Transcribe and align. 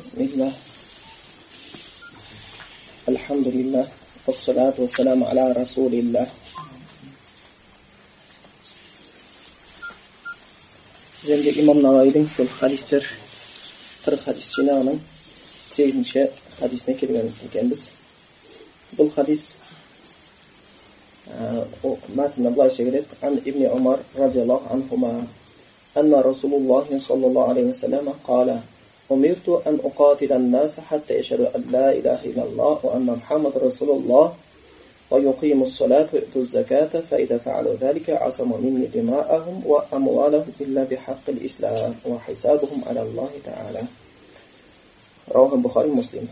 بسم 0.00 0.20
الله. 0.20 0.52
الحمد 3.08 3.48
لله 3.48 3.86
والصلاة 4.26 4.76
والسلام 4.78 5.20
على 5.24 5.52
رسول 5.52 5.92
الله. 5.92 6.26
زند 11.24 11.46
إمام 11.60 11.78
نوايدين 11.84 12.26
في 12.26 12.42
الخديستر 12.42 13.02
في 14.02 14.08
الخديست 14.08 14.60
جنانا 14.60 14.94
سيدن 15.68 16.04
شاء 16.04 16.32
خديستنا 16.60 16.96
كده 16.96 17.20
كان 17.54 17.68
بس 17.68 17.92
بالخديست 18.96 19.58
ما 22.16 22.24
الله 22.48 23.04
عن 23.22 23.32
ابن 23.46 23.62
عمر 23.66 23.98
رضي 24.16 24.42
الله 24.42 24.60
عنهما 24.70 25.12
أن 25.96 26.12
رسول 26.14 26.52
الله 26.54 26.86
صلى 27.08 27.26
الله 27.26 27.44
عليه 27.48 27.62
وسلم 27.62 28.14
قال 28.24 28.60
أمرت 29.11 29.47
أن 29.67 29.79
أقاتل 29.83 30.33
الناس 30.33 30.79
حتى 30.79 31.13
يشهدوا 31.13 31.55
أن 31.55 31.63
لا 31.71 31.91
إله 31.91 32.19
إلا 32.25 32.43
الله 32.43 32.79
وأن 32.83 33.05
محمد 33.05 33.57
رسول 33.57 33.89
الله 33.89 34.33
ويقيموا 35.11 35.65
الصلاة 35.65 36.07
ويؤتوا 36.13 36.41
الزكاة 36.41 36.93
فإذا 37.11 37.37
فعلوا 37.37 37.73
ذلك 37.81 38.09
عصموا 38.09 38.57
مني 38.57 38.85
دماءهم 38.85 39.61
وأموالهم 39.65 40.51
إلا 40.61 40.83
بحق 40.83 41.25
الإسلام 41.29 41.95
وحسابهم 42.05 42.81
على 42.87 43.01
الله 43.01 43.29
تعالى 43.45 43.81
رواه 45.31 45.53
البخاري 45.53 45.89
مسلم 45.89 46.27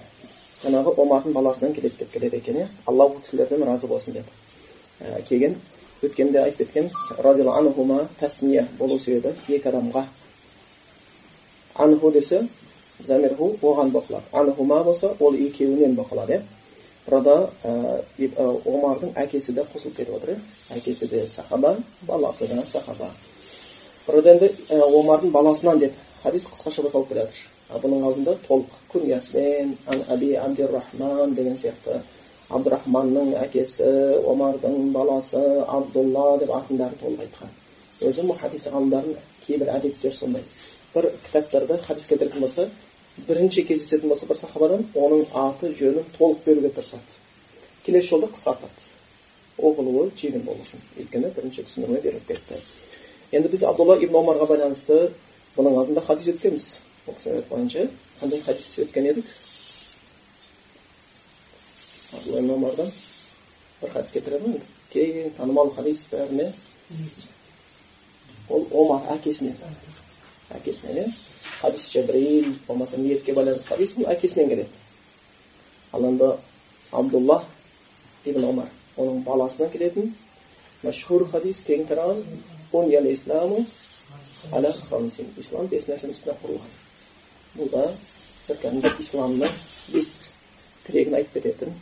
жаңағы 0.64 0.94
омардың 0.96 1.34
баласынан 1.36 1.74
келеді 1.76 1.98
деп 2.00 2.12
келеді 2.14 2.38
екен 2.40 2.58
иә 2.62 2.68
алла 2.88 3.10
ол 3.10 3.18
кісілерден 3.20 3.66
разы 3.68 3.88
болсын 3.88 4.14
деп 4.16 4.28
ә, 5.02 5.22
келген 5.28 5.58
өткенде 6.04 6.40
айтып 6.40 6.70
кеткенбіз 6.70 6.96
радиаллаху 7.20 7.68
анхума 7.68 7.98
тәсния 8.20 8.64
болу 8.80 8.96
себебі 9.00 9.34
екі 9.50 9.70
адамға 9.74 10.06
анху 11.76 12.12
десе 12.12 12.48
замирху 13.07 13.57
оған 13.63 13.91
боқылады 13.91 14.25
анхума 14.33 14.83
болса 14.85 15.15
ол 15.21 15.35
екеуінен 15.35 15.97
боқылады 15.97 16.43
иә 17.09 18.49
омардың 18.65 19.15
әкесі 19.17 19.53
де 19.57 19.65
қосылып 19.73 19.97
кетіп 19.97 20.15
отыр 20.17 20.35
иә 20.35 20.79
әкесі 20.79 21.09
де 21.09 21.27
сахаба 21.29 21.77
баласы 22.03 22.47
да 22.49 22.65
сахаба 22.67 23.11
burada 24.07 24.35
енді 24.35 24.53
омардың 24.71 25.31
баласынан 25.31 25.79
деп 25.79 25.95
хадис 26.23 26.49
қысқаша 26.53 26.83
басталып 26.83 27.09
келе 27.09 27.27
жатыр 27.27 27.83
бұның 27.83 28.05
алдында 28.05 28.37
толық 28.49 28.77
күниясымен 28.93 29.77
ан 29.87 30.05
аби 30.09 30.35
абдирахман 30.35 31.35
деген 31.35 31.57
сияқты 31.57 32.01
абдурахманның 32.51 33.35
әкесі 33.43 33.89
омардың 34.25 34.93
баласы 34.93 35.41
абдулла 35.69 36.39
деп 36.41 36.53
атындарын 36.57 37.01
толық 37.01 37.25
айтқан 37.27 37.57
өзі 38.09 38.25
хадис 38.41 38.69
ғалымдарының 38.73 39.17
кейбір 39.47 39.73
әдеттері 39.77 40.15
сондай 40.15 40.45
бір 40.95 41.11
кітаптарда 41.27 41.79
хадис 41.87 42.07
келтіретін 42.07 42.41
болса 42.41 42.69
бірінші 43.27 43.65
кездесетін 43.69 44.09
болса 44.09 44.27
бір 44.27 44.39
сахабадан 44.39 44.85
оның 44.95 45.25
аты 45.35 45.73
жөнін 45.79 46.07
толық 46.19 46.45
беруге 46.47 46.71
тырысады 46.77 47.19
келесі 47.87 48.13
жолда 48.13 48.29
қысқартады 48.35 48.87
оқылуы 49.59 50.11
жеңіл 50.17 50.45
болу 50.47 50.63
үшін 50.63 50.83
өйткені 51.03 51.33
бірінші 51.37 51.65
түсіндірме 51.67 52.01
беріліп 52.05 52.29
кетті 52.29 52.61
енді 53.33 53.51
біз 53.53 53.65
абдулла 53.69 53.99
ибн 53.99 54.21
омарға 54.23 54.47
байланысты 54.53 54.99
бұның 55.57 55.79
алдында 55.83 56.05
хадис 56.07 56.31
өткенбіз 56.35 56.69
ол 57.09 57.17
кісінің 57.19 57.41
айтқанынша 57.43 57.87
қандай 58.21 58.43
хадис 58.45 58.69
өткен 58.85 59.11
едік 59.11 59.33
абдулла 62.19 62.43
ибн 62.45 62.55
омардан 62.55 62.93
бір 63.81 63.95
хадис 63.97 64.15
келтіреді 64.15 64.45
ғой 64.45 64.59
енді 64.59 64.67
кең 64.93 65.33
танымал 65.41 65.73
хадис 65.77 66.05
бәріне 66.13 66.53
ол 68.49 68.69
омар 68.73 69.11
әкесінен 69.17 69.57
әкесінен 70.57 71.03
иә 71.03 71.07
хадис 71.61 71.91
жабрил 71.93 72.55
болмаса 72.67 72.97
ниетке 72.97 73.35
байланысты 73.35 73.69
хадис 73.75 73.97
бұл 73.99 74.09
әкесінен 74.13 74.49
келеді 74.49 74.69
ал 75.93 76.05
енді 76.09 76.33
абдулла 76.93 77.43
ибн 78.25 78.45
омар 78.45 78.71
оның 78.97 79.23
баласынан 79.27 79.71
келетін 79.73 80.15
мәшһүр 80.85 81.29
хадис 81.33 81.63
кең 81.67 81.85
тараған 81.91 82.23
ислам 85.39 85.69
бес 85.69 85.89
нәрсенің 85.89 86.15
үстіне 86.15 86.35
құрылған 86.43 86.73
бұл 87.59 87.71
да 87.73 87.85
бір 88.49 88.61
кәдімгі 88.63 88.93
исламның 89.03 89.59
бес 89.93 90.11
тірегін 90.87 91.19
айтып 91.19 91.39
кететін 91.39 91.75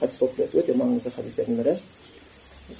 хадис 0.00 0.18
болып 0.22 0.36
келеді 0.36 0.62
өте 0.62 0.76
маңызды 0.78 1.12
хадистердің 1.14 1.60
бірі 1.60 1.76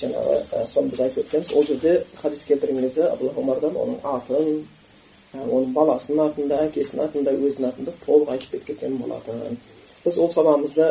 жаңағы 0.01 0.67
соны 0.69 0.93
біз 0.93 1.01
айтып 1.05 1.25
өткенбіз 1.25 1.53
ол 1.57 1.67
жерде 1.67 1.95
хадис 2.23 2.45
келтірген 2.49 2.83
кезде 2.87 3.07
абдулла 3.09 3.37
омардан 3.43 3.77
оның 3.77 4.01
атын 4.17 4.67
оның 5.35 5.73
баласының 5.77 6.31
атында 6.31 6.61
әкесінің 6.69 7.05
атында 7.05 7.35
өзінің 7.37 7.69
атында 7.69 7.95
толық 8.05 8.33
айтып 8.35 8.65
кеткен 8.69 8.97
болатын 9.03 9.59
біз 10.05 10.19
ол 10.19 10.31
сабағымызда 10.33 10.89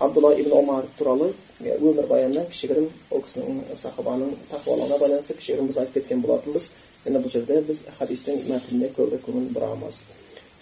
абдулла 0.00 0.32
ибн 0.40 0.52
омар 0.58 0.88
туралы 0.98 1.32
өмірбаянынан 1.60 2.48
кішігірім 2.50 2.88
ол 3.10 3.22
кісінің 3.24 3.60
сахабаның 3.78 4.34
тақуалығына 4.50 4.98
байланысты 5.00 5.36
кішігірім 5.38 5.70
біз 5.70 5.78
айтып 5.82 6.00
кеткен 6.00 6.24
болатынбыз 6.26 6.70
енді 7.06 7.22
бұл 7.22 7.32
жерде 7.32 7.60
біз 7.68 7.84
хадистің 7.98 8.42
мәтініне 8.50 8.90
көбірек 8.96 9.22
көңіл 9.28 9.46
бұрамыз 9.54 10.02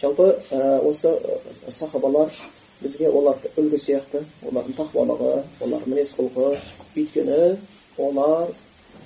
жалпы 0.02 0.28
осы 0.84 1.14
сахабалар 1.72 2.30
бізге 2.82 3.08
олар 3.08 3.40
үлгі 3.56 3.80
сияқты 3.80 4.22
олардың 4.44 4.76
тақуалығы 4.78 5.32
олардың 5.64 5.94
мінез 5.94 6.14
құлқы 6.18 6.50
өйткені 6.94 7.40
олар 7.98 8.52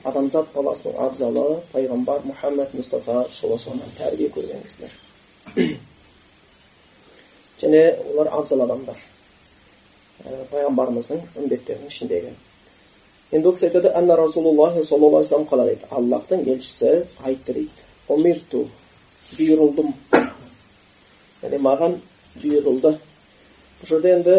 адамзат 0.06 0.52
баласының 0.54 0.98
абзалы 1.02 1.44
пайғамбар 1.72 2.24
мұхаммад 2.28 2.74
мұстафа 2.76 3.24
саллаллаху 3.32 3.72
алейhi 3.74 3.96
тәрбие 3.98 4.28
көрген 4.34 4.62
кісілер 4.62 4.92
және 7.62 7.82
олар 8.12 8.30
абзал 8.38 8.62
адамдар 8.66 9.00
пайғамбарымыздың 10.52 11.24
үмбеттерінің 11.42 11.90
ішіндегі 11.90 12.32
енді 13.32 13.48
ол 13.48 13.56
кісі 13.56 13.68
айтады 13.70 13.92
анна 13.98 14.16
расулуллах 14.16 14.78
саллаллаху 14.84 15.34
алейхи 15.34 15.50
қалай 15.50 15.74
дейді 15.74 15.90
аллахтың 15.90 16.46
елшісі 16.54 16.94
айтты 17.24 17.58
дейді 17.58 17.86
омирту 18.08 18.64
бұйырылдым 19.34 19.92
яғни 21.42 21.62
маған 21.66 21.98
бұйырылды 22.38 22.94
бұл 22.94 23.90
жерде 23.90 24.14
енді 24.14 24.38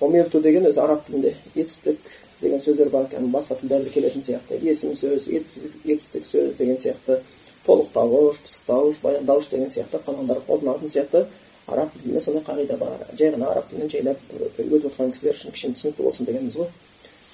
омирту 0.00 0.40
деген 0.40 0.68
өзі 0.68 0.82
араб 0.84 1.06
тілінде 1.06 1.34
етістік 1.54 1.98
деген 2.40 2.60
сөздер 2.60 2.90
бар 2.90 3.06
екен 3.08 3.30
басқа 3.32 3.58
тілдерде 3.60 3.90
келетін 3.90 4.22
сияқты 4.22 4.60
есім 4.62 4.94
сөз 4.94 5.28
етістік 5.28 6.26
сөз 6.26 6.56
деген 6.56 6.78
сияқты 6.78 7.20
толықтауыш 7.66 8.40
пысықтауыш 8.44 9.00
баяндауыш 9.02 9.48
деген 9.52 9.70
сияқты 9.70 10.00
қалғандары 10.06 10.44
қолданатын 10.46 10.92
сияқты 10.94 11.26
араб 11.66 11.90
тілінде 11.98 12.20
сондай 12.20 12.44
қағида 12.44 12.78
бар 12.78 13.02
жай 13.18 13.32
ғана 13.34 13.50
араб 13.52 13.68
тілінен 13.70 13.90
жайлап 13.92 14.18
өтіп 14.38 14.86
отқан 14.90 15.12
кісілер 15.12 15.36
үшін 15.36 15.52
кішкене 15.52 15.74
түсінікті 15.76 16.06
болсын 16.06 16.28
дегеніміз 16.28 16.56
ғой 16.62 16.70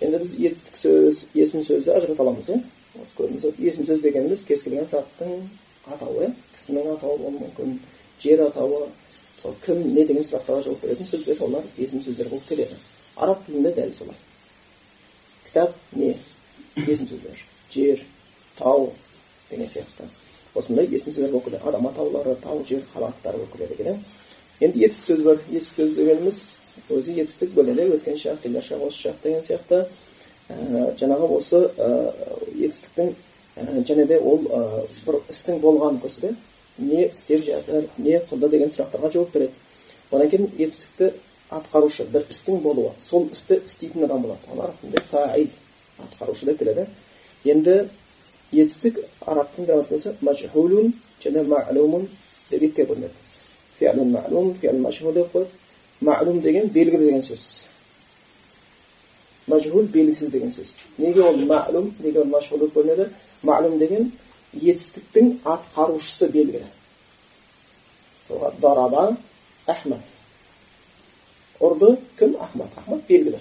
енді 0.00 0.18
біз 0.24 0.32
етістік 0.48 0.80
сөз 0.80 1.22
есім 1.34 1.62
сөзді 1.68 1.94
ажырата 1.94 2.24
аламыз 2.24 2.50
иә 2.50 2.58
осы 3.02 3.16
көрдіңіз 3.20 3.46
ғой 3.46 3.68
есім 3.68 3.86
сөз 3.86 4.02
дегеніміз 4.02 4.44
кез 4.48 4.66
келген 4.66 4.90
заттың 4.90 5.48
атауы 5.94 6.26
иә 6.26 6.32
кісінің 6.56 6.92
атауы 6.96 7.18
болуы 7.22 7.44
мүмкін 7.44 7.78
жер 8.24 8.42
атауы 8.48 8.88
мысалы 8.88 9.56
кім 9.66 9.86
не 9.94 10.04
деген 10.04 10.26
сұрақтарға 10.26 10.66
жауап 10.66 10.82
беретін 10.82 11.12
сөздер 11.12 11.42
олар 11.46 11.66
есім 11.78 12.02
сөздер 12.02 12.32
болып 12.32 12.48
келеді 12.48 12.78
араб 13.16 13.46
тілінде 13.46 13.74
дәл 13.78 13.92
солай 13.94 14.18
кітап 15.54 15.74
не 15.92 16.16
есім 16.76 17.06
сөздер 17.06 17.38
жер 17.70 18.00
тау 18.58 18.88
деген 19.50 19.68
сияқты 19.70 20.08
осындай 20.58 20.88
есім 20.90 21.12
сөздер 21.14 21.30
болып 21.30 21.44
келеді 21.44 21.68
адам 21.68 21.86
атаулары 21.86 22.34
тау 22.42 22.64
жер 22.66 22.82
қала 22.94 23.12
аттары 23.12 23.38
болып 23.38 23.52
келеді 23.52 23.74
екен 23.74 24.00
енді 24.60 24.84
етістік 24.84 25.06
сөз 25.12 25.22
бар 25.22 25.38
етістік 25.52 25.84
сөз 25.84 25.94
дегеніміз 25.94 26.40
өзі 26.90 27.14
етістік 27.22 27.54
бөлелек 27.54 27.94
өткен 28.00 28.18
шақ 28.18 28.40
келер 28.42 28.66
шақ 28.66 28.82
осы 28.88 29.04
шақ 29.04 29.20
деген 29.22 29.46
сияқты 29.46 29.84
ә, 30.48 30.90
жаңағы 30.98 31.30
осы 31.38 31.60
ә, 31.78 31.90
етістіктің 32.58 33.14
ә, 33.14 33.84
және 33.86 34.08
де 34.10 34.18
ол 34.18 34.42
ә, 34.50 34.82
бір 35.06 35.20
істің 35.30 35.60
болғанын 35.62 36.00
көрсетеді 36.02 36.34
не 36.78 37.06
істеп 37.06 37.46
жатыр 37.46 37.86
не 37.98 38.18
қылды 38.26 38.50
деген 38.50 38.74
сұрақтарға 38.74 39.12
жауап 39.14 39.32
береді 39.38 39.52
одан 40.10 40.30
кейін 40.30 40.50
етістікті 40.58 41.12
атқарушы 41.50 42.06
бір 42.12 42.24
істің 42.30 42.60
болуы 42.62 42.92
сол 43.00 43.28
істі 43.32 43.60
істейтін 43.64 44.04
адам 44.04 44.22
болады 44.22 44.52
ол 44.52 44.62
араб 44.62 44.80
тілінде 44.80 45.02
фаил 45.10 45.48
атқарушы 46.04 46.46
деп 46.46 46.58
келеді 46.58 46.86
енді 47.44 47.76
етістік 48.52 49.00
арабтың 49.26 49.66
грамматикасы 49.66 50.14
мәжхулун 50.22 50.92
және 51.22 51.44
мәлумун 51.48 52.08
деп 52.50 52.62
екіге 52.62 52.88
бөлінеді 52.88 54.08
мәлум 54.14 54.54
деп 54.60 55.32
қояды 55.34 55.46
мәлум 56.00 56.40
деген 56.42 56.68
белгілі 56.68 57.06
деген 57.06 57.22
сөз 57.22 57.68
мәжхул 59.48 59.86
белгісіз 59.92 60.30
деген 60.30 60.50
сөз 60.50 60.78
неге 60.98 61.22
ол 61.22 61.36
мәлум 61.36 61.92
неге 62.00 62.20
ол 62.22 62.30
мәшғул 62.32 62.64
деп 62.64 62.74
бөлінеді 62.78 63.10
мәлум 63.42 63.78
деген 63.78 64.10
етістіктің 64.54 65.38
атқарушысы 65.44 66.30
белгілі 66.32 66.66
мысалға 68.22 68.52
дараба 68.60 69.06
ахмад 69.66 70.13
ұрды 71.64 71.94
кім 72.18 72.36
ахмад 72.40 72.78
ахмад 72.82 73.02
белгілі 73.08 73.40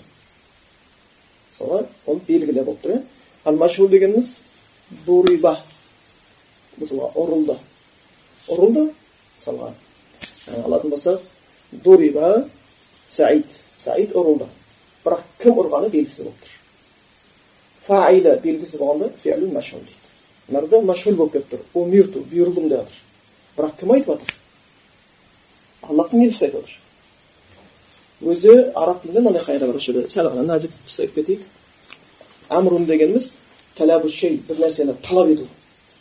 мысалға 1.51 1.83
ол 2.07 2.21
белгілі 2.27 2.63
болып 2.63 2.81
тұр 2.83 2.95
иә 2.95 3.01
ал 3.45 3.59
машһур 3.61 3.89
дегеніміз 3.91 4.31
дуриба 5.05 5.57
мысалға 6.77 7.11
ұрылды 7.19 7.57
ұрылды 8.53 8.87
мысалға 9.37 9.73
алатын 10.63 10.93
болсақ 10.93 11.21
дуриба 11.85 12.33
саид 13.09 13.47
саид 13.77 14.13
ұрылды 14.15 14.47
бірақ 15.03 15.25
кім 15.41 15.59
ұрғаны 15.63 15.89
белгісіз 15.93 16.27
болып 16.27 16.43
тұр 16.43 16.59
фаилі 17.87 18.37
белгісіз 18.43 18.79
болғанда 18.79 19.11
фиәлу 19.23 19.51
машхул 19.53 19.83
дейді 19.83 20.03
мына 20.47 20.61
жерде 20.61 20.81
машхул 20.87 21.19
болып 21.19 21.33
келіп 21.33 21.51
тұр 21.51 21.65
умирту 21.81 22.23
бұйырылдым 22.31 22.69
деп 22.71 22.87
жатыр 22.87 23.01
бірақ 23.57 23.75
кім 23.79 23.91
айтып 23.97 24.13
жатыр 24.13 24.39
аллахтың 25.89 26.25
елшісі 26.27 26.47
айтып 26.47 26.61
жатыр 26.61 26.82
өзі 28.23 28.53
араб 28.75 29.01
тілінде 29.01 29.21
мынандай 29.21 29.43
қағида 29.43 29.67
бар 29.67 29.77
осы 29.77 29.91
жерде 29.91 30.07
сәл 30.11 30.29
ғана 30.31 30.45
нәзік 30.47 30.71
ұстап 30.87 31.13
кетейік 31.15 31.41
әмрун 32.49 32.85
дегеніміз 32.87 33.31
талабу 33.77 34.09
шей 34.09 34.37
бір 34.47 34.61
нәрсені 34.63 34.95
талап 35.03 35.31
ету 35.33 35.47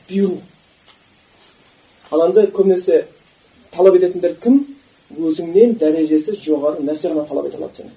бұйыру 0.09 0.39
ал 2.11 2.27
енді 2.27 2.47
көбінесе 2.57 3.05
талап 3.75 3.97
ететіндер 3.99 4.37
кім 4.43 4.61
өзіңнен 5.19 5.77
дәрежесі 5.81 6.37
жоғары 6.39 6.85
нәрсе 6.85 7.13
ғана 7.13 7.27
талап 7.29 7.49
ете 7.49 7.59
алады 7.59 7.81
сенен 7.81 7.97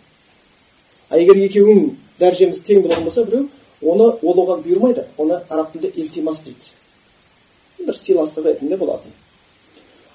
а 1.10 1.19
егер 1.19 1.38
екеуің 1.45 1.92
дәрежеміз 2.19 2.62
тең 2.68 2.81
болатын 2.86 3.06
болса 3.10 3.25
біреу 3.27 3.50
оны 3.81 4.10
ол 4.22 4.42
оған 4.45 4.63
бұйырмайды 4.66 5.06
оны 5.18 5.42
араб 5.50 5.72
тілінде 5.74 5.92
илтимас 6.01 6.42
дейді 6.45 7.86
бір 7.86 8.00
сыйластық 8.00 8.48
ретінде 8.48 8.77
болатын 8.77 9.12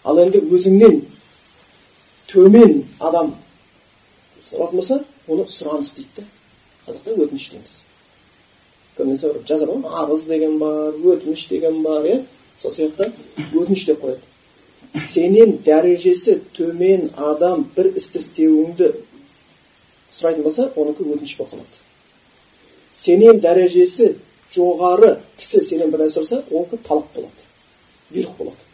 ал 0.05 0.19
енді 0.19 0.41
өзіңнен 0.41 1.01
төмен 2.33 2.85
адам 2.99 3.35
сұратын 4.51 4.81
болса 4.83 5.01
оны 5.29 5.47
сұраныс 5.49 5.95
дейді. 5.97 6.25
Да 6.25 6.29
қазақта 6.87 7.15
өтініш 7.25 7.49
дейміз. 7.53 7.75
Көбінесе 8.97 9.33
бір 9.33 9.45
жазады 9.49 9.73
ғой 9.73 10.03
арыз 10.03 10.27
деген 10.29 10.59
бар 10.59 10.97
өтініш 11.15 11.47
деген 11.49 11.83
бар 11.83 12.07
иә? 12.07 12.23
Сол 12.59 12.73
сияқты 12.73 13.11
өтініш 13.55 13.87
деп 13.87 14.03
қояды. 14.03 14.21
Сенен 14.99 15.59
дәрежесі 15.65 16.41
төмен 16.57 17.11
адам 17.17 17.67
бір 17.77 17.93
істі 17.97 18.19
істеуіңді 18.19 18.91
сұрайтын 20.11 20.43
болса 20.43 20.71
оныкі 20.75 21.07
өтініш 21.07 21.37
болып 21.39 21.55
қалады. 21.55 21.85
Сенен 22.95 23.41
дәрежесі 23.41 24.15
жоғары 24.55 25.17
кісі 25.39 25.63
сенен 25.63 25.93
бір 25.93 26.07
нәрсе 26.07 26.21
сұраса 26.21 26.43
онікі 26.51 26.81
талап 26.87 27.13
болады 27.15 27.47
бұйрық 28.11 28.37
болады. 28.39 28.67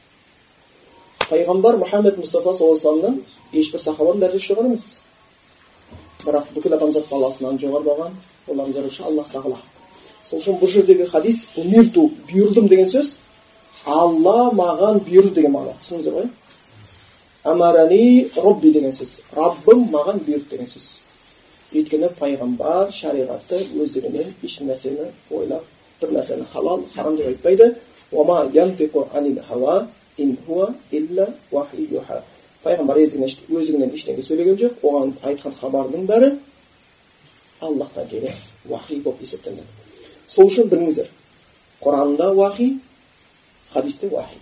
Пайғамбар 1.27 1.77
мұхаммед 1.83 2.21
мұстафа 2.21 2.55
саллаллаху 2.55 2.79
вассаламнан 2.79 3.21
ешбір 3.53 3.83
сахабаның 3.83 4.23
дәрежесі 4.23 4.55
жоғары 4.55 4.71
емес. 4.71 4.87
Бірақ 6.27 6.51
бүкіл 6.55 6.75
адамзат 6.75 7.09
баласынан 7.11 7.59
болған 7.59 8.13
олардың 8.49 8.73
жаратушы 8.75 9.03
аллах 9.03 9.27
тағала. 9.33 9.59
Сол 10.25 10.41
үшін 10.41 10.59
бұл 10.61 10.69
жердегі 10.69 11.07
хадис 11.07 11.47
умирту 11.57 12.11
бұйырдым 12.29 12.69
деген 12.69 12.87
сөз 12.87 13.17
алла 13.87 14.51
маған 14.53 15.01
бұйырды 15.07 15.35
деген 15.35 15.53
мағына. 15.55 15.75
Түсіндіңіздер 15.83 16.13
ғой? 16.13 16.29
Амарани 17.45 18.31
робби 18.37 18.73
деген 18.73 18.93
сөз. 18.93 19.21
Раббым 19.37 19.87
маған 19.93 20.21
бұйырды 20.27 20.51
деген 20.51 20.67
сөз. 20.67 21.01
Өйткені 21.73 22.11
пайғамбар 22.19 22.91
шариғатты 22.95 23.63
өздігінен 23.83 24.35
еш 24.43 24.61
нәрсені 24.63 25.11
ойлап 25.31 25.65
бір 26.01 26.17
нәрсені 26.19 26.47
халал 26.53 26.83
харам 26.95 27.17
деп 27.17 27.27
айтпайды. 27.27 27.75
Пайғамбар 32.67 33.01
өздігінен 33.07 33.95
ештеңе 33.95 34.25
сөйлеген 34.27 34.59
жоқ 34.61 34.83
оған 34.83 35.15
айтқан 35.31 35.55
хабардың 35.61 36.07
бәрі 36.11 36.33
аллахтан 37.61 38.09
келген 38.11 38.35
уахи 38.69 39.01
болып 39.05 39.23
есептелінеді 39.23 39.67
сол 40.29 40.51
үшін 40.51 40.71
біліңіздер 40.73 41.11
құранда 41.81 42.33
уахи 42.35 42.73
хадисте 43.73 44.09
уахи 44.09 44.39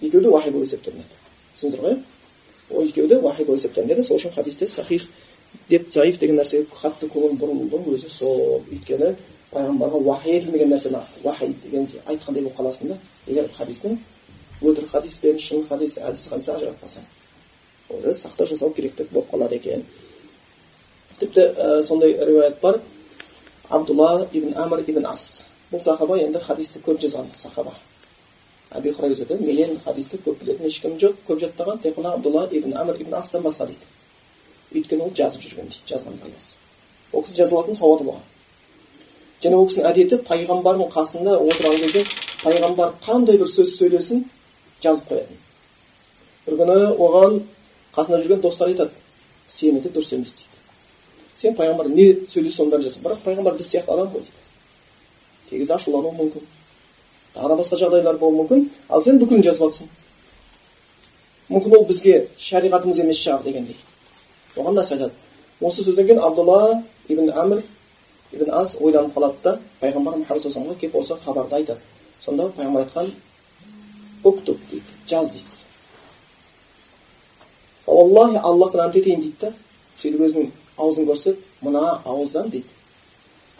екеуі 0.00 0.22
де 0.24 0.28
уахи 0.28 0.50
болып 0.50 0.66
есептелінеді 0.66 1.18
түсіндіңіздер 1.54 1.84
ғой 1.84 1.98
ол 2.78 2.88
екеуі 2.88 3.08
де 3.08 3.18
уахи 3.18 3.44
болып 3.44 3.60
есептелінеді 3.60 4.04
сол 4.04 4.16
үшін 4.16 4.34
хадисте 4.34 4.68
сахих 4.68 5.08
деп 5.68 5.90
заиф 5.92 6.18
деген 6.18 6.40
нәрсеге 6.40 6.66
қатты 6.72 7.10
көңіл 7.10 7.36
бұрылудың 7.40 7.90
өзі 7.94 8.10
сол 8.10 8.62
өйткені 8.70 9.14
пайғамбарға 9.52 10.00
уахи 10.06 10.36
етілмеген 10.38 10.72
нәрсені 10.72 11.02
уахи 11.24 11.52
деген 11.64 11.88
айтқандай 12.06 12.42
болып 12.42 12.56
қаласың 12.58 12.94
да 12.94 12.98
егер 13.26 13.50
хадистің 13.56 13.98
өтірік 14.60 14.90
хадис 14.92 15.18
пен 15.22 15.38
шын 15.38 15.66
хадис 15.68 15.98
әдіс 15.98 16.28
хадисті 16.30 16.54
ажыратпасаң 16.56 17.04
ол 17.90 18.14
сақтау 18.14 18.46
жасау 18.46 18.72
керектік 18.76 19.10
болып 19.10 19.30
қалады 19.32 19.56
екен 19.56 19.84
тіпті 21.18 21.40
ә, 21.40 21.82
сондай 21.82 22.16
риуаят 22.24 22.60
бар 22.60 22.80
абдулла 23.68 24.26
ибн 24.32 24.54
әмір 24.56 24.84
ибн 24.86 25.06
ас 25.06 25.46
бұл 25.72 25.80
сахаба 25.80 26.18
енді 26.18 26.40
хадисті 26.44 26.82
көп 26.84 27.00
жазған 27.02 27.30
сахаба 27.34 27.74
әби 28.70 28.92
хурайра 28.94 29.38
менен 29.40 29.78
хадисті 29.84 30.20
көп 30.24 30.42
білетін 30.42 30.66
ешкім 30.66 30.98
жоқ 30.98 31.22
көп 31.28 31.40
жаттаған 31.44 31.80
тек 31.82 31.96
қана 31.96 32.14
абдулла 32.14 32.48
ибн 32.50 32.76
әмір 32.76 33.00
ибн 33.00 33.14
астан 33.18 33.42
басқа 33.42 33.66
дейді 33.66 33.86
өйткені 34.74 35.02
ол 35.06 35.14
жазып 35.14 35.42
жүрген 35.42 35.70
дейді 35.70 35.94
жазған 35.94 36.20
пайдасы 36.22 36.54
ол 37.12 37.24
кісі 37.24 37.40
жаза 37.42 37.56
алатын 37.56 37.74
сауаты 37.74 38.04
болған 38.04 38.26
және 39.42 39.56
ол 39.56 39.66
кісінің 39.66 39.88
әдеті 39.90 40.20
пайғамбардың 40.28 40.92
қасында 40.94 41.38
отырған 41.40 41.80
кезде 41.82 42.04
пайғамбар 42.42 42.92
қандай 43.06 43.38
бір 43.40 43.50
сөз 43.50 43.74
сөйлесін 43.78 44.24
жазып 44.82 45.10
қоятын 45.10 45.40
бір 46.46 46.58
күні 46.60 46.76
оған 47.06 47.40
қасында 47.96 48.22
жүрген 48.22 48.42
достары 48.44 48.74
айтады 48.74 48.90
сенікі 49.48 49.92
дұрыс 49.94 50.14
емес 50.16 50.34
дейді 50.38 50.60
сен 51.36 51.56
пайғамбар 51.58 51.88
не 51.92 52.06
сөйлесе 52.28 52.56
соның 52.60 52.74
бәрін 52.76 53.04
бірақ 53.04 53.24
пайғамбар 53.24 53.56
біз 53.58 53.70
сияқты 53.72 53.94
адам 53.94 54.12
ғой 54.14 54.24
дейді 54.26 54.40
кей 55.50 55.58
кезде 55.58 55.74
ашулануы 55.74 56.12
мүмкін 56.18 56.46
тағы 57.34 57.48
да 57.48 57.56
басқа 57.60 57.80
жағдайлар 57.80 58.18
болуы 58.18 58.42
мүмкін 58.42 58.68
ал 58.88 59.02
сен 59.02 59.18
бүкілін 59.22 59.44
жазып 59.46 59.64
жатрсың 59.64 59.88
мүмкін 61.50 61.76
ол 61.78 61.86
бізге 61.88 62.26
шариғатымыз 62.38 63.00
емес 63.04 63.22
шығар 63.24 63.44
дегендей 63.44 63.76
оған 64.56 64.78
нәрсе 64.78 64.96
айтады 64.96 65.12
осы 65.60 65.84
сөзден 65.84 66.06
кейін 66.06 66.22
абдулла 66.26 66.82
ибн 67.08 67.30
әмір 67.30 67.62
ибн 68.32 68.52
ас 68.54 68.76
ойланып 68.80 69.16
қалады 69.16 69.42
да 69.44 69.58
пайғамбар 69.80 70.20
мұхаммад 70.20 70.44
саллаллаху 70.44 70.80
келіп 70.80 70.96
осы 71.02 71.16
хабарды 71.24 71.58
айтады 71.58 71.80
сонда 72.20 72.50
пайғамбар 72.56 72.86
айтқан 72.86 73.10
уктуб 74.24 74.58
дейді 74.70 74.82
жаз 75.06 75.30
дейді 75.30 75.64
аллахи 77.86 78.36
аллахпен 78.36 78.80
ант 78.80 78.96
етейін 78.96 79.20
дейді 79.20 79.36
да 79.40 79.52
сөйтіп 79.96 80.20
өзінің 80.26 80.50
аузын 80.76 81.08
көрсетіп 81.08 81.64
мына 81.64 82.00
ауыздан 82.04 82.50
дейді 82.50 82.68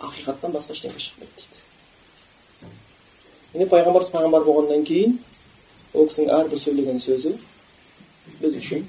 ақиқаттан 0.00 0.54
басқа 0.54 0.76
ештеңе 0.76 0.98
шықпайды 0.98 1.32
дейді 1.36 2.70
міне 3.54 3.66
пайғамбарымыз 3.72 4.12
пайғамбар 4.14 4.46
болғаннан 4.46 4.84
кейін 4.88 5.18
ол 5.94 6.08
кісінің 6.08 6.30
әрбір 6.38 6.62
сөйлеген 6.62 7.02
сөзі 7.02 7.34
біз 8.40 8.56
үшін 8.60 8.86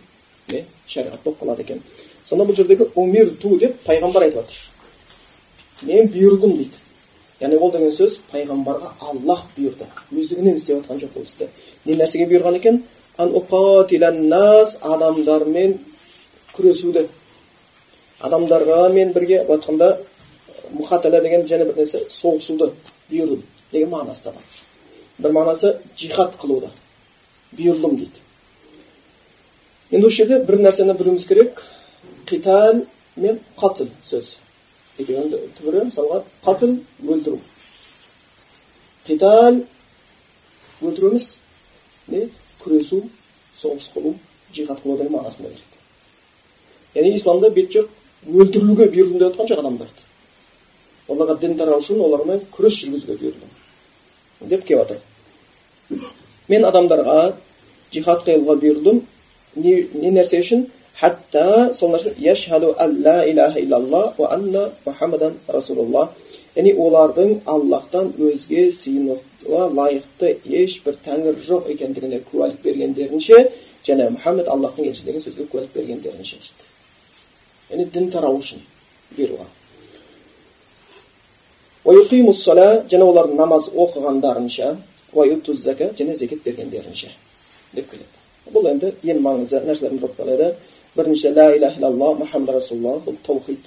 не 0.51 0.65
шариғат 0.87 1.23
болып 1.25 1.41
қалады 1.41 1.65
екен 1.65 1.81
сонда 2.25 2.45
бұл 2.45 2.55
жердегі 2.59 2.87
умир 2.95 3.33
ту 3.41 3.57
деп 3.59 3.79
пайғамбар 3.87 4.27
айтып 4.27 4.45
жатыр 4.45 5.89
мен 5.89 6.11
бұйырдым 6.13 6.57
дейді 6.59 6.77
яғни 7.41 7.57
ол 7.57 7.71
деген 7.73 7.91
сөз 7.95 8.19
пайғамбарға 8.31 8.91
аллах 9.09 9.47
бұйырды 9.55 9.87
өздігінен 10.13 10.59
істеп 10.59 10.81
жатқан 10.81 11.01
жоқ 11.01 11.17
ол 11.17 11.25
істі 11.25 11.47
не 11.85 11.97
нәрсеге 11.97 12.27
бұйырған 12.29 12.59
екен 12.59 12.83
нас 14.29 14.77
адамдармен 14.81 15.77
күресуді 16.55 17.07
адамдарға 18.21 18.89
мен 18.93 19.13
бірге 19.13 19.43
былай 19.45 19.57
айтқанда 19.57 19.97
мұхатала 20.77 21.21
деген 21.21 21.47
және 21.47 21.65
бір 21.65 21.81
нәрсе 21.81 22.03
соғысуды 22.09 22.71
бұйырдым 23.09 23.41
деген 23.71 23.89
мағынасы 23.89 24.25
бар 24.25 24.35
бір 25.17 25.35
мағынасы 25.37 25.75
жихад 25.97 26.37
қылуды 26.41 26.69
бұйырылым 27.57 27.97
дейді 27.97 28.21
енді 29.91 30.07
осы 30.07 30.21
жерде 30.21 30.43
бір 30.45 30.61
нәрсені 30.67 30.93
білуіміз 30.97 31.25
керек 31.27 31.63
қитал 32.29 32.85
мен 33.15 33.39
қатыл 33.57 33.89
сөз 34.03 34.37
екеуінің 34.99 35.51
түбірі 35.57 35.85
мысалға 35.87 36.21
қатыл 36.45 36.75
өлтіру 37.07 37.39
қитал 39.07 39.61
өлтіру 40.81 41.11
емес 41.11 41.27
не 42.07 42.27
күресу 42.63 43.01
соғыс 43.55 43.89
қылу 43.95 44.15
жихад 44.53 44.81
қылу 44.83 44.97
деген 44.99 45.13
мағынасында 45.15 45.49
береді 45.49 46.99
яғни 46.99 47.15
исламда 47.15 47.51
бет 47.55 47.71
жоқ 47.75 47.87
өлтірілуге 48.27 48.89
бұйырдым 48.93 49.19
деп 49.19 49.29
жатқан 49.29 49.51
жоқ 49.51 49.63
адамдарды 49.63 50.09
оларға 51.07 51.37
дін 51.41 51.57
тарау 51.57 51.79
үшін 51.81 52.01
олармен 52.05 52.43
күрес 52.55 52.81
жүргізуге 52.81 53.17
бұйырдым 53.21 54.49
деп 54.51 54.65
келіп 54.67 54.83
жатыр 54.83 54.99
мен 56.51 56.67
адамдарға 56.67 57.17
жихад 57.93 58.23
қылуға 58.27 58.57
бұйырдым 58.61 59.01
не, 59.55 59.73
не 59.93 60.11
нәрсе 60.11 60.39
үшін 60.43 60.67
хатта 61.01 61.73
сол 61.73 61.91
нәрсе 61.95 62.13
яшхаду 62.17 62.75
алла 62.77 63.17
илаха 63.31 63.59
иллалла 63.59 64.13
ва 64.17 64.27
анна 64.35 64.63
мухаммадан 64.85 65.33
расулулла 65.47 66.09
яғни 66.55 66.73
олардың 66.85 67.29
аллахтан 67.53 68.11
өзге 68.27 68.67
сыйынуға 68.81 69.63
лайықты 69.79 70.35
ешбір 70.61 70.95
тәңір 71.05 71.39
жоқ 71.47 71.71
екендігіне 71.73 72.19
куәлік 72.31 72.59
бергендерінше 72.65 73.37
және 73.87 74.09
мұхаммед 74.17 74.47
аллахтың 74.53 74.91
елшісі 74.91 75.05
деген 75.09 75.25
сөзге 75.25 75.47
куәлік 75.51 75.73
бергендерінше 75.75 76.37
дейді 76.43 76.63
яғни 77.71 77.85
дін 77.95 78.11
тарау 78.13 78.37
үшін 78.43 78.59
бұйырылған 79.17 79.51
және 82.91 83.03
олар 83.03 83.27
намаз 83.41 83.69
оқығандарынша 83.73 84.75
және 85.15 86.15
зекет 86.15 86.43
бергендерінше 86.43 87.09
деп 87.73 87.89
келеді 87.89 88.53
бұл 88.53 88.67
енді 88.69 88.91
ең 89.03 89.21
маңызды 89.23 89.63
нәрселердің 89.65 90.13
қалады 90.17 90.51
бірінші 90.95 91.29
ла 91.31 91.55
иляха 91.55 91.79
иллалла 91.79 92.15
мұхаммад 92.19 92.51
расулалла 92.57 92.99
бұл 93.05 93.15
таухид 93.23 93.63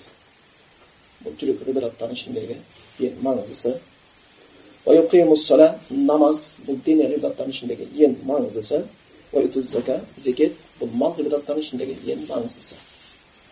бұл 1.24 1.32
жүрек 1.40 1.62
ғибадаттардың 1.64 2.18
ішіндегі 2.18 2.56
ең 3.00 3.14
маңыздысы 3.24 3.78
намаз 5.90 6.42
бұл 6.66 6.76
дене 6.84 7.08
ғибадаттардың 7.08 7.54
ішіндегі 7.54 7.88
ең 8.04 8.18
маңыздысы 8.28 8.84
зекет 10.20 10.52
бұл 10.80 10.92
мал 11.00 11.16
ғибадаттардың 11.16 11.64
ішіндегі 11.64 11.96
ең 12.12 12.26
маңыздысы 12.28 12.76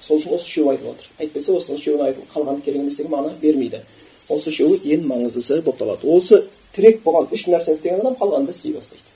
сол 0.03 0.19
үшін 0.21 0.37
осы 0.37 0.45
үшеуі 0.51 0.71
айтылып 0.75 0.93
отыр 0.93 1.07
әйтпесе 1.25 1.57
осының 1.57 1.81
үшеуін 1.81 2.05
айтылып 2.09 2.33
қалғаны 2.35 2.65
керек 2.67 2.81
емес 2.83 2.97
деген 2.99 3.13
мағына 3.13 3.41
бермейді 3.41 3.81
осы 4.29 4.51
үшеуі 4.53 4.81
ең 4.97 5.07
маңыздысы 5.09 5.63
болып 5.63 5.79
табылады 5.79 6.11
осы 6.13 6.43
тірек 6.77 7.03
болған 7.07 7.31
үш 7.33 7.47
нәрсені 7.49 7.79
істеген 7.79 8.03
адам 8.03 8.19
қалғанды 8.21 8.51
істей 8.53 8.75
бастайды 8.75 9.07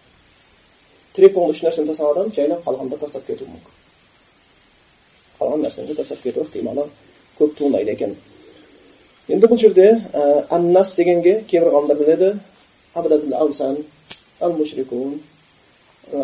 тірек 1.17 1.35
болған 1.35 1.57
үш 1.57 1.65
нәрсені 1.67 1.91
тастаған 1.91 2.15
адам 2.17 2.33
жайлап 2.39 2.65
қалғанды 2.69 3.01
тастап 3.03 3.27
кетуі 3.27 3.51
мүмкін 3.51 3.86
қалған 5.39 5.65
нәрсені 5.67 5.95
тастап 5.97 6.23
кету 6.23 6.45
ықтималы 6.45 6.89
көп 7.39 7.57
туындайды 7.59 7.93
екен 7.93 8.17
енді 9.29 9.47
бұл 9.47 9.59
жерде 9.59 9.89
ә, 10.13 10.47
аннас 10.51 10.95
дегенге 10.97 11.45
кейбір 11.49 11.73
ғалымдар 11.75 11.97
біледі 12.03 12.35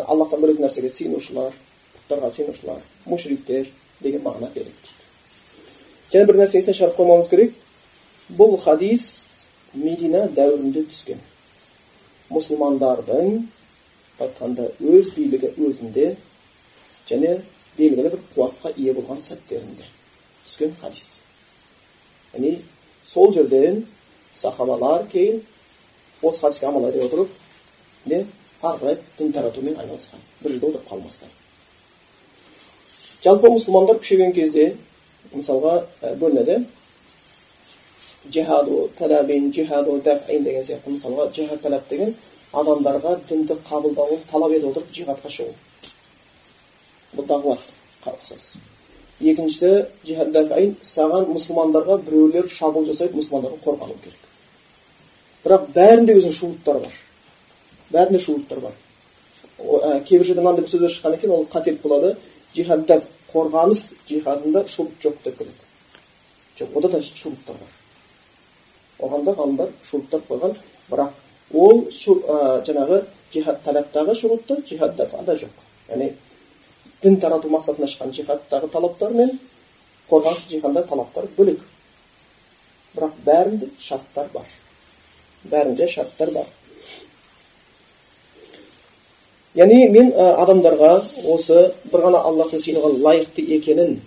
аллахтан 0.07 0.41
бөлек 0.41 0.59
нәрсеге 0.63 0.89
сыйынушылар 0.89 1.51
бұттарға 1.95 2.29
сыйынушылар 2.31 2.81
мушриктер 3.05 3.67
деген 4.01 4.21
мағына 4.23 4.49
береді 4.53 4.71
дейді 4.71 6.13
және 6.13 6.27
бір 6.29 6.39
нәрсе 6.39 6.61
естен 6.61 6.77
шығарып 6.77 6.99
қоймауымыз 6.99 7.29
керек 7.31 7.57
бұл 8.37 8.55
хадис 8.63 9.05
медина 9.73 10.27
дәуірінде 10.37 10.85
түскен 10.87 11.19
мұсылмандардың 12.31 13.33
айтқанда 14.23 14.69
өз 14.79 15.11
билігі 15.17 15.51
өзінде 15.67 16.13
және 17.09 17.39
белгілі 17.77 18.09
бір 18.09 18.19
қуатқа 18.35 18.73
ие 18.77 18.93
болған 18.93 19.21
сәттерінде 19.25 19.87
түскен 20.45 20.75
хадис 20.81 21.07
яғни 22.33 22.57
сол 23.05 23.33
жерден 23.33 23.85
сахабалар 24.35 25.07
кейін 25.13 25.41
осы 26.21 26.41
хадиске 26.41 26.67
амал 26.67 26.89
ете 26.89 27.05
отырып 27.05 27.29
не 28.05 28.25
ары 28.61 28.77
қарай 28.79 28.97
дін 29.17 29.33
таратумен 29.33 29.79
айналысқан 29.79 30.21
бір 30.41 30.51
жерде 30.51 30.67
отырып 30.67 30.89
қалмастан 30.89 31.29
жалпы 33.23 33.51
мұсылмандар 33.55 33.99
күшейген 34.03 34.33
кезде 34.35 34.75
мысалға 35.33 35.75
бөлінеді 36.21 36.63
жихаду 38.31 38.89
талабин 38.99 39.51
жихаду 39.53 39.99
дафин 40.01 40.43
деген 40.43 40.63
сияқты 40.63 40.95
мысалға 40.95 41.29
жихад 41.35 41.61
талап 41.61 41.89
деген 41.89 42.15
адамдарға 42.53 43.17
дінді 43.29 43.57
қабылдауын 43.69 44.25
талап 44.31 44.51
етіп 44.51 44.69
отырып 44.71 44.91
жихадқа 44.97 45.31
шығу 45.37 45.55
дағуатқа 47.17 48.15
ұқсас 48.17 48.53
екіншісі 49.21 49.85
жихад 50.07 50.31
дафин 50.33 50.75
саған 50.83 51.27
мұсылмандарға 51.31 51.99
біреулер 52.03 52.49
шабуыл 52.51 52.87
жасайды 52.89 53.17
мұсылмандардан 53.17 53.61
қорғану 53.63 53.95
керек. 54.03 54.19
Бірақ 55.43 55.67
бәрінде 55.75 56.15
өзінің 56.17 56.35
шуруттары 56.37 56.83
бар. 56.83 56.97
Бәрінде 57.93 58.19
шуруттар 58.19 58.59
бар. 58.63 58.75
Кейбір 60.07 60.25
жерде 60.25 60.41
мынандай 60.41 60.65
бір 60.65 60.71
сөздер 60.73 60.91
шыққан 60.91 61.17
екен 61.17 61.31
ол 61.35 61.47
қателік 61.51 61.81
болады. 61.83 62.15
Жихадта 62.55 63.01
қорғаныс 63.31 63.93
жихадында 64.09 64.65
шурут 64.67 64.99
жоқ 65.03 65.23
деп 65.23 65.37
келеді. 65.37 65.63
Жоқ 66.59 66.77
ода 66.77 66.89
да 66.89 67.01
шуруттар 67.01 67.55
бар. 67.55 67.71
Оған 68.99 69.23
да 69.25 69.37
ғалымдар 69.39 69.71
шуруттар 69.83 70.21
қойған 70.29 70.57
бірақ 70.89 71.09
ол 71.53 71.83
ә, 71.87 72.63
жаңағы 72.65 73.03
жихад 73.33 73.63
талаптағы 73.65 74.15
шурутты 74.15 74.61
жихадда 74.67 75.07
жоқ. 75.07 75.49
Яғни 75.89 76.13
дін 77.03 77.19
тарату 77.19 77.51
мақсатында 77.51 77.89
шыққан 77.91 78.13
жихадтағы 78.15 78.69
талаптар 78.71 79.13
мен 79.13 79.37
қорғаныс 80.09 80.45
жихадтағы 80.49 80.89
талаптар 80.89 81.29
бөлек. 81.37 81.61
Бірақ 82.95 83.15
бәрінде 83.25 83.69
шарттар 83.79 84.29
бар. 84.33 84.45
Бәрінде 85.51 85.87
шарттар 85.89 86.31
бар. 86.31 86.47
Яғни 89.53 89.89
мен 89.93 90.09
адамдарға 90.17 90.95
осы 91.29 91.59
бір 91.91 92.07
ғана 92.07 92.23
аллахтың 92.29 92.61
сыйынуға 92.61 92.89
лайықты 93.05 93.43
екенін 93.57 93.99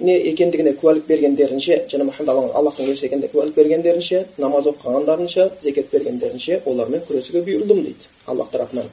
не 0.00 0.14
екендігіне 0.30 0.72
куәлік 0.78 1.04
бергендерінше 1.08 1.82
және 1.90 2.06
мұхаммад 2.08 2.54
аллахтың 2.56 2.88
елшісі 2.88 3.10
екендігіне 3.10 3.34
куәлік 3.34 3.58
бергендерінше 3.58 4.22
намаз 4.38 4.70
оқығандарынша 4.70 5.50
зекет 5.60 5.90
бергендерінше 5.92 6.62
олармен 6.64 7.02
күресуге 7.08 7.42
бұйырылдым 7.44 7.82
дейді 7.82 8.08
аллах 8.26 8.50
тарапынан. 8.54 8.88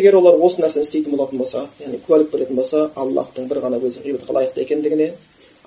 Егер 0.00 0.16
олар 0.18 0.34
осы 0.42 0.64
нәрсені 0.64 0.82
істейтін 0.82 1.14
болатын 1.14 1.38
болса 1.38 1.60
яғни 1.78 2.00
куәлік 2.06 2.32
беретін 2.32 2.56
болса 2.58 2.88
аллахтың 2.98 3.46
бір 3.46 3.60
ғана 3.62 3.78
өзі 3.78 4.02
ғибадатқа 4.02 4.34
лайықты 4.34 4.64
екендігіне 4.64 5.12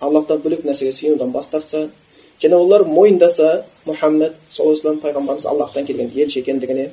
аллахтан 0.03 0.42
бөлек 0.44 0.65
нәрсеге 0.68 0.92
сүйенуден 0.92 1.32
бас 1.32 1.48
тартса 1.48 1.86
және 2.44 2.60
олар 2.60 2.84
мойындаса 2.84 3.63
мұхаммед 3.88 4.34
саллаллаху 4.51 4.89
алейhi 4.89 5.03
пайғамбарымыз 5.06 5.48
аллахтан 5.48 5.86
келген 5.86 6.12
елші 6.15 6.42
екендігіне 6.42 6.89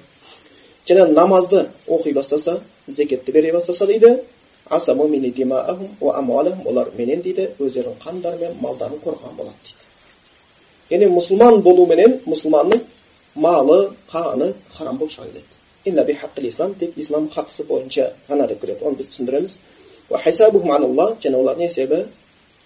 және 0.87 1.09
намазды 1.11 1.67
оқи 1.89 2.15
бастаса 2.15 2.61
зекетті 2.87 3.33
бере 3.33 3.53
бастаса 3.53 3.87
дейді 3.87 4.21
олар 4.71 6.87
менен 6.97 7.23
дейді 7.23 7.49
өздерінің 7.59 7.95
қандары 8.05 8.39
мен 8.39 8.53
малдарын 8.61 8.99
қорғаған 9.05 9.37
болады 9.37 9.55
дейді 9.65 9.85
яғни 10.95 11.07
мұсылман 11.17 11.63
болуменен 11.63 12.21
мұсылманның 12.27 12.81
малы 13.35 13.91
қаны 14.13 14.53
харам 14.77 14.99
болып 14.99 15.13
шыға 15.13 15.27
келеді 15.27 15.60
ислам 15.85 16.75
тек 16.75 16.97
ислам 16.97 17.29
хақысы 17.29 17.65
бойынша 17.65 18.13
ғана 18.29 18.49
деп 18.49 18.61
келеді 18.61 18.85
оны 18.85 18.97
біз 18.97 19.07
түсіндіреміз 19.09 19.57
және 21.23 21.37
олар 21.37 21.57
не 21.57 21.69
себебі 21.69 22.07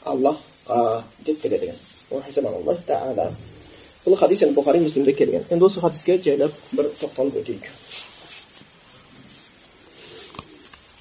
аллахқа 0.04 1.02
деп 1.24 1.42
келеді 1.42 1.72
екен 2.10 3.34
бұл 4.04 4.16
хадис 4.20 4.42
енді 4.44 4.54
бұхари 4.58 4.80
муслимде 4.82 5.12
келген 5.16 5.44
енді 5.48 5.64
осы 5.64 5.80
хадиске 5.80 6.18
жайлап 6.18 6.52
бір 6.72 6.90
тоқталып 7.00 7.38
өтейік 7.40 7.70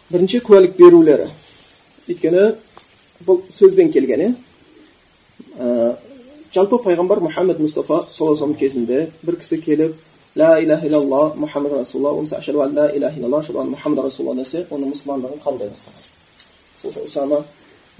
бірінші 0.09 0.39
куәлік 0.39 0.77
берулері 0.77 1.27
өйткені 2.07 2.45
бұл 3.27 3.41
сөзбен 3.51 3.91
келген 3.91 4.23
иә 5.59 5.97
жалпы 6.55 6.79
пайғамбар 6.85 7.19
мұхаммед 7.25 7.59
мұстафа 7.59 8.05
саллаллаху 8.13 8.55
кезінде 8.59 9.09
бір 9.23 9.39
кісі 9.41 9.59
келіп 9.59 9.99
ла 10.35 10.59
иляха 10.61 10.87
иллалла 10.87 11.33
мұхаммад 11.35 11.91
болмаса 11.93 12.37
ашаду 12.37 12.61
ан 12.61 12.73
ла 12.73 12.89
иляха 12.95 14.01
расулалла 14.01 14.35
десе 14.35 14.65
оның 14.71 14.93
мұсылмандығын 14.93 15.43
қабылдай 15.43 15.69
бастаған 15.69 16.01
сол 16.81 16.91
үшін 16.91 17.05
усама 17.05 17.43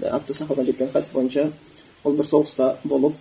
атты 0.00 0.34
сахабадан 0.34 0.66
жеткен 0.66 0.90
хадис 0.92 1.10
бойынша 1.10 1.52
ол 2.04 2.12
бір 2.12 2.26
соғыста 2.26 2.76
болып 2.84 3.14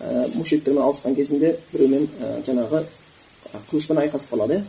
ә, 0.00 0.34
мушриктермен 0.34 0.82
алысқан 0.82 1.14
кезінде 1.14 1.56
біреумен 1.72 2.08
жаңағы 2.46 2.82
қылышпен 3.70 4.00
айқасып 4.02 4.34
қалады 4.34 4.58
иә 4.58 4.64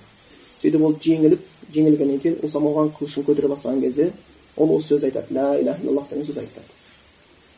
сөйтіп 0.62 0.86
ол 0.86 0.96
жеңіліп 1.02 1.42
жеңілгеннен 1.74 2.22
кейін 2.22 2.38
усама 2.44 2.70
оған 2.70 2.94
қылышын 3.00 3.26
көтере 3.26 3.50
бастаған 3.50 3.82
кезде 3.82 4.12
ол 4.56 4.76
осы 4.78 4.94
сөзді 4.94 5.10
айтады 5.10 5.34
ля 5.34 5.60
иляха 5.60 5.82
иллаллах 5.84 6.10
деген 6.10 6.26
сөзді 6.26 6.46
айтады 6.46 6.68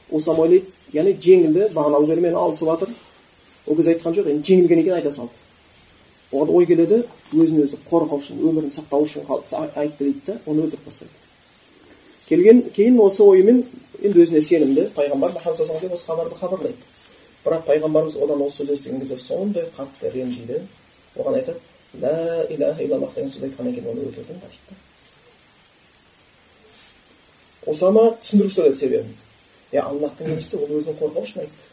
усама 0.10 0.48
ойлайды 0.48 0.66
яғни 0.94 1.18
жеңілді 1.20 1.70
бағаналы 1.74 2.08
жермен 2.08 2.36
алысып 2.36 2.72
жатыр 2.72 2.96
ол 3.68 3.76
кезде 3.76 3.94
айтқан 3.94 4.16
жоқ 4.16 4.32
енді 4.32 4.48
жеңілгеннен 4.54 4.84
кейін 4.84 4.98
айта 5.02 5.12
салды 5.12 5.49
оған 6.32 6.54
ой 6.56 6.66
келеді 6.70 7.04
өзін 7.34 7.64
өзі 7.66 7.80
қорғау 7.90 8.22
үшін 8.22 8.44
өмірін 8.50 8.72
сақтау 8.76 9.08
үшін 9.08 9.26
айтты 9.76 10.06
дейді 10.06 10.22
да 10.28 10.40
оны 10.46 10.68
өлтіріп 10.68 10.86
тастайды 10.86 11.30
келген 12.30 12.62
кейін 12.76 13.00
осы 13.02 13.24
ойымен 13.26 13.64
енді 14.04 14.22
өзіне 14.24 14.42
сенімді 14.46 14.84
пайғамбар 14.96 15.34
саллаллаху 15.44 15.94
осы 15.94 16.06
хабарды 16.06 16.36
хабарлайды. 16.36 16.78
Бірақ 17.44 17.66
пайғамбарымыз 17.68 18.18
одан 18.22 18.42
осы 18.46 18.64
сөз 18.64 18.70
естіген 18.76 19.00
кезде 19.02 19.18
сондай 19.18 19.66
қатты 19.78 20.12
ренжиді. 20.14 20.62
Оған 21.18 21.40
айтады 21.40 21.60
лә 22.00 22.46
иляха 22.54 22.84
иллаллах 22.84 23.14
деген 23.16 23.32
сөз 23.32 23.44
айтқаннан 23.48 23.74
кейін 23.74 23.90
оны 23.90 24.02
өлтірдім 24.06 24.40
ба 24.44 24.48
дейді 24.54 24.78
осама 27.66 28.04
түсіндіріп 28.22 28.54
сөйледі 28.54 28.80
себебін. 28.80 29.18
Е 29.72 29.80
аллахтың 29.82 30.32
елшісі 30.36 30.58
ол 30.62 30.78
өзін 30.78 30.94
қорғау 31.02 31.24
үшін 31.26 31.44
айтты 31.44 31.66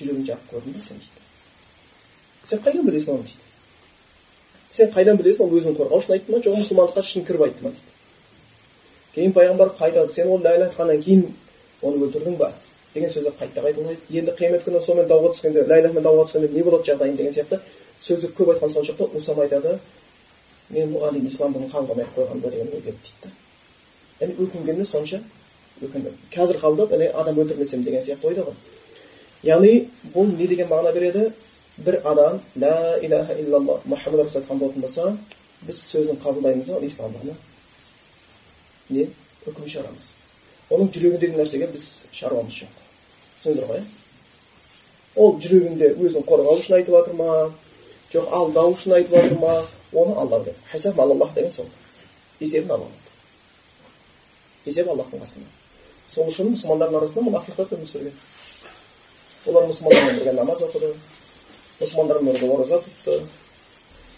жүрегін 0.00 0.26
жағып 0.26 0.46
көрдің 0.52 0.72
ба 0.74 0.82
сен 0.82 0.96
дейді. 0.98 1.19
Сен 2.50 2.62
қайдан 2.64 2.86
білесің 2.86 3.14
оны 3.14 3.28
дейді? 3.28 3.46
Сен 4.70 4.90
қайдан 4.94 5.20
білесің 5.20 5.46
ол 5.46 5.54
өзін 5.58 5.76
қорғау 5.78 6.02
үшін 6.02 6.16
айтты 6.16 6.32
ма? 6.32 6.40
Жоқ 6.44 6.58
мұсылмандыққа 6.58 7.04
шын 7.06 7.26
кіріп 7.28 7.46
айтты 7.46 7.64
ма 7.64 7.70
дейді? 7.70 7.90
Кейін 9.14 9.32
пайғамбар 9.36 9.72
қайтады 9.78 10.08
сен 10.08 10.28
ол 10.30 10.42
лә 10.42 10.56
айтқаннан 10.66 11.02
кейін 11.02 11.26
оны 11.82 12.04
өлтірдің 12.06 12.36
ба? 12.38 12.52
Деген 12.94 13.10
сөздер 13.10 13.34
қайта 13.38 13.62
қайталайды 13.62 13.98
енді 14.10 14.34
қиямет 14.38 14.64
күні 14.66 14.82
сонымен 14.82 15.08
дауға 15.10 15.34
түскенде 15.34 15.62
лә 15.66 15.78
илахамен 15.80 16.02
дауға 16.02 16.26
түскенде 16.26 16.48
не 16.54 16.62
болады 16.66 16.90
жағдайың 16.90 17.16
деген 17.16 17.34
сияқты 17.34 17.60
сөзді 18.02 18.32
көп 18.34 18.54
айтқан 18.54 18.72
соншалықты 18.74 19.18
усама 19.18 19.44
айтады 19.44 19.76
мен 20.70 20.94
бұған 20.94 21.14
дейін 21.14 21.28
исламды 21.30 21.62
қабылдамай 21.70 22.04
ақ 22.06 22.16
қойғанмын 22.16 22.42
ба? 22.42 22.50
деген 22.50 22.66
ой 22.66 22.82
келді 22.82 22.98
дейді 23.04 23.22
да. 23.22 23.30
Яғни 24.20 24.34
өкінгеніне 24.44 24.84
сонша 24.84 25.20
өкінді. 25.82 26.12
Қазір 26.34 26.58
қабылдап 26.60 26.92
адам 27.14 27.38
өлтірмесем 27.38 27.84
деген 27.84 28.02
сияқты 28.02 28.26
ойда 28.26 28.42
ғой. 28.42 28.54
Яғни 29.42 29.88
бұл 30.14 30.34
не 30.36 30.46
деген 30.46 30.68
мағына 30.68 30.92
береді? 30.92 31.32
Бір 31.84 32.00
адам 32.04 32.40
ла 32.56 32.98
илаха 33.02 33.36
иллалла 33.40 33.80
мұхаммад 33.86 34.24
расул 34.24 34.40
айтқан 34.42 34.58
болатын 34.58 34.82
болса 34.82 35.16
біз 35.62 35.82
сөзін 35.92 36.20
қабылдаймыз 36.24 36.70
да 36.72 36.80
исламдығына 36.86 37.34
не 38.90 39.06
үкім 39.46 39.68
шығарамыз 39.74 40.10
оның 40.70 40.92
жүрегіндегі 40.94 41.40
нәрсеге 41.40 41.70
біз 41.72 41.88
шаруамыз 42.12 42.62
жоқ 42.62 42.78
түсіндіңіздер 43.42 43.68
ғой 43.72 43.84
ол 45.16 45.36
жүрегінде 45.42 45.92
өзін 45.98 46.26
қорғау 46.28 46.60
үшін 46.62 46.78
айтып 46.80 46.96
жатыр 46.96 47.20
ма 47.20 47.30
жоқ 48.12 48.32
алдау 48.40 48.74
үшін 48.74 48.96
айтып 48.98 49.16
жатыр 49.16 49.38
ма 49.38 49.54
оны 49.92 50.16
алла 50.20 50.42
біледі 50.42 50.58
хисаб 50.72 51.00
аллах 51.00 51.34
деген 51.34 51.50
сол 51.50 51.66
есебін 52.40 52.76
алла 52.76 52.90
есеп 54.64 54.88
аллахтың 54.88 55.22
қасында 55.22 55.48
сол 56.08 56.28
үшін 56.28 56.52
мұсылмандардың 56.54 57.00
арасында 57.00 57.26
мұнафиқтар 57.28 57.74
өмір 57.76 57.88
сүрген 57.88 58.16
олар 59.46 59.68
мұсылмандармен 59.70 60.18
бірге 60.20 60.32
намаз 60.36 60.62
оқыды 60.66 60.92
мұсылмандармен 61.80 62.36
ораза 62.44 62.80
тұтты 62.84 63.20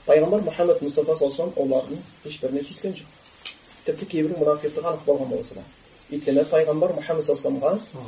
пайғамбар 0.07 0.43
мұхаммед 0.49 0.81
мұстафа 0.83 1.15
саллаллаху 1.19 1.63
олардың 1.63 2.01
ешбіріне 2.27 2.65
тиіскен 2.67 2.97
жоқ 2.99 3.53
тіпті 3.87 4.09
кейбір 4.15 4.35
мұнафиқтығы 4.41 4.89
анық 4.91 5.05
болған 5.07 5.31
болса 5.31 5.55
да 5.61 5.65
өйткені 6.11 6.45
пайғамбар 6.51 6.97
мұхаммед 6.99 7.29
саллаллаху 7.29 8.03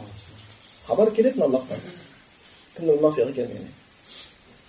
хабар 0.88 1.12
келетін 1.14 1.46
аллахтан 1.46 1.84
кімнің 2.76 2.98
мұнафиқ 2.98 3.30
екендігіне 3.30 3.70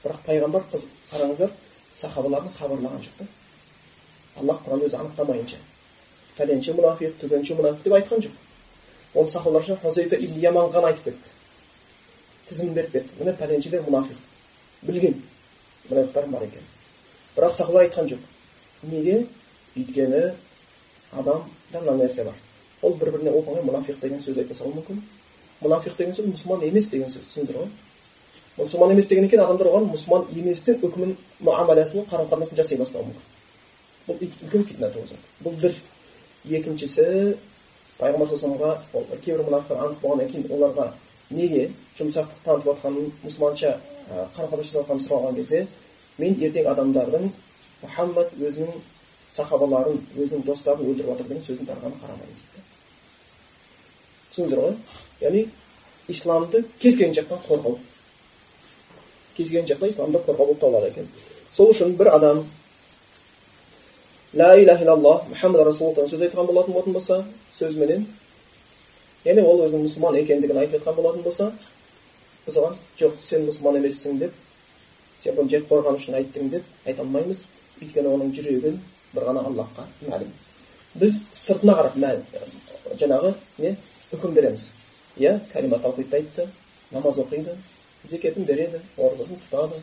бірақ 0.03 0.21
пайғамбар 0.27 0.67
қыз 0.69 0.87
қараңыздар 1.09 1.55
сахабаларын 2.01 2.53
хабарлаған 2.59 3.01
жоқ 3.07 3.23
та 3.23 3.27
аллах 4.41 4.61
құран 4.67 4.85
өзі 4.85 4.99
анықтамайынша 5.01 5.57
пәленше 6.37 6.77
мұнафиқ 6.77 7.17
түгенше 7.23 7.57
мұнафиқ 7.57 7.83
деп 7.87 7.97
айтқан 7.97 8.21
жоқ 8.27 9.17
оны 9.17 9.33
сахабалар 9.33 9.65
үшін 9.65 9.81
хузайфа 9.81 10.19
ибн 10.19 10.39
яман 10.43 10.69
ғана 10.71 10.91
айтып 10.91 11.09
кетті 11.09 11.33
тізімін 12.49 12.73
беріп 12.77 12.91
кетті 12.99 13.19
міне 13.19 13.33
пәленшелер 13.39 13.85
мұнафиқ 13.87 14.24
білген 14.85 15.21
мұнафиқтар 15.89 16.29
бар 16.31 16.43
екен. 16.43 16.63
Бірақ 17.35 17.53
сахабалар 17.53 17.85
айтқан 17.85 18.09
жоқ. 18.09 18.19
Неге? 18.83 19.25
Өйткені 19.75 20.33
адамда 21.11 21.81
мына 21.81 21.97
нәрсе 22.03 22.23
бар. 22.25 22.33
Ол 22.81 22.93
бір 22.93 23.11
біріне 23.11 23.31
оп 23.31 23.49
оңай 23.49 23.63
мұнафиқ 23.65 23.99
деген 24.01 24.21
сөз 24.21 24.39
айта 24.39 24.55
салуы 24.55 24.79
мүмкін. 24.79 25.01
Мұнафиқ 25.63 25.97
деген 25.97 26.13
сөз 26.15 26.29
мұсылман 26.31 26.65
емес 26.67 26.89
деген 26.89 27.09
сөз 27.09 27.27
түсіндіңіздер 27.29 27.59
ғой? 27.61 27.69
Мұсылман 28.57 28.91
емес 28.93 29.07
деген 29.07 29.25
екен 29.25 29.41
адамдар 29.43 29.67
оған 29.71 29.89
мұсылман 29.91 30.29
еместің 30.35 30.83
үкімін 30.85 31.15
муамаласын 31.39 32.05
қарым 32.09 32.29
қатынасын 32.29 32.59
жасай 32.59 32.77
бастауы 32.79 33.09
мүмкін. 33.09 33.25
Бұл 34.07 34.21
үлкен 34.21 34.63
фитна 34.69 34.91
туғызады 34.93 35.19
бұл 35.43 35.57
бір. 35.61 35.75
Екіншісі 36.45 37.35
пайғамбар 37.97 38.29
саллаллаху 38.37 39.17
кейбір 39.23 39.47
мұнафиқтар 39.47 39.79
анық 39.81 40.01
болғаннан 40.03 40.29
кейін 40.29 40.51
оларға 40.53 40.91
неге 41.31 41.69
жұмсақтық 41.97 42.43
танытып 42.45 42.67
жатқанын 42.69 43.11
мұсылманша 43.23 43.71
жатқанын 44.09 45.03
сұраған 45.05 45.35
кезде 45.35 45.65
мен 46.17 46.37
ертең 46.41 46.69
адамдардың 46.71 47.29
мұхаммад 47.83 48.33
өзінің 48.39 48.81
сахабаларын 49.31 49.97
өзінің 50.15 50.45
достарын 50.45 50.85
өлтіріп 50.85 51.11
жатыр 51.11 51.27
деген 51.29 51.43
сөзін 51.43 51.69
тарағанына 51.69 52.01
қарамаймын 52.01 52.37
дейді. 52.39 52.63
түсіндіңіздер 54.31 54.61
ғой? 54.63 54.75
Яғни 55.21 55.45
исламды 56.07 56.63
кез 56.79 56.97
келген 56.97 57.15
жақтан 57.17 57.41
қорғау. 57.47 57.79
Кез 59.37 59.49
келген 59.49 59.67
жақтан 59.71 59.89
исламды 59.89 60.21
қорғау 60.27 60.45
болып 60.45 60.59
табылады 60.59 60.91
екен. 60.93 61.09
Сол 61.51 61.71
үшін 61.73 61.97
бір 61.97 62.13
адам 62.13 62.45
ла 64.33 64.55
иляха 64.59 64.83
иллаллах 64.83 65.25
мұхаммад 65.31 65.65
расулаллахтан 65.65 66.09
сөз 66.11 66.21
айтқан 66.27 66.47
болатын 66.47 66.73
болатын 66.73 66.93
болса 66.93 67.23
сөзіменен 67.55 68.05
яғни 69.25 69.43
ол 69.47 69.63
өзінің 69.65 69.85
мұсылман 69.87 70.17
екендігін 70.19 70.59
айтып 70.59 70.81
жатқан 70.81 70.97
болатын 70.99 71.23
болса 71.23 71.51
біз 72.45 72.59
жоқ 72.99 73.19
сен 73.23 73.45
мұсылман 73.49 73.79
емессің 73.81 74.19
деп 74.21 74.33
сен 75.19 75.35
бұны 75.37 75.49
жек 75.49 75.67
қорғану 75.69 75.99
үшін 75.99 76.19
айттың 76.19 76.51
деп 76.53 76.63
айта 76.85 77.01
алмаймыз 77.01 77.45
өйткені 77.81 78.11
оның 78.13 78.33
жүрегін 78.37 78.79
бір 79.13 79.27
ғана 79.29 79.45
аллахқа 79.49 79.87
мәлім 80.05 80.31
біз 81.01 81.21
сыртына 81.33 81.75
қарап 81.79 81.97
жаңағы 82.99 83.33
не 83.57 83.75
үкім 84.13 84.35
береміз 84.37 84.71
иә 85.17 85.39
кәлима 85.53 85.79
таухидты 85.81 86.21
айтты 86.21 86.47
намаз 86.91 87.17
оқиды 87.19 87.55
зекетін 88.03 88.45
береді 88.45 88.81
оразасын 88.97 89.39
тұтады 89.47 89.81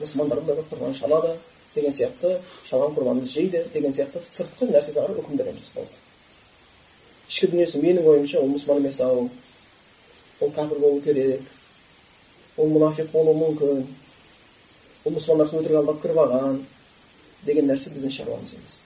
мұсылмандардың 0.00 0.48
бәрі 0.50 0.64
құрбан 0.70 0.96
шалады 0.98 1.34
деген 1.74 1.94
сияқты 1.94 2.38
шалған 2.68 2.94
құрбанды 2.96 3.30
жейді 3.30 3.64
деген 3.74 3.94
сияқты 3.94 4.20
сыртқы 4.20 4.70
нәрсесіне 4.72 5.06
қарап 5.06 5.20
үкім 5.22 5.38
береміз 5.40 5.70
болды 5.74 6.00
ішкі 7.28 7.50
дүниесі 7.52 7.82
менің 7.82 8.08
ойымша 8.10 8.40
ол 8.40 8.50
мұсылман 8.52 8.82
емес 8.82 9.00
ау 9.00 9.28
ол 10.40 10.54
кәпір 10.58 10.80
болу 10.80 11.00
керек 11.04 11.40
ол 12.56 12.70
мұнафиқ 12.70 13.10
болуы 13.12 13.34
мүмкін 13.40 13.84
ол 15.04 15.12
мұсылмандар 15.16 15.54
өтірік 15.60 15.78
алдап 15.80 16.02
кіріп 16.02 16.20
алған 16.24 16.60
деген 17.46 17.66
нәрсе 17.70 17.90
біздің 17.94 18.12
шаруамыз 18.14 18.54
емес 18.58 18.76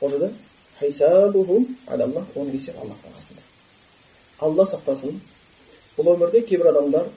ол 0.00 0.10
жерде 0.10 0.32
оның 0.80 2.54
есебі 2.54 2.78
аллахтың 2.82 3.14
қасында 3.16 3.42
алла 4.46 4.66
сақтасын 4.72 5.16
бұл 5.96 6.12
өмірде 6.14 6.42
кейбір 6.46 6.70
адамдар 6.72 7.08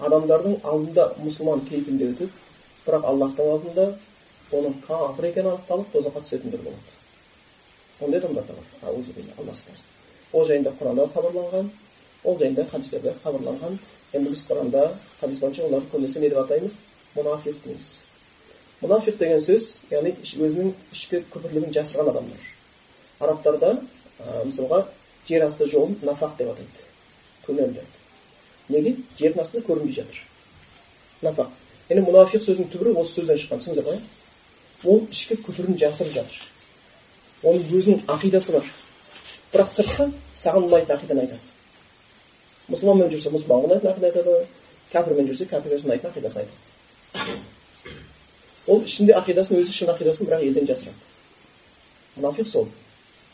адамдардың 0.00 0.60
алдында 0.64 1.08
мұсылман 1.20 1.64
кейпінде 1.68 2.12
өтіп 2.14 2.30
бірақ 2.86 3.04
аллахтың 3.10 3.50
алдында 3.54 3.86
оның 4.56 4.78
кафір 4.86 5.28
екені 5.30 5.52
анықталып 5.52 5.92
тозаққа 5.94 6.24
түсетіндер 6.24 6.62
болады 6.64 6.96
ондай 8.00 8.20
адамдар 8.20 8.44
да 8.44 8.54
бар 8.56 8.64
алла 9.38 9.52
сақтасын 9.52 9.86
ол 10.32 10.46
жайында 10.46 10.72
құранда 10.80 11.08
хабарланған 11.14 11.70
ол 12.24 12.38
жайында 12.38 12.66
хадистерде 12.72 13.14
хабарланған 13.24 13.78
енді 14.12 14.30
біз 14.30 14.44
құранда 14.48 14.86
хадис 15.20 15.38
бойынша 15.40 15.66
оларды 15.68 15.90
көбінесе 15.92 16.20
не 16.20 16.30
деп 16.30 16.40
атаймыз 16.42 16.78
мұнафиқ 17.14 17.60
дейміз 17.64 17.88
мұнафиқ 18.82 19.18
деген 19.20 19.42
сөз 19.44 19.68
яғни 19.90 20.14
өзінің 20.24 20.72
ішкі 20.94 21.22
күпірлігін 21.30 21.74
жасырған 21.76 22.10
адамдар 22.10 22.48
арабтарда 23.20 23.74
мысалға 24.48 24.80
жер 25.28 25.46
асты 25.46 25.68
жолын 25.70 25.96
нафақ 26.02 26.36
деп 26.38 26.50
атайды 26.54 26.86
туннель 27.46 27.74
дейді 27.76 28.74
неге 28.74 28.96
жердің 29.18 29.44
астында 29.44 29.66
көрінбей 29.68 29.94
жатыр 30.00 30.24
нафақ 31.22 31.54
яғни 31.90 32.06
мұнафиқ 32.08 32.44
сөзінің 32.46 32.72
түбірі 32.74 32.96
осы 32.98 33.20
сөзден 33.20 33.40
шыққан 33.44 33.62
түсіндіңіздер 33.62 33.86
ғой 33.90 34.00
ол 34.90 35.06
ішкі 35.10 35.38
күпірін 35.44 35.78
жасырып 35.78 36.14
жатыр 36.18 37.48
оның 37.50 37.72
өзінің 37.78 38.04
ақидасы 38.16 38.56
бар 38.56 38.68
бірақ 39.52 39.72
сыртқы 39.76 40.10
саған 40.36 40.68
ұнайтын 40.68 40.96
ақиданы 40.96 41.26
айтады 41.26 41.59
мұсылманмен 42.70 43.10
жүрсе 43.12 43.32
мұсылманға 43.34 43.66
ұнайтын 43.70 43.90
ақида 43.92 44.06
айтады 44.10 44.32
кәпірмен 44.92 45.26
жүрсе 45.30 45.44
кәпірге 45.50 45.76
ұнайтын 45.84 46.10
ақидасын 46.10 46.40
айтады 46.44 47.38
ол 48.70 48.84
ішінде 48.84 49.12
ақидасын 49.18 49.58
өзі 49.60 49.72
шын 49.74 49.90
ақидасын 49.94 50.28
бірақ 50.28 50.44
елден 50.46 50.66
жасырады 50.68 50.98
мұнафиқ 52.16 52.46
сол 52.46 52.68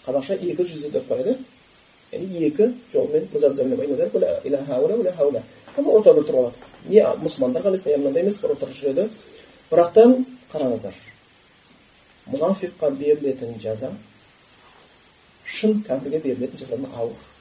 қазақша 0.07 0.39
екі 0.39 0.63
жүзді 0.65 0.93
деп 0.95 1.11
қояды 1.11 1.37
яғни 2.13 2.47
екі 2.47 2.71
жолмен 2.93 3.29
орта 5.93 6.13
бір 6.15 6.25
тұрып 6.25 6.39
алады 6.41 6.57
не 6.89 7.03
мұсылмандарға 7.21 7.69
емес 7.69 7.85
не 7.85 7.97
мынандай 7.97 8.23
емес 8.23 8.41
бір 8.41 8.55
ортада 8.55 8.73
жүреді 8.73 9.09
бірақтан 9.71 10.15
қараңыздар 10.53 10.95
мұнафиққа 12.33 12.91
берілетін 12.97 13.59
жаза 13.61 13.91
шын 15.45 15.83
кәпірге 15.89 16.23
берілетін 16.25 16.63
жазадан 16.63 16.87
ауыр 16.95 17.36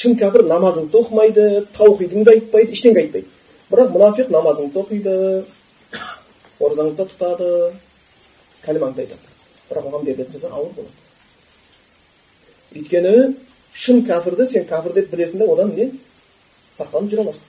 шын 0.00 0.16
кәпір 0.20 0.46
намазыңды 0.48 0.96
оқымайды 1.00 1.44
таухидыңды 1.76 2.32
айтпайды 2.32 2.72
ештеңе 2.76 3.02
айтпайды 3.02 3.28
бірақ 3.70 3.90
мұнафиқ 3.96 4.30
намазыңды 4.32 4.80
оқиды 4.80 5.16
оразаңды 6.60 6.94
да 6.96 7.04
тұтады 7.10 7.48
кәлимаңды 8.64 9.04
айтады 9.04 9.26
бірақ 9.68 9.84
оған 9.90 10.06
берілетін 10.06 10.32
жаза 10.36 10.48
ауыр 10.54 10.72
болады 10.78 10.94
өйткені 12.80 13.14
шын 13.74 14.04
кәпірді 14.08 14.46
сен 14.46 14.64
кәпір 14.70 14.96
деп 14.96 15.10
білесің 15.12 15.42
да 15.42 15.50
одан 15.52 15.74
не 15.76 15.90
сақтанып 16.72 17.10
жүре 17.12 17.26
аласың 17.26 17.48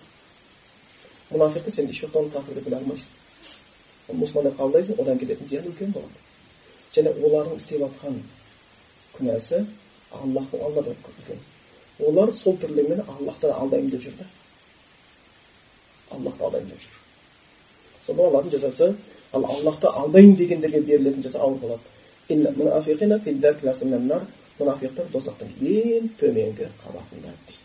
мұнафиқты 1.31 1.71
сен 1.71 1.89
еш 1.89 2.03
уақытта 2.03 2.19
оны 2.19 2.33
кәпір 2.35 2.59
деп 2.59 2.67
біле 2.67 2.77
алмайсың 2.81 3.11
мұсылман 4.21 4.49
деп 4.49 4.59
қабылдайсың 4.59 4.99
одан 5.01 5.21
кететін 5.21 5.47
зиян 5.47 5.71
үлкен 5.71 5.95
болады 5.95 6.17
және 6.97 7.15
олардың 7.15 7.55
істеп 7.61 7.85
жатқан 7.85 8.19
күнәсі 9.15 9.63
аллахтың 10.19 10.65
алдында 10.65 10.89
да 10.89 11.13
үлкен 11.13 11.39
олар 12.07 12.33
сол 12.35 12.57
тірлігімен 12.57 13.01
аллахты 13.07 13.47
алдаймын 13.51 13.91
деп 13.91 14.01
жүр 14.01 14.15
да 14.19 14.25
аллахты 16.17 16.43
алдаймын 16.43 16.69
деп 16.69 16.81
жүр 16.81 16.95
сонда 18.05 18.27
аллахтың 18.27 18.51
жазасы 18.57 18.93
ал 19.33 19.45
аллахты 19.45 19.87
алдаймын 19.87 20.35
дегендерге 20.35 20.81
берілетін 20.81 21.23
жаза 21.23 21.39
ауыр 21.39 21.59
болады 21.65 21.83
мұнафиқтар 24.61 25.09
дозақтың 25.13 25.51
ең 25.65 26.09
төменгі 26.19 26.67
қабатында 26.83 27.33
дейді 27.47 27.59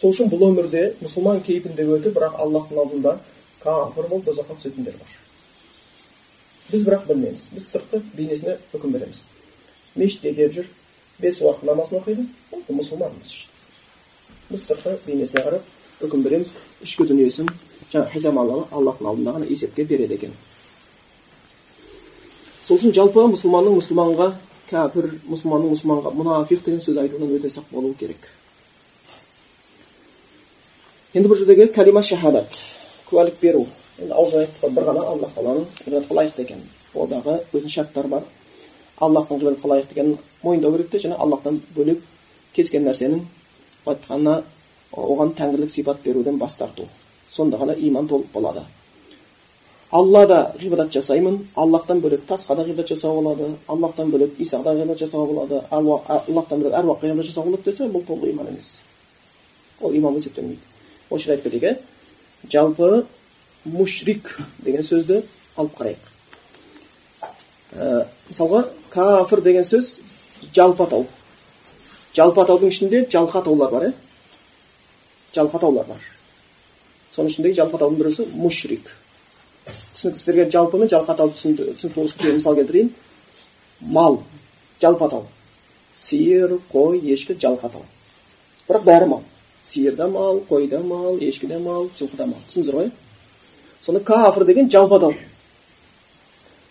сол 0.00 0.12
үшін 0.12 0.30
бұл 0.32 0.44
өмірде 0.50 0.82
мұсылман 1.00 1.40
кейпінде 1.46 1.86
өтіп 1.96 2.16
бірақ 2.18 2.36
аллахтың 2.44 2.80
алдында 2.82 3.14
кафір 3.62 4.10
болып 4.10 4.26
дозаққа 4.28 4.58
түсетіндер 4.58 4.98
бар 5.00 5.14
біз 6.70 6.86
бірақ 6.88 7.06
білмейміз 7.08 7.48
біз 7.54 7.70
сыртқы 7.72 8.02
бейнесіне 8.18 8.58
үкім 8.76 8.96
береміз 8.96 9.22
мешітке 9.94 10.34
келіп 10.34 10.58
жүр 10.58 10.70
бес 11.18 11.40
уақыт 11.40 11.64
намазын 11.64 12.00
оқиды. 12.00 12.26
Ол 12.52 12.62
мұсылман 12.68 13.12
біз 14.50 14.66
сыртқы 14.68 14.98
бейнесіне 15.06 15.42
қарап 15.42 16.04
үкім 16.06 16.22
береміз 16.22 16.52
ішкі 16.84 17.06
дүниесін 17.08 17.48
жаңағы 17.92 18.12
хисап 18.12 18.36
аллахтың 18.38 19.08
алдында 19.10 19.32
ғана 19.38 19.48
есепке 19.50 19.84
береді 19.84 20.14
екен. 20.14 20.32
Сол 22.66 22.78
үшін 22.78 22.94
жалпы 22.94 23.24
мұсылманның 23.32 23.78
мұсылманға 23.80 24.28
кәпір 24.70 25.10
мұсылманның 25.30 25.72
мұсылманға 25.74 26.12
мұнафиқ 26.18 26.62
деген 26.66 26.80
сөз 26.84 27.00
айтудан 27.02 27.34
өте 27.36 27.50
сақ 27.50 27.68
болу 27.72 27.94
керек. 27.98 28.30
Енді 31.14 31.30
бұл 31.30 31.38
жердегі 31.40 31.70
кәлима 31.74 32.02
шахадат 32.02 32.58
куәлік 33.10 33.38
беру. 33.40 33.66
Енді 33.98 34.12
айттық 34.14 34.62
қой 34.62 34.74
бір 34.76 34.88
ғана 34.90 35.06
аллах 35.12 35.30
тағаланың 35.36 36.10
лайықты 36.10 36.42
екенін 36.42 36.66
одағы 36.94 37.38
өзінің 37.54 37.72
шарттары 37.72 38.10
бар. 38.12 38.26
Аллахтың 39.00 39.40
ғибадатқа 39.40 39.68
лайықты 39.72 39.92
екенін 39.96 40.18
мойындау 40.42 40.72
керек 40.72 40.90
те 40.90 40.98
және 40.98 41.18
аллахтан 41.18 41.60
бөлек 41.76 42.00
кез 42.54 42.70
келген 42.70 42.88
нәрсенің 42.88 43.24
айтқанына 43.86 44.42
оған 44.92 45.34
тәңірлік 45.36 45.70
сипат 45.70 46.02
беруден 46.04 46.38
бас 46.38 46.56
тарту 46.56 46.86
сонда 47.28 47.58
ғана 47.60 47.76
иман 47.78 48.08
толық 48.08 48.32
болады 48.32 48.62
аллада 49.90 50.38
ғибадат 50.60 50.92
жасаймын 50.92 51.38
аллахтан 51.54 52.00
бөлек 52.00 52.24
тасқа 52.28 52.56
да 52.56 52.64
ғибадат 52.64 52.94
жасауға 52.94 53.22
болады 53.22 53.50
аллахтан 53.68 54.10
бөлек 54.10 54.40
исаға 54.40 54.72
да 54.72 54.80
ғибадат 54.80 55.04
жасауға 55.04 55.26
болады 55.32 55.60
аллахтан 55.70 56.62
бөлек 56.62 56.78
әруаққа 56.80 57.10
ғибадат 57.10 57.30
жасауға 57.30 57.50
болады 57.50 57.70
десе 57.70 57.90
бұл 57.92 58.06
толық 58.08 58.32
иман 58.32 58.48
емес 58.48 58.72
ол 59.80 59.94
иман 59.94 60.16
есептелмейді 60.16 60.60
осы 61.10 61.24
жерде 61.24 61.36
айтып 61.36 61.52
кетейік 61.52 61.64
иә 61.64 62.50
жалпы 62.50 63.04
мушрик 63.64 64.36
деген 64.64 64.82
сөзді 64.82 65.22
алып 65.56 65.78
қарайық 65.78 66.12
ә, 67.76 68.06
мысалға 68.30 68.64
кафір 68.90 69.42
деген 69.44 69.64
сөз 69.64 70.00
жалпы 70.54 70.84
атау 70.86 71.06
жалпы 72.16 72.42
атаудың 72.42 72.72
ішінде 72.72 73.06
жалқы 73.12 73.38
атаулар 73.40 73.70
бар 73.70 73.88
иә 73.90 73.92
жалқы 75.36 75.58
атаулар 75.58 75.86
бар. 75.86 76.00
Соның 77.12 77.30
ішіндегі 77.30 77.60
жалпы 77.60 77.76
атаудың 77.76 77.98
біреусі 78.00 78.26
мушрик. 78.34 78.88
Түсінікті 79.94 80.20
сіздерге 80.20 80.50
жалпы 80.50 80.80
мен 80.80 80.90
жалпы 80.90 81.12
атауды 81.12 81.36
түсінікті 81.36 81.92
қылып 81.94 82.38
мысал 82.38 82.56
келтірейін. 82.56 82.92
Мал 83.80 84.20
жалпы 84.80 85.06
атау 85.06 85.26
сиыр 85.96 86.58
қой 86.72 87.00
ешкі 87.00 87.36
жалпы 87.40 87.68
атау 87.68 87.84
бірақ 88.68 88.84
бәрі 88.84 89.08
мал. 89.10 89.22
Сиыр 89.62 89.96
да 89.96 90.08
мал 90.08 90.42
қой 90.48 90.68
да 90.68 90.80
мал 90.80 91.18
ешкі 91.18 91.46
де 91.46 91.58
мал 91.58 91.90
жылқы 91.98 92.16
да 92.16 92.26
мал. 92.26 92.40
Түсіндіңіздер 92.48 92.80
ғой? 92.80 92.90
Сонда 93.80 94.00
кафір 94.04 94.44
деген 94.44 94.70
жалпы 94.70 94.96
атау 94.96 95.14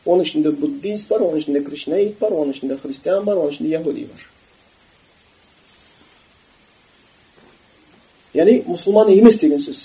оның 0.06 0.26
ішінде 0.26 0.52
буддист 0.54 1.10
бар 1.10 1.26
оның 1.26 1.41
ішінде 1.41 1.62
кришнаит 1.65 2.20
бар 2.20 2.34
оның 2.34 2.54
ішінде 2.54 2.78
христиан 2.78 3.26
бар 3.26 3.41
оның 3.41 3.56
ішінде 3.56 3.70
яхуди 3.74 4.06
бар 4.10 4.26
яғни 8.36 8.62
мұсылман 8.68 9.10
емес 9.15 9.39
деген 9.41 9.62
сөз 9.63 9.82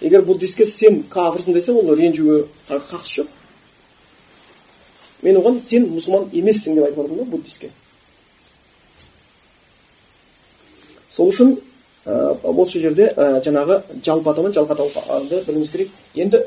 егер 0.00 0.22
буддистке 0.22 0.66
сен 0.66 1.02
кафірсің 1.10 1.56
десе 1.56 1.72
ол 1.72 1.94
ренжуге 1.94 2.44
қақысы 2.68 3.22
жоқ 3.22 3.34
мен 5.22 5.40
оған 5.40 5.60
сен 5.60 5.88
мұсылман 5.90 6.28
емессің 6.32 6.78
деп 6.78 6.84
айтып 6.84 7.02
жатырмын 7.02 7.24
да 7.24 7.30
буддистке 7.32 7.70
сол 11.10 11.32
үшін 11.32 11.56
осы 12.06 12.80
жерде 12.80 13.10
жаңағы 13.16 13.82
жалпы 14.04 14.30
атау 14.30 14.44
мен 14.46 14.54
жалпы 14.54 14.76
атауды 14.76 15.42
білуіміз 15.46 15.70
керек 15.74 15.90
енді 16.14 16.44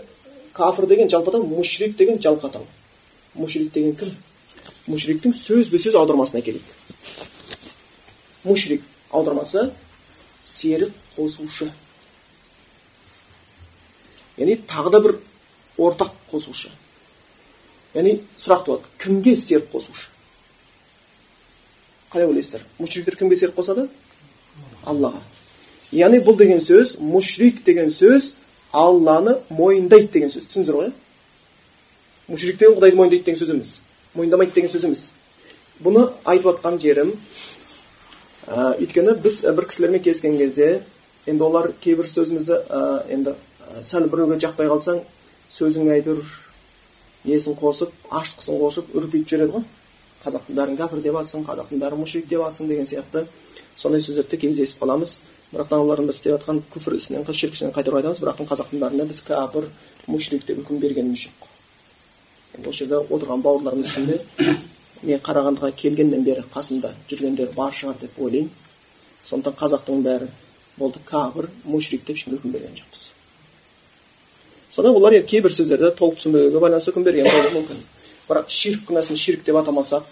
кафір 0.54 0.88
деген 0.88 1.10
жалпы 1.10 1.30
атау 1.32 1.44
мушрик 1.48 1.96
деген 1.98 2.22
жалпы 2.22 2.48
атау 2.48 2.66
мушрик 3.36 3.72
деген 3.72 3.96
кім 3.96 4.12
мушриктің 4.88 5.34
сөзбе 5.38 5.80
сөз 5.80 5.96
аудармасына 5.96 6.42
келейік 6.42 6.64
мушрик 8.44 8.84
аудармасы 9.12 9.70
серік 10.40 10.94
қосушы 11.16 11.70
яғни 14.38 14.58
тағы 14.68 14.92
да 14.96 15.02
бір 15.06 15.18
ортақ 15.78 16.14
қосушы 16.32 16.72
яғни 17.94 18.18
сұрақ 18.36 18.66
туады 18.66 18.92
кімге 19.02 19.36
серік 19.38 19.70
қосушы 19.74 20.10
қалай 22.12 22.28
ойлайсыздар 22.28 22.66
мушриктер 22.80 23.20
кімге 23.20 23.38
серік 23.38 23.56
қосады 23.60 23.88
аллаға 24.84 25.22
яғни 25.92 26.24
бұл 26.26 26.38
деген 26.40 26.60
сөз 26.64 26.98
мушрик 27.00 27.64
деген 27.64 27.92
сөз 27.94 28.34
алланы 28.72 29.38
мойындайды 29.50 30.12
деген 30.14 30.30
сөз. 30.34 30.48
Түсіндіңіздер 30.48 30.78
ғой 30.80 30.92
мушрик 32.28 32.58
деген 32.58 32.78
құдайды 32.78 32.96
мойындайды 32.96 33.26
деген 33.26 33.40
сөз 33.42 33.54
емес 33.56 33.80
мойындамайды 34.16 34.56
деген 34.56 34.72
сөз 34.72 34.86
емес 34.88 35.08
бұны 35.84 36.08
айтып 36.26 36.52
жатқан 36.52 36.80
жерім 36.80 37.14
ә, 38.48 38.76
өйткені 38.78 39.16
біз 39.24 39.42
бір 39.56 39.68
кісілермен 39.68 40.04
кездескен 40.04 40.38
кезде 40.38 40.82
енді 41.26 41.44
олар 41.44 41.72
кейбір 41.82 42.08
сөзімізді 42.10 42.62
ә, 42.70 42.82
енді 43.12 43.36
ә, 43.36 43.84
сәл 43.84 44.08
біреуге 44.12 44.40
жақпай 44.44 44.70
қалсаң 44.72 45.02
сөзің 45.52 45.92
әйтеуір 45.98 46.24
несін 47.26 47.58
қосып 47.60 47.92
аштықысын 48.10 48.60
қосып 48.62 48.96
үрпитіп 48.98 49.30
жібереді 49.30 49.58
ғой. 49.58 49.66
Қазақтың 50.22 50.58
бәрін 50.58 50.78
кәпір 50.80 51.02
деп 51.04 51.18
жатсың 51.20 51.46
қазақтың 51.46 51.82
бәрін 51.82 52.02
мушрик 52.02 52.28
деп 52.30 52.42
жатсың 52.46 52.70
деген 52.70 52.88
сияқты 52.90 53.26
сондай 53.76 54.02
сөздерді 54.02 54.40
кездесіп 54.42 54.82
қаламыз. 54.82 55.18
Бірақтан 55.52 55.84
олардың 55.84 56.08
біз 56.08 56.20
істеп 56.20 56.36
жатқан 56.38 56.62
күфір 56.74 56.96
ісінен 56.96 57.26
ширк 57.34 57.56
ішінен 57.58 57.74
қайтаруға 57.76 58.02
айтамыз. 58.02 58.22
Бірақтан 58.24 58.48
қазақтың 58.48 58.82
бәріне 58.82 59.06
біз 59.10 59.22
кәпір 59.28 59.68
мушрик 60.08 60.46
деп 60.48 60.62
үкім 60.64 60.80
бергеніміз 60.80 61.26
жоқ. 61.28 61.48
Енді 62.56 62.70
осы 62.70 62.86
жерде 62.86 63.02
отырған 63.12 63.44
бауырларымыз 63.44 63.90
ішінде 63.92 64.20
мен 65.04 65.20
қарағандыға 65.20 65.72
келгеннен 65.76 66.24
бері 66.24 66.46
қасымда 66.54 66.94
жүргендер 67.10 67.52
бар 67.56 67.76
шығар 67.76 68.00
деп 68.00 68.20
ойлаймын. 68.20 68.52
Сондықтан 69.26 69.58
қазақтың 69.60 70.04
бәрі 70.06 70.30
болды 70.78 71.00
кәпір 71.10 71.50
мушрик 71.66 72.06
деп 72.06 72.16
ешкімге 72.16 72.40
үкім 72.40 72.56
берген 72.56 72.76
жоқпыз. 72.80 73.12
Сонда 74.72 74.92
олар 74.96 75.18
енді 75.20 75.28
кейбір 75.28 75.52
сөздерді 75.52 75.92
толық 76.00 76.20
түсінбеуге 76.20 76.60
байланысты 76.64 76.94
үкім 76.94 77.04
берген 77.04 77.28
болуы 77.28 77.58
мүмкін. 77.60 77.82
Бірақ 78.30 78.50
ширк 78.50 78.86
күнәсін 78.88 79.20
ширк 79.20 79.44
деп 79.44 79.58
атамасақ 79.60 80.08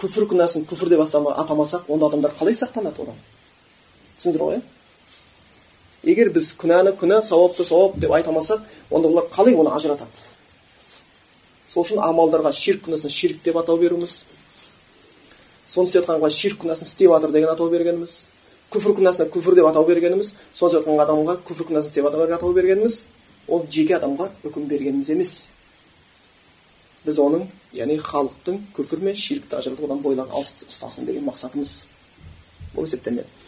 күфір 0.00 0.28
күнәсін 0.32 0.66
күфір 0.68 0.92
деп 0.92 1.04
атамасақ 1.04 1.88
онда 1.88 2.10
адамдар 2.10 2.34
қалай 2.38 2.56
сақтанады 2.58 3.00
одан? 3.00 3.16
Түсіндіңіздер 4.18 4.44
ғой 4.44 4.60
егер 6.12 6.30
біз 6.34 6.52
күнәні 6.60 6.94
күнә 7.00 7.20
сауапты 7.24 7.64
сауап 7.64 7.98
деп 8.00 8.12
айта 8.12 8.30
алмасақ 8.30 8.62
онда 8.90 9.08
олар 9.08 9.28
қалай 9.32 9.56
оны 9.56 9.72
ажыратады 9.74 10.10
сол 11.68 11.84
үшін 11.84 12.02
амалдарға 12.04 12.52
ширк 12.52 12.84
күнәсін 12.86 13.10
ширк 13.10 13.42
деп 13.44 13.56
атау 13.56 13.78
беруіміз 13.80 14.24
соны 15.66 15.88
істеп 15.88 16.04
жатқанға 16.04 16.30
ширк 16.30 16.60
күнәсін 16.62 16.88
істеп 16.88 17.10
жатыр 17.14 17.32
деген 17.34 17.50
атау 17.50 17.70
бергеніміз 17.72 18.14
күфір 18.74 18.96
күнәсіне 19.00 19.30
күфір 19.32 19.58
деп 19.58 19.68
атау 19.70 19.88
бергеніміз 19.88 20.34
соны 20.52 20.70
істеп 20.70 20.84
жатқан 20.84 21.02
адамға 21.06 21.38
күфір 21.48 21.70
күнәсін 21.70 21.90
істеп 21.90 22.08
атау 22.10 22.52
бергеніміз 22.52 23.00
ол 23.48 23.64
жеке 23.70 23.96
адамға 23.98 24.28
үкім 24.44 24.68
бергеніміз 24.68 25.10
емес 25.16 25.32
біз 27.04 27.18
оның 27.20 27.48
яғни 27.76 27.98
халықтың 28.00 28.60
күфір 28.76 29.02
мен 29.04 29.16
ширкті 29.18 29.58
ажыратып 29.58 29.88
одан 29.88 30.00
бойларын 30.04 30.32
алыс 30.32 30.54
ұстасын 30.64 31.08
деген 31.08 31.26
мақсатымыз 31.28 31.74
бұл 32.76 32.88
есептенеді 32.88 33.43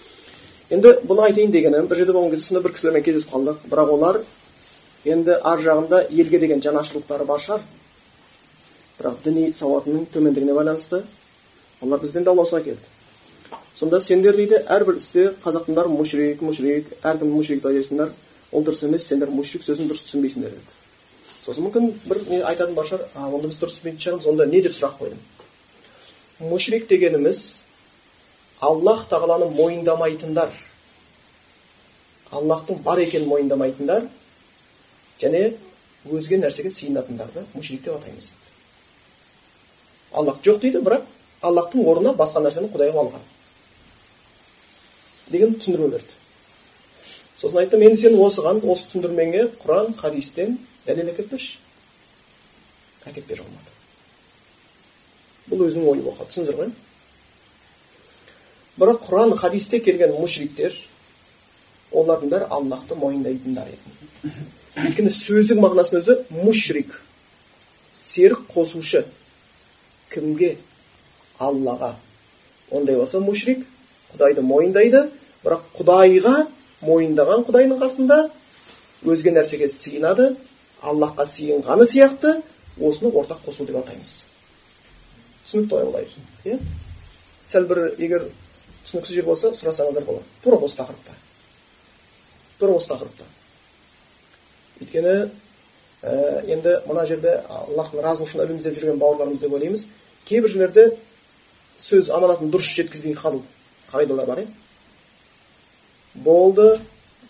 енді 0.71 0.97
бұны 1.07 1.27
айтайын 1.29 1.53
дегенім 1.55 1.87
бір 1.87 2.01
жерде 2.01 2.15
болған 2.17 2.33
кезде 2.33 2.49
сондай 2.49 2.65
бір 2.65 2.73
кісілермен 2.75 3.05
кездесіп 3.07 3.33
қалдық 3.35 3.67
бірақ 3.71 3.93
олар 3.95 4.19
енді 5.07 5.37
ар 5.47 5.61
жағында 5.63 6.01
елге 6.11 6.41
деген 6.43 6.63
жанашырлықтары 6.65 7.27
бар 7.29 7.43
шығар 7.45 7.63
бірақ 8.99 9.21
діни 9.25 9.53
сауатының 9.55 10.09
төмендігіне 10.11 10.57
байланысты 10.57 11.05
олар 11.83 12.01
бізбен 12.03 12.27
дауласуға 12.27 12.65
келді 12.65 12.95
сонда 13.77 14.01
сендер 14.01 14.35
дейді 14.37 14.59
әрбір 14.67 14.99
істе 14.99 15.29
қазақтың 15.45 15.79
бәрі 15.79 15.93
мушрик 15.93 16.43
мушрик 16.43 16.91
әркім 17.03 17.31
мушрик 17.37 17.63
айтасыңдар 17.63 18.11
ол 18.51 18.67
дұрыс 18.67 18.83
емес 18.89 19.07
сендер 19.07 19.31
мушрик 19.31 19.63
сөзін 19.63 19.87
дұрыс 19.91 20.03
түсінбейсіңдер 20.09 20.57
деді 20.57 20.75
сосын 21.45 21.69
мүмкін 21.69 21.93
бір 22.09 22.23
не 22.31 22.41
айтатын 22.43 22.75
бар 22.75 22.89
шығар 22.89 23.07
онда 23.29 23.53
біз 23.53 23.61
дұрыс 23.61 23.79
түсінбейтін 23.79 24.03
шығармыз 24.03 24.31
онда 24.33 24.47
не 24.51 24.63
деп 24.65 24.75
сұрақ 24.75 24.99
қойдым 25.03 26.51
мушрик 26.51 26.89
дегеніміз 26.89 27.66
аллах 28.61 29.07
тағаланы 29.11 29.51
мойындамайтындар. 29.55 30.51
Аллахтың 32.31 32.83
бар 32.83 33.01
екенін 33.05 33.29
мойындамайтындар. 33.29 34.09
Және 35.21 35.55
өзге 36.11 36.41
нәрсеге 36.43 36.71
сыйынатындарды 36.71 37.47
мушрик 37.55 37.83
деп 37.85 37.97
атаймыз. 37.97 38.33
Аллах 40.13 40.43
жоқ 40.45 40.61
дейді 40.63 40.83
бірақ 40.85 41.07
аллахтың 41.43 41.87
орнына 41.87 42.15
басқа 42.17 42.43
нәрсені 42.45 42.71
құдай 42.73 42.93
қылып 42.93 43.03
алған. 43.07 43.27
Деген 45.31 45.59
түсіндірме 45.59 45.91
берді 45.97 46.23
сосын 47.37 47.61
айттым 47.61 47.83
енді 47.85 48.01
сен 48.01 48.17
осыған 48.17 48.63
осы 48.65 48.87
түсіндірмеңе 48.89 49.43
құран 49.61 49.93
хадистен 49.99 50.57
дәлел 50.87 51.11
әкеліп 51.13 51.35
берші 51.35 51.59
әкеліп 53.07 53.29
бере 53.29 53.45
алмады. 53.45 53.75
Бұл 55.51 55.67
өзінің 55.67 55.91
ойы 55.91 56.05
қалды 56.07 56.31
түсіндіңіздер 56.31 56.61
ғой 56.63 56.71
бірақ 58.77 59.03
құран 59.09 59.35
хадисте 59.41 59.81
келген 59.81 60.13
мушриктер 60.21 60.75
олардың 61.93 62.33
бәрі 62.33 62.49
аллахты 62.51 62.97
мойындайтындар 62.99 63.69
еді. 63.73 64.33
Өйткені 64.77 65.13
сөздік 65.13 65.61
мағынасының 65.63 66.03
өзі 66.03 66.17
мушрик 66.43 66.99
серік 67.97 68.45
қосушы 68.53 69.05
кімге? 70.13 70.57
Аллаға. 71.39 71.95
Ондай 72.71 72.97
болса 72.97 73.21
мушрик 73.21 73.65
құдайды 74.13 74.45
мойындайды 74.45 75.07
бірақ 75.45 75.65
құдайға 75.79 76.47
мойындаған 76.85 77.45
құдайдың 77.49 77.81
қасында 77.81 78.19
өзге 79.07 79.33
нәрсеге 79.37 79.69
сыйынады 79.73 80.35
аллахқа 80.83 81.27
сыйынғаны 81.29 81.87
сияқты 81.89 82.41
осыны 82.81 83.13
ортақ 83.13 83.45
қосу 83.47 83.67
деп 83.67 83.79
атаймыз. 83.81 84.25
Түсінікті 85.45 85.79
олай 85.81 86.09
иә? 86.45 86.59
Сәл 87.47 87.69
бір 87.71 87.95
егер 87.99 88.27
түсініксіз 88.87 89.19
жер 89.19 89.27
болса 89.27 89.53
сұрасаңыздар 89.55 90.07
болады. 90.07 90.25
Тура 90.45 90.59
осы 90.63 90.79
тақырыпта. 90.79 91.17
Тура 92.61 92.77
осы 92.79 92.89
тақырыпта. 92.93 93.27
Өйткені 94.81 95.15
ә, 96.03 96.15
енді 96.47 96.79
мына 96.87 97.07
жерде 97.07 97.37
аллахтың 97.51 98.05
разылығы 98.05 98.31
үшін 98.31 98.45
ілім 98.47 98.61
іздеп 98.61 98.79
жүрген 98.79 99.01
бауырларымыз 99.03 99.45
деп 99.45 99.57
ойлаймыз. 99.59 99.87
Кейбір 100.27 100.55
жерлерде 100.55 100.89
сөз 101.79 102.11
аманатын 102.15 102.53
дұрыс 102.53 102.73
жеткізбей 102.79 103.17
қалу 103.19 103.43
қағидалар 103.91 104.27
бар 104.27 104.45
иә 104.45 104.51
болды 106.25 106.81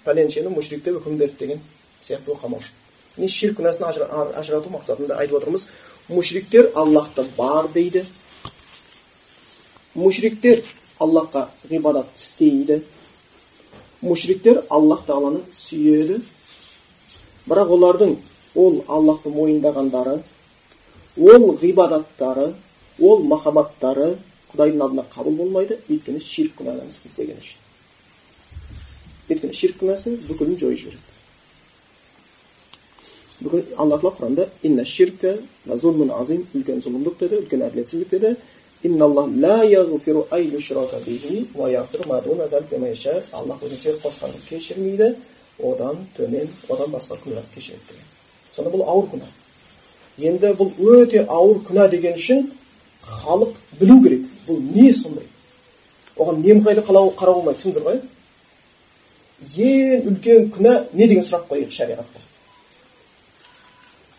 пәленшені 0.05 0.53
мушрик 0.55 0.85
деп 0.85 1.01
үкім 1.01 1.19
берді 1.19 1.47
деген 1.47 1.62
сияқты 2.01 2.31
болып 2.31 2.61
үшін 2.61 2.85
не 3.16 3.29
ширк 3.29 3.59
күнәсін 3.61 3.87
ажырату 3.88 4.71
мақсатында 4.73 5.16
айтып 5.21 5.40
отырмыз. 5.40 5.69
Мушриктер 6.09 6.71
аллахты 6.75 7.25
бар 7.37 7.69
дейді. 7.73 8.05
Мушриктер 9.95 10.62
аллахқа 10.99 11.49
ғибадат 11.71 12.13
істейді 12.17 12.83
мушриктер 14.03 14.63
аллах 14.71 15.05
тағаланы 15.09 15.43
сүйеді 15.55 16.21
бірақ 17.49 17.75
олардың 17.79 18.17
ол 18.55 18.81
аллахты 18.89 19.33
мойындағандары 19.35 20.21
ол 21.17 21.51
ғибадаттары 21.61 22.53
ол 23.01 23.23
махаббаттары 23.23 24.17
құдайдың 24.57 24.83
алдында 24.83 25.05
қабыл 25.13 25.37
болмайды. 25.37 25.79
Өйткені 25.91 26.21
ширк 26.23 26.57
күнәні 26.61 26.89
істеген 26.89 27.37
үшін. 27.41 27.61
Өйткені 29.29 29.55
ширк 29.57 29.79
күнәсі 29.83 30.17
бүкілін 30.29 30.59
жойып 30.61 30.81
жібереді. 30.81 31.13
Бүкіл 33.41 33.65
алла 33.77 33.99
тағала 34.01 34.15
құранда 34.17 34.49
инна 34.63 34.85
үлкен 36.57 36.81
зұлымдық 36.85 37.19
деді 37.21 37.43
үлкен 37.43 37.67
әділетсіздік 37.69 38.09
деді. 38.11 38.37
Аллах 43.33 43.62
өзіне 43.62 43.81
серік 43.81 44.03
қосқанды 44.05 44.39
кешірмейді 44.49 45.15
одан 45.62 45.97
төмен 46.17 46.49
одан 46.69 46.91
басқа 46.93 47.17
күнәларды 47.23 47.55
кешіреді 47.55 47.83
деген 47.89 48.05
сонда 48.53 48.71
бұл 48.75 48.85
ауыр 48.85 49.09
күнә 49.15 49.29
енді 50.19 50.53
бұл 50.59 50.71
өте 50.93 51.25
ауыр 51.25 51.62
күнә 51.69 51.89
деген 51.91 52.15
үшін 52.21 52.51
халық 53.07 53.57
білу 53.81 54.03
керек 54.03 54.29
бұл 54.47 54.61
не 54.61 54.93
сондай 54.93 55.27
оған 56.17 56.41
немқұрайды 56.45 56.85
қарауға 56.87 57.33
болмайды 57.33 57.61
түсіндіңіздер 57.61 57.85
ғой 57.89 57.99
ең 59.67 60.09
үлкен 60.11 60.49
күнә 60.55 60.73
не 60.93 61.09
деген 61.09 61.25
сұрақ 61.25 61.49
қояйық 61.51 61.73
шариғатта 61.77 62.21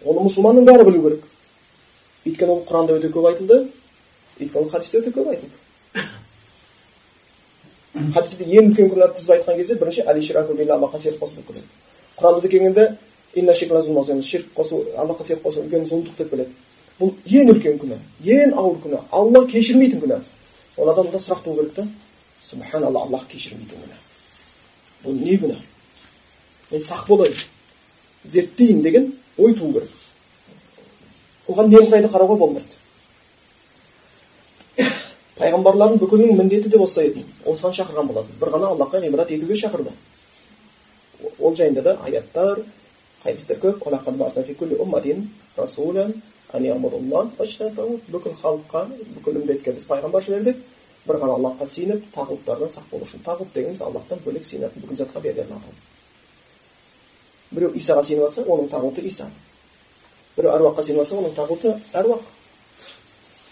оны 0.05 0.27
мұсылманның 0.27 0.67
бәрі 0.67 0.85
білу 0.87 1.03
керек 1.07 1.23
өйткені 2.27 2.53
ол 2.53 2.63
құранда 2.69 2.97
өте 2.99 3.09
көп 3.13 3.29
айтылды 3.31 3.57
өйткені 4.39 4.69
хадисте 4.71 4.99
өте 5.01 5.11
көп 5.15 5.27
айтылды 5.33 5.57
хадисте 8.13 8.43
ең 8.45 8.71
үлкен 8.71 8.89
күнәні 8.93 9.13
тізіп 9.17 9.31
айтқан 9.35 9.57
кезде 9.57 9.75
бірінші 9.81 10.01
аллахқа 10.07 10.99
серік 10.99 11.19
қосу 11.21 11.35
деп 11.35 11.47
келеді 11.47 11.65
құранда 12.17 12.41
да 12.41 12.47
келгенде 12.47 12.83
ширк 14.23 14.47
қосу 14.55 14.83
аллахқа 14.95 15.23
серік 15.23 15.43
қосу 15.43 15.61
үлкен 15.65 15.85
зұлымдық 15.89 16.17
деп 16.17 16.29
келеді 16.29 16.51
бұл 16.99 17.13
ең 17.25 17.51
үлкен 17.53 17.79
күнә 17.81 17.97
ең 18.25 18.53
ауыр 18.53 18.77
күнә 18.85 18.99
алла 19.11 19.45
кешірмейтін 19.47 20.01
күнә 20.01 20.21
ол 20.77 20.89
адамда 20.89 21.17
сұрақ 21.17 21.43
туу 21.43 21.55
керек 21.55 21.73
та 21.73 21.87
субханалла 22.41 23.03
аллах 23.05 23.27
кешірмейтін 23.27 23.77
күнә 23.83 23.97
бұл 25.03 25.13
не 25.21 25.37
күнә 25.37 25.57
мен 26.71 26.81
сақ 26.81 27.07
болайын 27.07 27.37
зерттейін 28.27 28.81
деген 28.81 29.13
ой 29.37 29.53
туу 29.55 29.71
керек. 29.73 29.89
Оған 31.47 31.71
немқұрайды 31.71 32.09
қарауға 32.11 32.37
болмайды. 32.37 32.76
Пайғамбарлардың 35.37 35.99
бүкілінің 36.01 36.37
міндеті 36.41 36.69
де 36.73 36.77
осы 36.81 37.07
еді 37.09 37.23
осыған 37.45 37.75
шақырған 37.77 38.07
болатын 38.09 38.39
бір 38.41 38.53
ғана 38.55 38.71
аллахқа 38.73 39.01
ғибадат 39.03 39.33
етуге 39.35 39.55
шақырды 39.59 39.91
ол 41.39 41.55
жайында 41.55 41.81
да 41.85 41.97
аяттар 42.05 42.63
хадистер 43.23 43.59
көп 43.61 43.75
бүкіл 48.07 48.33
халыққа 48.41 48.81
бүкіл 49.17 49.37
үмбетке 49.41 49.73
біз 49.75 49.85
пайғамбар 49.89 50.23
жібердік 50.23 50.61
бір 51.07 51.17
ғана 51.19 51.33
аллахқа 51.35 51.67
сиынып 51.67 52.05
тағуттардан 52.15 52.71
сақ 52.71 52.85
болу 52.91 53.03
үшін 53.03 53.23
тағут 53.25 53.51
дегеніміз 53.53 53.81
аллахтан 53.83 54.21
бөлек 54.23 54.45
сиынатын 54.47 54.85
бүкіл 54.85 55.01
затқа 55.01 55.19
берілетін 55.25 55.57
атау 55.57 55.73
біреу 57.51 57.73
исаға 57.75 58.03
сиынып 58.07 58.29
жатса 58.29 58.45
оның 58.47 58.69
тағуты 58.71 59.03
иса 59.11 59.27
біреу 60.37 60.53
әруаққа 60.55 60.87
сиынып 60.87 61.03
жатса 61.03 61.19
оның 61.19 61.35
тағуты 61.35 61.75
әруақ 61.99 62.23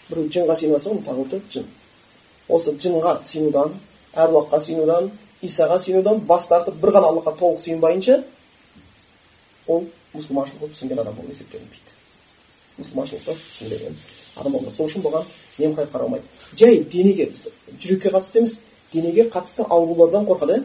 біреу 0.08 0.30
жынға 0.36 0.56
сиынып 0.58 0.78
жатса 0.78 0.90
оның 0.92 1.04
тағуты 1.06 1.40
жын 1.50 1.66
осы 2.48 2.76
жынға 2.84 3.18
сиынудан 3.26 3.74
әруаққа 4.14 4.60
сиынудан 4.62 5.10
исаға 5.42 5.78
сиынудан 5.82 6.22
бас 6.28 6.46
тартып 6.50 6.78
бір 6.82 6.94
ғана 6.96 7.10
аллахқа 7.10 7.36
толық 7.40 7.60
сиынбайынша 7.62 8.22
ол 9.66 9.84
мұсылманшылық 10.14 10.60
болып 10.62 10.76
түсінген 10.76 11.02
адам 11.02 11.16
болып 11.18 11.34
есептелінбейді 11.34 11.96
мұсылманшылықты 12.78 13.36
түсінбеген 13.50 13.98
адам 14.36 14.52
болмайды 14.52 14.76
сол 14.76 14.88
үшін 14.88 15.04
бұған 15.04 15.28
немқұрайды 15.58 15.92
қаралмайды 15.92 16.56
жай 16.60 16.80
денеге 16.92 17.28
біз 17.32 17.48
жүрекке 17.80 18.12
қатысты 18.14 18.42
емес 18.42 18.58
денеге 18.92 19.28
қатысты 19.32 19.66
аурулардан 19.68 20.28
қорқады 20.28 20.60
иә 20.60 20.64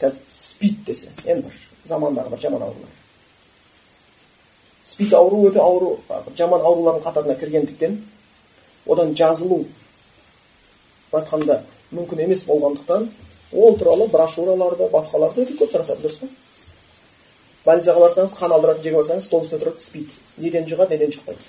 қазір 0.00 0.22
спид 0.30 0.84
десе 0.86 1.12
енді 1.24 1.48
бір 1.48 1.60
замандағы 1.86 2.34
бір 2.34 2.40
жаман 2.46 2.62
аурулар 2.62 2.97
спид 4.88 5.12
ауру 5.14 5.44
өте 5.50 5.60
ауру 5.60 5.90
жаман 6.36 6.64
аурулардың 6.64 7.04
қатарына 7.04 7.36
кіргендіктен 7.40 7.98
одан 8.86 9.14
жазылу 9.20 9.64
айтқанда 11.12 11.60
мүмкін 11.92 12.24
емес 12.24 12.44
болғандықтан 12.48 13.08
ол 13.52 13.78
туралы 13.78 14.08
брошюраларды 14.12 14.88
басқаларды 14.92 15.44
өте 15.44 15.56
көп 15.60 15.72
таратады 15.72 16.04
дұрыс 16.04 16.20
па? 16.22 16.28
Больницаға 17.64 18.04
барсаңыз 18.06 18.34
қан 18.38 18.52
алдыратын 18.56 18.84
жерге 18.84 19.02
барсаңыз 19.02 19.28
стол 19.28 19.44
үстінде 19.44 19.64
тұрады 19.64 19.84
спид 19.84 20.16
неден 20.38 20.68
жұғады 20.68 20.96
неден 20.96 21.12
жұқпайды 21.16 21.48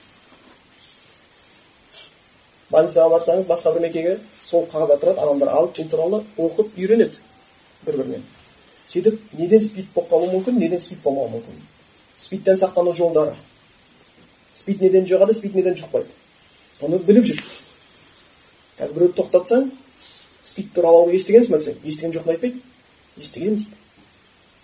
больницаға 2.73 3.09
барсаңыз 3.15 3.47
басқа 3.49 3.73
бір 3.75 3.87
мекеге 3.87 4.17
сол 4.43 4.67
қағаздар 4.71 5.01
тұрады 5.03 5.23
адамдар 5.23 5.53
алып 5.55 5.77
бұл 5.79 5.89
туралы 5.93 6.21
оқып 6.37 6.77
үйренеді 6.77 7.23
бір 7.85 8.01
бірінен 8.01 8.27
сөйтіп 8.89 9.33
неден 9.39 9.63
спид 9.63 9.91
болып 9.95 10.11
қалуы 10.11 10.31
мүмкін 10.35 10.59
неден 10.59 10.79
спид 10.81 11.01
болмауы 11.03 11.31
мүмкін. 11.37 11.61
Спидтен 12.19 12.57
сақтану 12.59 12.93
жолдары 12.93 13.35
спид 14.53 14.81
неден 14.83 15.07
жұғады 15.07 15.33
спид 15.37 15.55
неден 15.55 15.77
жұқпайды 15.79 16.11
оны 16.83 16.99
біліп 17.07 17.27
жүр 17.29 17.41
қазір 18.79 18.97
біреуді 18.97 19.15
тоқтатсаң 19.21 19.69
спид 20.43 20.73
туралы 20.75 21.03
ауру 21.03 21.15
естігенсің 21.15 21.55
ба 21.55 21.59
десең 21.59 21.77
естіген 21.83 22.15
жоқпын 22.17 22.33
айтпайды 22.35 22.61
дейді 23.17 23.67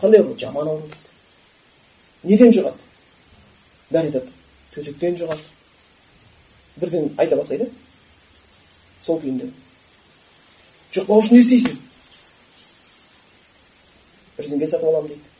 қандай 0.01 0.21
ауру 0.21 0.37
жаман 0.39 0.67
ауру 0.67 0.89
дейді 2.23 2.33
неден 2.43 2.55
жұғады 2.57 2.79
бәрі 3.91 4.09
айтады 4.09 4.33
төсектен 4.73 5.19
жұғады 5.21 5.43
бірден 6.81 7.13
айта 7.17 7.39
бастайды 7.39 7.69
сол 9.05 9.21
күйінде 9.21 9.51
жұқпау 10.95 11.23
үшін 11.23 11.37
не 11.37 11.43
істейсің 11.45 11.79
резеңке 14.39 14.67
сатып 14.67 14.89
аламын 14.91 15.13
дейді 15.13 15.34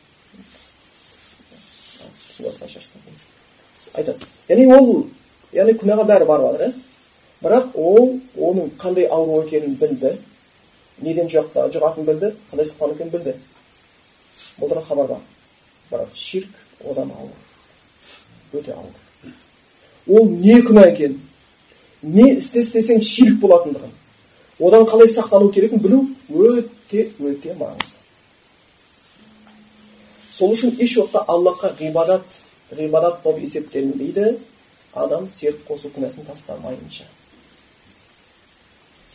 айтады. 3.94 4.18
Яғни 4.48 4.66
ол 4.72 5.06
яғни 5.52 5.76
күнәға 5.80 6.06
бәрі 6.08 6.28
барып 6.28 6.46
жатыр 6.50 6.66
иә 6.66 6.72
бірақ 7.42 7.76
ол 7.76 8.20
оның 8.36 8.72
қандай 8.80 9.06
ауру 9.10 9.42
екенін 9.44 9.76
білді. 9.80 10.16
Неден 11.02 11.28
жұғатынын 11.28 12.06
білді. 12.06 12.32
Қандай 12.50 12.66
сақтану 12.66 12.94
екенін 12.94 13.12
білді. 13.12 13.36
Туралы 14.58 14.82
хабар 14.82 15.08
бар. 15.08 15.20
Бірақ 15.90 16.14
ширк 16.14 16.50
одан 16.84 17.10
ауыр. 17.10 17.30
Өте 18.52 18.72
ауыр. 18.72 19.32
Ол 20.06 20.28
не 20.30 20.60
күнә 20.62 20.90
екенін 20.92 21.20
не 22.02 22.34
істе 22.36 22.60
істесең 22.60 23.00
ширк 23.02 23.40
болатындығын? 23.42 23.92
Одан 24.60 24.86
қалай 24.88 25.08
сақтану 25.10 25.50
керегін 25.52 25.80
білу 25.82 26.04
өте 26.30 27.08
өте 27.20 27.54
маңызды. 27.58 27.95
Сол 30.36 30.52
үшін 30.52 30.76
еш 30.84 30.98
уақытта 30.98 31.24
аллахқа 31.32 31.72
ғибадат 31.80 32.42
ғибадат 32.76 33.22
болып 33.22 33.44
есептелінбейді. 33.44 34.36
Адам 34.96 35.26
серік 35.28 35.60
қосу 35.68 35.90
күнәсін 35.92 36.24
тастамайынша. 36.24 37.04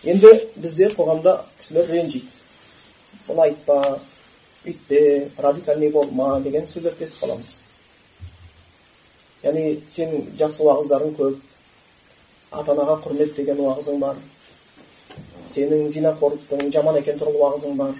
Енді 0.06 0.30
бізде 0.56 0.92
қоғамда 0.94 1.40
кісілер 1.60 1.90
ренжиді. 1.90 2.30
Бұны 3.28 3.48
айтпа 3.48 4.00
үйтпе 4.66 5.30
радикальный 5.42 5.90
болма 5.92 6.40
деген 6.42 6.68
сөздерді 6.70 7.06
естіп 7.06 7.26
қаламыз. 7.26 7.52
Яғни 9.44 9.82
сенің 9.90 10.32
жақсы 10.38 10.64
уағыздарың 10.66 11.16
көп 11.18 11.40
ата 12.52 12.76
анаға 12.76 13.00
құрмет 13.04 13.36
деген 13.36 13.62
уағызың 13.66 14.00
бар. 14.00 14.18
Сенің 15.50 15.88
зинақорлықтың 15.98 16.70
жаман 16.72 17.02
екен 17.02 17.18
туралы 17.20 17.42
уағызың 17.42 17.78
бар. 17.78 17.96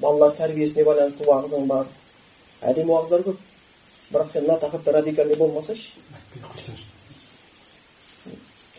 Балалар 0.00 0.36
тәрбиесіне 0.40 0.84
байланысты 0.88 1.28
уағызың 1.28 1.66
бар. 1.68 1.86
Әдемі 2.70 2.94
уағыздар 2.94 3.24
көп. 3.26 3.38
Бірақ 4.12 4.28
сен 4.28 4.46
мына 4.46 4.58
тақырыпта 4.60 4.92
радикальный 4.92 5.36
болмасайшы 5.36 5.90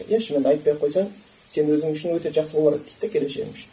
иә 0.08 0.20
шынымен 0.20 0.50
айтпай 0.52 0.74
ақ 0.74 0.82
қойсаң 0.84 1.10
сен 1.48 1.70
өзің 1.74 1.94
үшін 1.96 2.16
өте 2.18 2.32
жақсы 2.34 2.58
болар 2.58 2.78
еді 2.78 2.86
дейді 2.90 3.02
да 3.02 3.12
келешегің 3.14 3.52
үшін. 3.54 3.70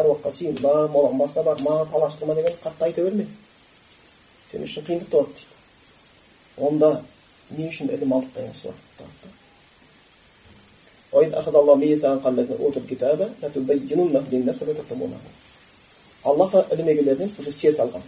Әруаққа 0.00 0.32
сыйынба 0.32 0.74
моланың 0.92 1.18
басына 1.18 1.44
барма 1.44 1.84
палаштырма 1.92 2.34
деген 2.34 2.56
қатты 2.64 2.88
айта 2.88 3.04
берме. 3.04 3.26
Сен 4.46 4.64
үшін 4.66 4.86
қиындық 4.88 5.10
туады 5.10 5.32
дейді. 5.32 5.48
Онда 6.68 6.90
не 7.50 7.68
үшін 7.68 7.92
ілім 7.94 8.12
алдық 8.16 8.36
деген 8.36 8.54
сұрақ 8.58 8.84
туады 8.98 9.32
аллах 16.24 16.54
ілім 16.72 16.88
егелерінен 16.88 17.30
уже 17.38 17.52
серт 17.52 17.78
алған. 17.78 18.02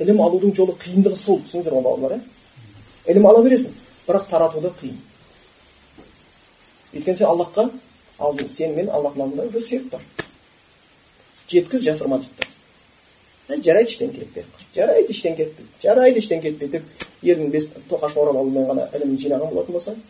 Ілім 0.00 0.20
алудың 0.24 0.54
жолы 0.56 0.76
қиындығы 0.80 1.18
сол 1.18 1.40
түсініңіздер 1.44 1.76
ғой 1.76 1.84
бауырлар 1.86 2.16
иә 2.16 3.12
ілім 3.12 3.26
ала 3.28 3.42
бересің 3.44 3.74
бірақ 4.06 4.28
таратуды 4.30 4.72
қиын 4.80 4.96
өйткені 6.94 7.16
сен 7.16 7.28
аллахқа 7.28 7.68
алдың 8.18 8.48
сен 8.50 8.74
мен 8.76 8.90
аллахтың 8.90 9.26
алдында 9.26 9.46
уже 9.50 9.60
серт 9.60 9.90
бар 9.92 10.02
жеткіз 11.48 11.84
жасырма 11.84 12.18
дейді 12.18 12.48
да 13.48 13.58
жарайды 13.68 13.90
ештеңе 13.90 14.18
кетпейді 14.18 14.48
жарайды 14.74 15.12
ештеңе 15.12 15.36
кетпейді 15.36 15.86
жарайды 15.86 16.22
ештеңе 16.22 16.42
кетпейді 16.48 16.78
деп 16.78 17.06
елдің 17.22 17.50
бес 17.52 17.70
тоқашын 17.90 18.22
орап 18.24 18.40
алумен 18.42 18.68
ғана 18.70 18.88
ілімін 18.96 19.18
жинаған 19.24 19.54
болатын 19.54 19.78
болсаң 19.78 20.02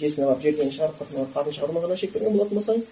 жесіне 0.00 0.26
барып 0.30 0.42
желкені 0.46 0.76
шығарып 0.76 1.30
қарын 1.34 1.58
шығарумен 1.58 1.86
ғана 1.86 1.98
шектелген 2.00 2.36
болатын 2.38 2.60
болсаң 2.60 2.82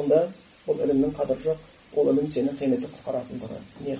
онда 0.00 0.26
бұл 0.66 0.84
ілімнің 0.84 1.16
қадірі 1.18 1.48
жоқ 1.48 1.96
ол 1.96 2.12
ілім 2.12 2.28
сені 2.28 2.52
қияметте 2.60 2.92
құтқаратындығы 2.92 3.62
не 3.86 3.96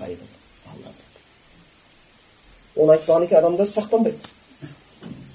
оны 2.77 2.93
айтпаған 2.97 3.27
кейін 3.29 3.41
адамдар 3.41 3.69
сақтанбайды 3.69 4.19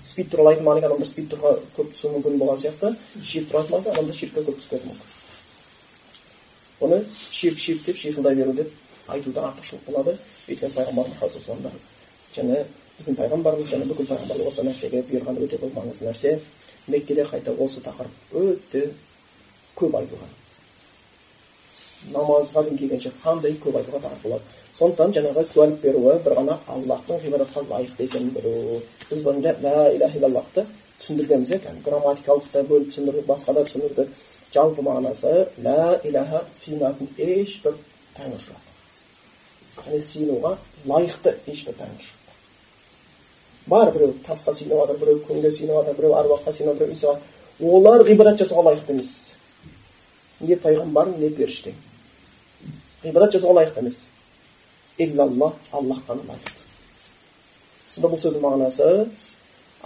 спид 0.05 0.29
туралы 0.31 0.53
айтылмаған 0.53 0.79
кейін 0.81 0.91
адамдар 0.91 1.09
спид 1.09 1.27
турға 1.33 1.57
көп 1.77 1.91
түсуі 1.95 2.13
мүмкін 2.17 2.39
болған 2.43 2.63
сияқты 2.63 2.95
ширк 3.23 3.49
туралы 3.49 3.65
айтылмаған 3.65 3.97
адамдар 3.97 4.15
ширкке 4.21 4.45
көп 4.47 4.61
түсіп 4.61 4.77
кетуі 4.77 4.93
мүмкін 4.93 5.07
бұны 6.83 7.03
ширк 7.31 7.59
ширк 7.59 7.85
деп 7.85 7.97
шиқылдай 7.97 8.35
беру 8.35 8.53
деп 8.53 8.71
айтуда 9.07 9.47
артықшылық 9.49 9.85
болады. 9.87 10.17
Өйткені 10.47 10.73
пайғамбар 10.75 11.09
мұхаммад 11.11 11.71
және 12.33 12.63
біздің 12.97 13.17
пайғамбарымыз 13.19 13.71
және 13.71 13.87
бүкіл 13.89 14.07
пайғамбарлар 14.09 14.47
осы 14.49 14.63
нәрсеге 14.65 15.03
бұйырған 15.09 15.41
өте 15.43 15.59
бір 15.61 15.73
маңызды 15.75 16.07
нәрсе. 16.07 16.39
Меккеде 16.87 17.25
қайта 17.29 17.53
осы 17.53 17.81
тақырып 17.83 18.33
өте 18.33 18.87
көп 19.75 19.95
айтылған. 19.99 20.31
Намазға 22.11 22.63
дейін 22.65 22.77
келгенше 22.81 23.11
қандай 23.23 23.55
көп 23.63 23.79
тақырып 23.79 24.23
болады 24.23 24.43
сондықтан 24.77 25.13
жаңағы 25.15 25.43
куәлік 25.53 25.81
беруі 25.83 26.15
бір 26.25 26.35
ғана 26.39 26.57
аллахтың 26.75 27.19
ғибадатқа 27.23 27.61
лайықты 27.69 28.07
екенін 28.07 28.31
білу 28.33 28.81
біз 29.09 29.21
бұрын 29.25 29.45
ла 29.63 29.91
иляха 29.93 30.17
иллаллахты 30.17 30.65
түсіндіргенбіз 30.99 31.51
иә 31.53 31.75
грамматикалық 31.85 32.49
та 32.51 32.63
бөліп 32.65 32.89
түсіндірдік 32.89 33.27
басқа 33.29 33.53
да 33.53 33.65
түсіндірдік 33.67 34.09
жалпы 34.53 34.85
мағынасы 34.87 35.33
ла 35.67 35.99
иляха 36.03 36.43
сыйынатын 36.51 37.13
ешбір 37.17 37.77
тәңір 38.17 38.41
жоқ 38.47 38.73
яғни 39.77 40.01
сыйынуға 40.09 40.57
лайықты 40.89 41.37
ешбір 41.53 41.77
тәңір 41.83 42.09
жоқ 42.09 43.69
бар 43.69 43.93
біреу 43.93 44.17
тасқа 44.25 44.53
сыйынып 44.57 44.81
жатыр 44.81 45.01
біреу 45.05 45.23
күнге 45.29 45.51
сыйынып 45.51 45.79
жатыр 45.79 46.01
біреу 46.01 46.17
аруаққа 46.17 46.53
сыйынып 46.57 46.81
біреу 46.81 47.17
олар 47.77 48.03
ғибадат 48.09 48.41
жасауға 48.41 48.71
лайықты 48.71 48.97
емес 48.97 49.33
не 50.41 50.55
пайғамбар 50.55 51.13
не 51.17 51.29
періштең 51.29 51.77
ғибадат 53.03 53.35
жасауға 53.35 53.59
лайықты 53.59 53.83
емес 53.83 53.99
иллалла 54.97 55.53
аллах 55.71 56.01
қана 56.07 56.23
лайықты 56.29 56.61
сонда 57.89 58.09
бұл 58.13 58.21
сөздің 58.23 58.43
мағынасы 58.45 58.89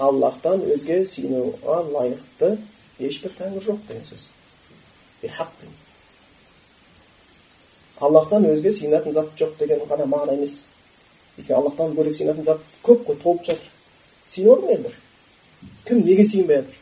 аллахтан 0.08 0.63
өзге 0.73 1.01
сыйынуға 1.03 1.82
лайықты 1.91 2.58
ешбір 2.99 3.34
тәңір 3.39 3.65
жоқ 3.65 3.80
деген 3.89 4.06
сөз 4.12 4.30
аллахтан 7.99 8.45
өзге 8.45 8.71
сыйынатын 8.71 9.13
зат 9.13 9.34
жоқ 9.39 9.58
деген 9.60 9.82
ғана 9.89 10.06
мағына 10.06 10.38
емес 10.38 10.65
өйткені 11.38 11.58
аллахтан 11.58 11.95
бөлек 11.97 12.15
сыйынатын 12.17 12.43
зат 12.45 12.62
көп 12.86 13.06
қой 13.08 13.17
толып 13.23 13.43
жатыр 13.47 13.71
сыйынып 14.30 14.62
жатыр 14.62 14.67
ма 14.67 14.73
елдер 14.75 14.95
кім 15.88 16.06
неге 16.06 16.25
сыйынбай 16.25 16.62
жатыр 16.62 16.77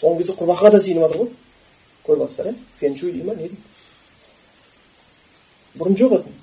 соңғы 0.00 0.22
кезде 0.22 0.38
құрбақаға 0.38 0.70
да 0.76 0.80
сыйынып 0.86 1.04
жатыр 1.08 1.24
ғой 1.24 1.30
көріп 2.06 2.22
жатсыздар 2.22 2.52
иә 2.52 2.56
феншуй 2.78 3.12
дей 3.12 3.24
ма 3.24 3.34
не 3.34 3.48
дейді 3.48 3.69
бұрын 5.80 5.96
жоқ 6.00 6.18
еді 6.18 6.34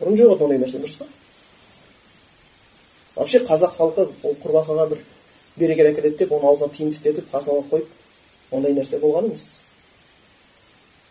бұрын 0.00 0.18
жоқ 0.20 0.34
еді 0.34 0.44
ондай 0.48 0.62
нәрсе 0.64 0.80
дұрыс 0.80 0.98
па 1.00 1.10
вообще 3.16 3.44
қазақ 3.46 3.76
халқы 3.78 4.08
ол 4.22 4.38
құрбақаға 4.42 4.88
бір 4.94 5.04
берекет 5.56 5.92
әкеледі 5.92 6.18
деп 6.18 6.32
оны 6.32 6.48
аузына 6.50 6.72
тиын 6.74 6.90
істетіп 6.90 7.30
қасына 7.32 7.60
қойып 7.60 7.70
қойып 7.70 7.86
ондай 8.50 8.74
нәрсе 8.74 8.98
болған 9.02 9.28
емес. 9.28 9.60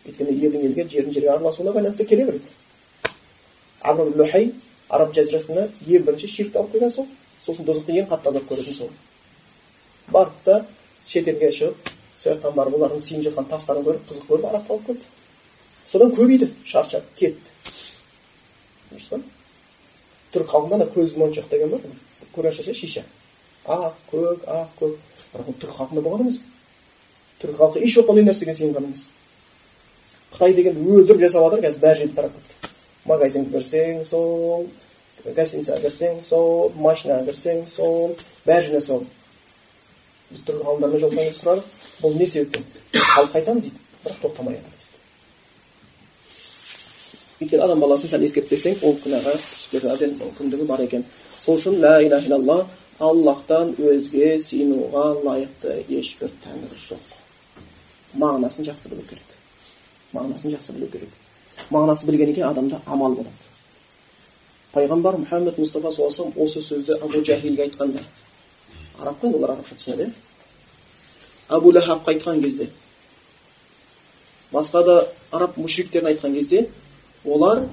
Өйткені 0.04 0.36
елдің 0.36 0.66
елге 0.68 0.84
жердің 0.84 1.14
жерге 1.16 1.30
араласуына 1.32 1.72
байланысты 1.72 2.04
келе 2.04 2.26
береді. 2.26 2.48
Лухай 4.18 4.52
араб 4.88 5.14
жазирасында 5.16 5.68
ең 5.86 6.04
бірінші 6.06 6.28
ширкті 6.28 6.60
алып 6.60 6.76
қойған 6.76 6.92
сол 6.92 7.08
сосын 7.44 7.66
тозақта 7.68 7.96
ең 7.96 8.08
қатты 8.08 8.30
азап 8.30 8.48
көретін 8.50 8.76
сол 8.76 8.90
барды 10.12 10.44
да 10.44 10.64
шетелге 11.04 11.50
шығып 11.52 11.90
сол 12.18 12.32
жақтан 12.32 12.54
барып 12.56 12.78
олардың 12.78 13.00
сиынып 13.00 13.28
жатқан 13.28 13.48
тастарын 13.50 13.84
көріп 13.84 14.06
қызық 14.08 14.28
көріп 14.30 14.48
арақты 14.50 14.72
алып 14.72 14.86
келді 14.86 15.13
содан 15.94 16.10
көбейді 16.14 16.50
шаршап 16.66 17.06
кетті. 17.14 17.52
Дұрыс 18.90 19.08
па 19.12 19.20
түрік 20.34 20.50
халқында 20.50 20.80
ана 20.80 20.86
көз 20.90 21.14
моншақ 21.20 21.46
деген 21.50 21.70
бар. 21.70 21.84
Көрген 22.34 22.52
ше 22.56 22.74
шиша? 22.74 23.04
Ақ 23.64 23.94
көк 24.10 24.42
ақ 24.50 24.72
көк. 24.80 24.96
Бірақ 25.32 25.50
ол 25.50 25.58
түрік 25.62 25.76
халқында 25.78 26.02
болған 26.02 26.24
емес. 26.26 26.40
Түрік 27.42 27.60
халқы 27.60 27.84
еш 27.86 27.94
уақытта 27.94 28.10
ондай 28.10 28.26
нәрсеге 28.26 28.54
сыйынған 28.58 28.88
емес. 28.88 29.08
Қытай 30.34 30.54
деген 30.58 30.82
өлтіріп 30.82 31.22
жасап 31.22 31.46
жатыр 31.46 31.64
қазір 31.68 31.84
бәрі 31.86 32.00
жерде 32.02 32.16
тарап 32.18 32.34
кетті. 32.34 32.72
Магазинге 33.06 33.54
кірсең 33.54 34.04
сол 34.08 34.66
гостиницаға 35.24 35.82
кірсең 35.86 36.22
сол 36.26 36.72
машинаға 36.74 37.28
кірсең 37.30 37.66
сол 37.70 38.16
бәрі 38.46 38.70
жерде 38.70 38.80
сол 38.82 39.04
біз 40.30 40.42
түрік 40.48 40.66
ғалымдармен 40.66 41.04
жолыққан 41.04 41.34
сұрадық 41.38 41.82
бұл 42.02 42.18
не 42.18 42.26
себептен? 42.26 42.64
Қалып 42.94 43.36
қайтамыз 43.36 43.68
дейді. 43.68 43.84
Бірақ 44.04 44.22
тоқтамай 44.24 44.58
жатыр. 44.58 44.73
Өйткені 47.40 47.62
адам 47.64 47.80
баласын 47.82 48.10
сәл 48.10 48.24
ескертпесең 48.26 48.80
ол 48.86 48.96
күнәға 49.02 49.34
түсіп 49.42 49.86
әбден 49.90 50.16
мүмкіндігі 50.20 50.66
бар 50.68 50.84
екен 50.84 51.04
сол 51.40 51.58
үшін 51.58 51.80
лә 51.82 51.94
иляха 52.06 52.28
илалла 52.28 52.58
аллахтан 52.98 53.74
өзге 53.78 54.36
сыйынуға 54.42 55.06
лайықты 55.24 55.80
ешбір 55.88 56.30
тәңір 56.44 56.76
жоқ 56.88 57.14
мағынасын 58.22 58.68
жақсы 58.68 58.92
білу 58.92 59.02
керек 59.08 59.34
мағынасын 60.14 60.54
жақсы 60.54 60.76
білу 60.76 60.90
керек 60.92 61.70
мағынасын 61.74 62.10
білгеннен 62.10 62.34
кейін 62.38 62.50
адамда 62.52 62.80
амал 62.86 63.16
болады 63.18 63.50
пайғамбар 64.74 65.18
мұхаммед 65.24 65.58
мұстафа 65.58 65.90
саллаллаху 65.90 66.30
алейhi 66.30 66.46
осы 66.46 66.62
сөзді 66.62 67.00
абу 67.00 67.24
жахилге 67.24 67.66
айтқанда 67.66 68.00
араб 69.00 69.20
қой 69.22 69.34
олар 69.34 69.56
арабша 69.56 69.74
түсінеді 69.74 70.06
иә 70.06 70.12
әбу 71.58 71.72
айтқан 71.74 72.42
кезде 72.42 72.70
басқа 74.52 74.84
да 74.84 75.08
араб 75.30 75.56
мүшриктеріне 75.56 76.14
айтқан 76.14 76.34
кезде 76.34 76.68
олар 77.24 77.64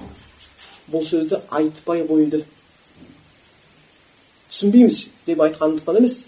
бұл 0.90 1.04
сөзді 1.06 1.40
айтпай 1.50 2.02
қойды. 2.08 2.42
Түсінбейміз 4.50 5.08
деп 5.26 5.40
айтқандықтан 5.46 6.00
емес 6.00 6.24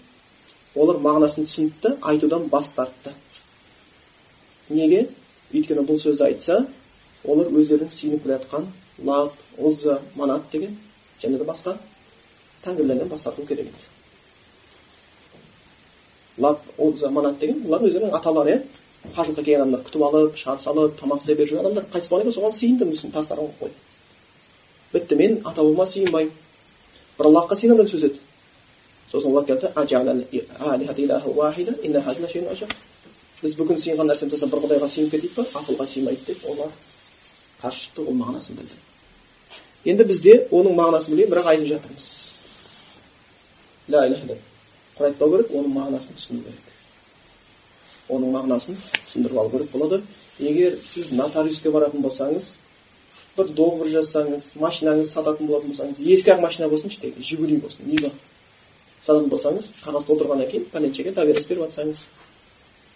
олар 0.75 0.99
мағынасын 1.03 1.47
түсінді 1.47 1.81
да 1.81 1.97
айтудан 2.01 2.47
бас 2.49 2.71
тартты. 2.75 3.13
Неге? 4.69 5.07
Өйткені 5.53 5.85
бұл 5.85 5.99
сөзді 6.01 6.25
айтса 6.29 6.65
олар 7.23 7.51
өздерінің 7.51 7.91
сүйініп 7.91 8.23
келе 8.23 8.39
жатқан 8.39 8.69
лат 9.05 9.33
озза 9.57 9.99
манат 10.15 10.49
деген 10.51 10.77
және 11.21 11.37
де 11.37 11.45
басқа 11.45 11.75
тәңірлерден 12.63 13.09
бас 13.09 13.21
тарту 13.21 13.45
керек 13.45 13.67
еді. 13.67 13.85
Лат 16.37 16.59
озза 16.77 17.09
манат 17.09 17.39
деген 17.39 17.61
бұлар 17.63 17.85
өздерінің 17.87 18.15
аталары 18.17 18.55
иә. 18.55 18.63
Қажылыққа 19.15 19.43
келген 19.43 19.61
адамдар 19.61 19.81
күтіп 19.87 20.01
алып 20.07 20.33
шығарып 20.41 20.61
салып 20.65 20.91
тамақ 21.01 21.17
істеп 21.21 21.37
беріп 21.37 21.49
жүрген 21.51 21.65
адамдар 21.65 21.85
қайтыс 21.93 22.09
болғаннан 22.11 22.31
кейін 22.31 22.37
соған 22.39 22.53
сыйындым 22.59 22.89
үстіне 22.95 23.13
тастарын 23.13 23.45
қойып 23.45 23.57
қойды 23.61 23.77
бітті 24.93 25.15
мен 25.21 25.31
ата 25.45 25.59
бабама 25.61 25.85
сыйынбаймын 25.85 26.33
бір 27.17 27.25
аллахқа 27.29 27.55
сыйынамын 27.59 27.85
деп 27.85 27.91
сөз 27.93 28.03
еді 28.09 28.19
сосын 29.11 29.29
олар 29.31 29.45
біз 33.41 33.55
бүгін 33.59 33.77
сыйынған 33.81 34.07
нәрсені 34.09 34.31
тастап 34.31 34.51
бір 34.53 34.61
құдайға 34.63 34.87
сыйынып 34.89 35.11
кетейік 35.11 35.33
па 35.35 35.43
ақылға 35.59 35.85
сыймайды 35.91 36.23
деп 36.29 36.45
олар 36.49 36.71
қарсы 37.61 37.81
шықты 37.83 38.05
ол 38.07 38.15
мағынасын 38.21 38.57
білді 38.57 38.77
енді 39.91 40.05
бізде 40.07 40.35
оның 40.55 40.77
мағынасын 40.79 41.13
білмей 41.13 41.27
бірақ 41.33 41.49
айтып 41.51 41.67
жатырмыз 41.73 42.07
ля 43.91 44.05
құр 44.95 45.09
айтпау 45.09 45.33
керек 45.35 45.51
оның 45.51 45.75
мағынасын 45.75 46.15
түсіну 46.15 46.45
керек 46.47 46.74
оның 48.09 48.35
мағынасын 48.35 48.77
түсіндіріп 49.07 49.39
алу 49.41 49.51
керек 49.53 49.71
болады 49.71 50.01
егер 50.39 50.77
сіз 50.81 51.11
нотариуске 51.11 51.71
баратын 51.71 52.03
болсаңыз 52.05 52.55
бір 53.37 53.51
договор 53.57 53.89
жазсаңыз 53.91 54.53
машинаңызды 54.61 55.11
сататын 55.11 55.49
болатын 55.49 55.73
болсаңыз 55.73 56.01
ескі 56.15 56.35
ақ 56.35 56.41
машина 56.43 56.69
болсыншы 56.69 57.01
тек 57.01 57.17
жигули 57.19 57.57
болсын 57.63 57.87
нива 57.89 58.11
сататын 59.01 59.29
болсаңыз 59.31 59.71
қағаз 59.83 60.07
толтырғаннан 60.09 60.51
кейін 60.51 60.67
пәленшеге 60.73 61.13
доверенность 61.15 61.49
беріп 61.49 61.65
жатсаңыз 61.65 62.05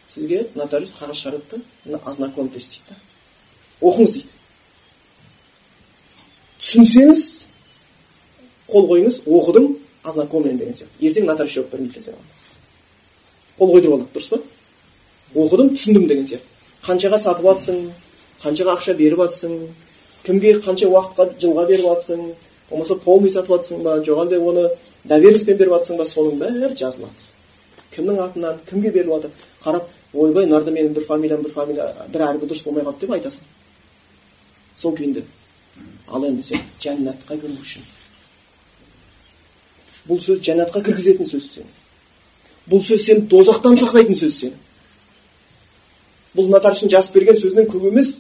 сізге 0.10 0.46
нотариус 0.56 0.94
қағаз 1.00 1.24
шығарады 1.24 1.62
да 1.86 2.02
ознакомьтесь 2.06 2.68
дейді 2.68 2.94
да 2.94 3.90
оқыңыз 3.90 4.16
дейді 4.16 4.38
түсінсеңіз 6.60 7.26
қол 8.70 8.88
қойыңыз 8.94 9.22
оқыдым 9.26 9.68
ознакомлен 10.04 10.58
деген 10.58 10.76
сияқты 10.76 11.10
ертең 11.10 11.28
нотариус 11.30 11.56
жауап 11.56 11.72
бермейді 11.74 12.04
саған 12.06 12.26
қол 13.60 13.74
қойдырып 13.76 13.96
алады 13.98 14.10
дұрыс 14.16 14.30
па 14.34 14.42
оқыдым 15.36 15.74
түсіндім 15.76 16.08
деген 16.08 16.26
сияқты. 16.26 16.48
Қаншаға 16.86 17.20
сатып 17.20 17.46
жатсың 17.46 17.80
қаншаға 18.44 18.76
ақша 18.78 18.96
беріп 18.98 19.20
жатсың 19.24 19.56
кімге 20.24 20.54
қанша 20.64 20.90
уақытқа 20.90 21.26
жылға 21.42 21.66
беріп 21.70 21.86
жатсың 21.86 22.22
болмаса 22.70 22.96
полный 23.04 23.30
сатып 23.30 23.56
жатсың 23.56 23.84
ба 23.84 23.98
жоқ 24.06 24.24
әлде 24.26 24.40
оны 24.40 24.68
доверенностьпен 25.06 25.58
беріп 25.58 25.76
жатсың 25.78 25.98
ба 25.98 26.06
соның 26.06 26.40
бәрі 26.40 26.76
жазылады. 26.76 27.28
Кімнің 27.94 28.22
атынан 28.26 28.60
кімге 28.70 28.92
беріліп 28.92 29.14
жатыр 29.16 29.32
қарап 29.64 29.90
ойбай 30.14 30.46
мынарда 30.46 30.72
менің 30.72 30.94
бір 30.94 31.06
фамилиям 31.06 31.44
бір 31.44 31.54
фамилия 31.54 31.94
бір 32.14 32.26
әрбі 32.30 32.50
дұрыс 32.50 32.64
болмай 32.66 32.84
қалды 32.88 33.06
деп 33.06 33.14
айтасың. 33.18 33.46
Сол 34.78 34.96
күйінде. 34.96 35.24
Ал 36.08 36.26
енді 36.26 36.44
сен 36.44 36.64
жәннатқа 36.82 37.38
кіру 37.38 37.54
үшін. 37.62 37.84
Бұл 40.08 40.22
сөз 40.24 40.42
жәннатқа 40.42 40.82
кіргізетін 40.86 41.28
сөз 41.30 41.52
сені 41.54 41.78
бұл 42.70 42.84
сөз 42.86 43.06
сені 43.06 43.26
дозақтан 43.30 43.78
сақтайтын 43.82 44.18
сөз 44.18 44.36
сені 44.44 44.58
бұл 46.38 46.50
нотариустың 46.54 46.92
жазып 46.94 47.18
берген 47.18 47.38
сөзінен 47.40 47.70
көп 47.72 47.88
емес. 47.90 48.18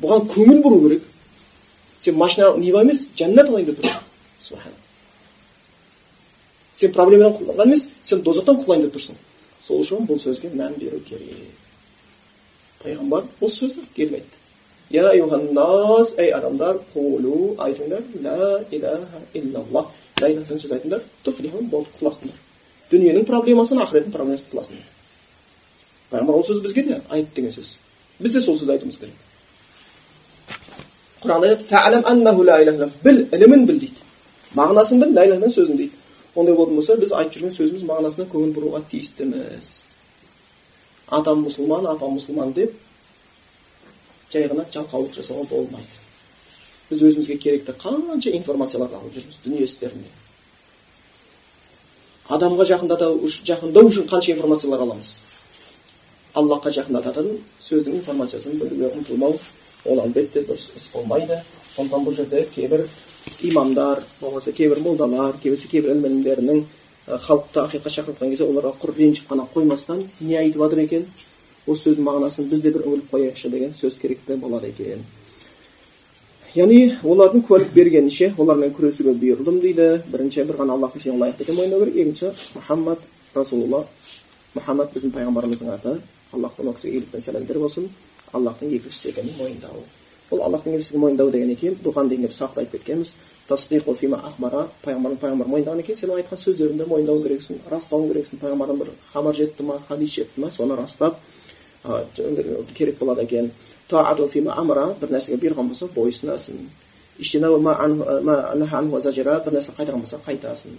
Бұған 0.00 0.28
көңіл 0.32 0.62
бұру 0.64 0.80
керек. 0.86 1.06
Сен 2.00 2.16
машина 2.16 2.54
нива 2.56 2.82
емес 2.84 3.06
жәннат 3.16 3.50
алайын 3.50 3.68
деп 3.68 3.80
тұрсың. 3.82 4.70
Сен 6.72 6.92
проблемадан 6.96 7.36
құтылған 7.36 7.68
емес 7.68 7.88
сен 8.02 8.22
дозақтан 8.24 8.60
құтылайын 8.62 8.86
деп 8.86 8.96
тұрсың. 8.96 9.18
Сол 9.60 9.82
үшін 9.84 10.06
бұл 10.08 10.20
сөзге 10.22 10.52
мән 10.56 10.78
беру 10.80 11.00
керек. 11.04 11.56
Пайғамбар 12.80 13.26
осы 13.40 13.66
сөзді 13.66 13.84
келіп 13.96 14.20
айтты. 14.20 14.38
Я 14.90 15.12
юханнас 15.14 16.14
ей 16.18 16.32
адамдар 16.32 16.80
қулу 16.94 17.54
айтыңдар 17.58 18.00
ла 18.24 18.64
илаха 18.70 19.20
иллаллах 19.34 19.92
ла 20.20 20.30
илаха 20.30 20.48
деген 20.48 20.64
сөз 20.64 20.72
айтыңдар 20.78 21.04
туфлихун 21.22 21.68
құтыласыңдар 21.70 22.40
дүниенің 22.90 23.26
проблемасынан 23.28 23.84
ақыреттің 23.84 24.14
проблемасынан 24.16 24.48
құтыласыңдар. 24.50 24.99
Пайғамбар 26.10 26.34
ол 26.40 26.44
сөз 26.46 26.60
бізге 26.64 26.82
де 26.88 27.00
айт 27.08 27.32
деген 27.34 27.52
сөз 27.54 27.76
біз 28.20 28.32
де 28.32 28.40
сол 28.40 28.58
сөзді 28.58 28.72
айтуымыз 28.76 28.98
керек 28.98 29.18
құранда 31.22 31.46
айтады 32.56 32.90
біл 33.04 33.18
ілімін 33.36 33.66
біл 33.66 33.78
дейді 33.78 34.00
мағынасын 34.56 35.00
біл 35.02 35.24
илаха 35.24 35.50
сөзін 35.54 35.76
дейді 35.76 35.94
ондай 36.34 36.54
болатын 36.54 36.76
болса 36.76 36.96
біз 36.96 37.12
айтып 37.12 37.40
жүрген 37.40 37.56
сөзіміз 37.56 37.86
мағынасына 37.88 38.28
көңіл 38.32 38.54
бұруға 38.56 38.82
тиістіміз 38.90 39.70
атам 41.18 41.44
мұсылман 41.46 41.88
апам 41.90 42.16
мұсылман 42.16 42.54
деп 42.54 42.74
жай 44.32 44.46
ғана 44.50 44.64
жалқаулық 44.70 45.16
жасауға 45.18 45.48
болмайды 45.50 45.98
біз 46.90 47.02
өзімізге 47.08 47.36
керекті 47.42 47.74
қанша 47.82 48.32
информацияларды 48.36 48.96
алып 48.98 49.16
жүрміз 49.16 49.40
дүние 49.44 49.66
істерінде 49.66 50.10
адамға 52.30 52.66
жақындату 52.70 53.10
жақындау 53.26 53.90
үшін 53.90 54.06
қанша 54.10 54.32
информациялар 54.36 54.86
аламыз 54.86 55.12
аллахқа 56.34 56.72
жақындататын 56.74 57.38
сөздің 57.60 58.00
информациясын 58.00 58.58
білуге 58.60 58.90
ұмтылмау 58.94 59.38
ол 59.86 60.02
әлбетте 60.04 60.44
дұрыс 60.46 60.72
іс 60.76 60.90
болмайды 60.94 61.40
сондықтан 61.76 62.04
бұл 62.06 62.16
жерде 62.16 62.46
кейбір 62.54 62.86
имамдар 63.42 64.04
болмаса 64.20 64.52
кейбір 64.52 64.80
молдалар 64.84 65.34
кейбірсе 65.42 65.68
кейбір 65.68 65.96
ілім 65.96 66.66
халықты 67.06 67.64
ақиқатқа 67.64 67.90
шақырып 67.90 68.20
кезде 68.20 68.44
оларға 68.44 68.74
құр 68.82 68.92
ренжіп 68.96 69.30
қана 69.30 69.46
қоймастан 69.54 70.04
не 70.20 70.36
айтып 70.38 70.62
жатыр 70.62 70.82
екен 70.84 71.06
осы 71.66 71.88
сөздің 71.90 72.06
мағынасын 72.06 72.50
біз 72.50 72.60
де 72.60 72.70
бір 72.74 72.86
үңіліп 72.86 73.10
қояйықшы 73.10 73.50
деген 73.50 73.74
сөз 73.74 73.98
керекті 73.98 74.36
болады 74.36 74.70
екен 74.70 75.02
яғни 76.54 76.94
олардың 77.02 77.44
куәлік 77.48 77.72
бергенінше 77.74 78.34
олармен 78.38 78.72
күресуге 78.76 79.14
бұйырдым 79.18 79.60
дейді 79.64 79.88
бірінші 80.12 80.44
бір 80.48 80.60
ғана 80.62 80.76
аллахтың 80.76 81.04
сенің 81.04 81.20
лайықты 81.24 81.44
екенін 81.46 81.58
мойындау 81.60 81.84
керек 81.84 82.00
екінші 82.04 82.32
мұхаммад 82.56 83.04
расулалла 83.34 83.84
мұхаммад 84.56 84.94
біздің 84.94 85.14
пайғамбарымыздың 85.14 85.74
аты 85.74 85.98
аллахтан 86.32 86.68
ол 86.68 86.74
кісіге 86.74 86.94
иелік 86.96 87.10
пен 87.12 87.20
болсын 87.60 87.88
аллахтың 88.32 88.74
екіншісі 88.76 89.08
екенін 89.10 89.34
мойындау 89.38 89.82
бұл 90.30 90.44
аллахтың 90.46 90.76
елшісін 90.78 91.00
мойындау 91.02 91.30
деген 91.34 91.50
екен 91.50 91.74
бұған 91.84 92.08
дейін 92.10 92.26
де 92.26 92.32
сабақта 92.32 92.62
айтып 92.62 92.78
кеткенбіз 92.78 93.14
ахмара 94.28 94.68
пайғамбардың 94.84 95.18
пайғамбар 95.22 95.48
мойындаған 95.50 95.80
екен 95.82 95.96
сен 95.98 96.10
айтқан 96.14 96.38
сөздеріңді 96.38 96.86
мойындау 96.86 97.22
керексің 97.24 97.58
растауың 97.72 98.12
керексің 98.12 98.36
пайғамбардан 98.44 98.78
бір 98.78 98.92
хабар 99.12 99.34
жетті 99.34 99.66
ма 99.66 99.80
хадис 99.88 100.10
жетті 100.14 100.40
ма 100.44 100.50
соны 100.54 100.76
растап 100.78 101.18
керек 102.76 102.98
болады 102.98 103.22
екен 103.26 103.50
амара 103.90 104.94
бір 105.00 105.08
нәрсеге 105.16 105.40
бұйырған 105.42 105.66
болса 105.72 105.86
бойұсынасың 105.96 106.56
бір 109.42 109.52
нәрсе 109.58 109.74
қайтарған 109.74 110.00
болса 110.06 110.18
қайтасың 110.26 110.72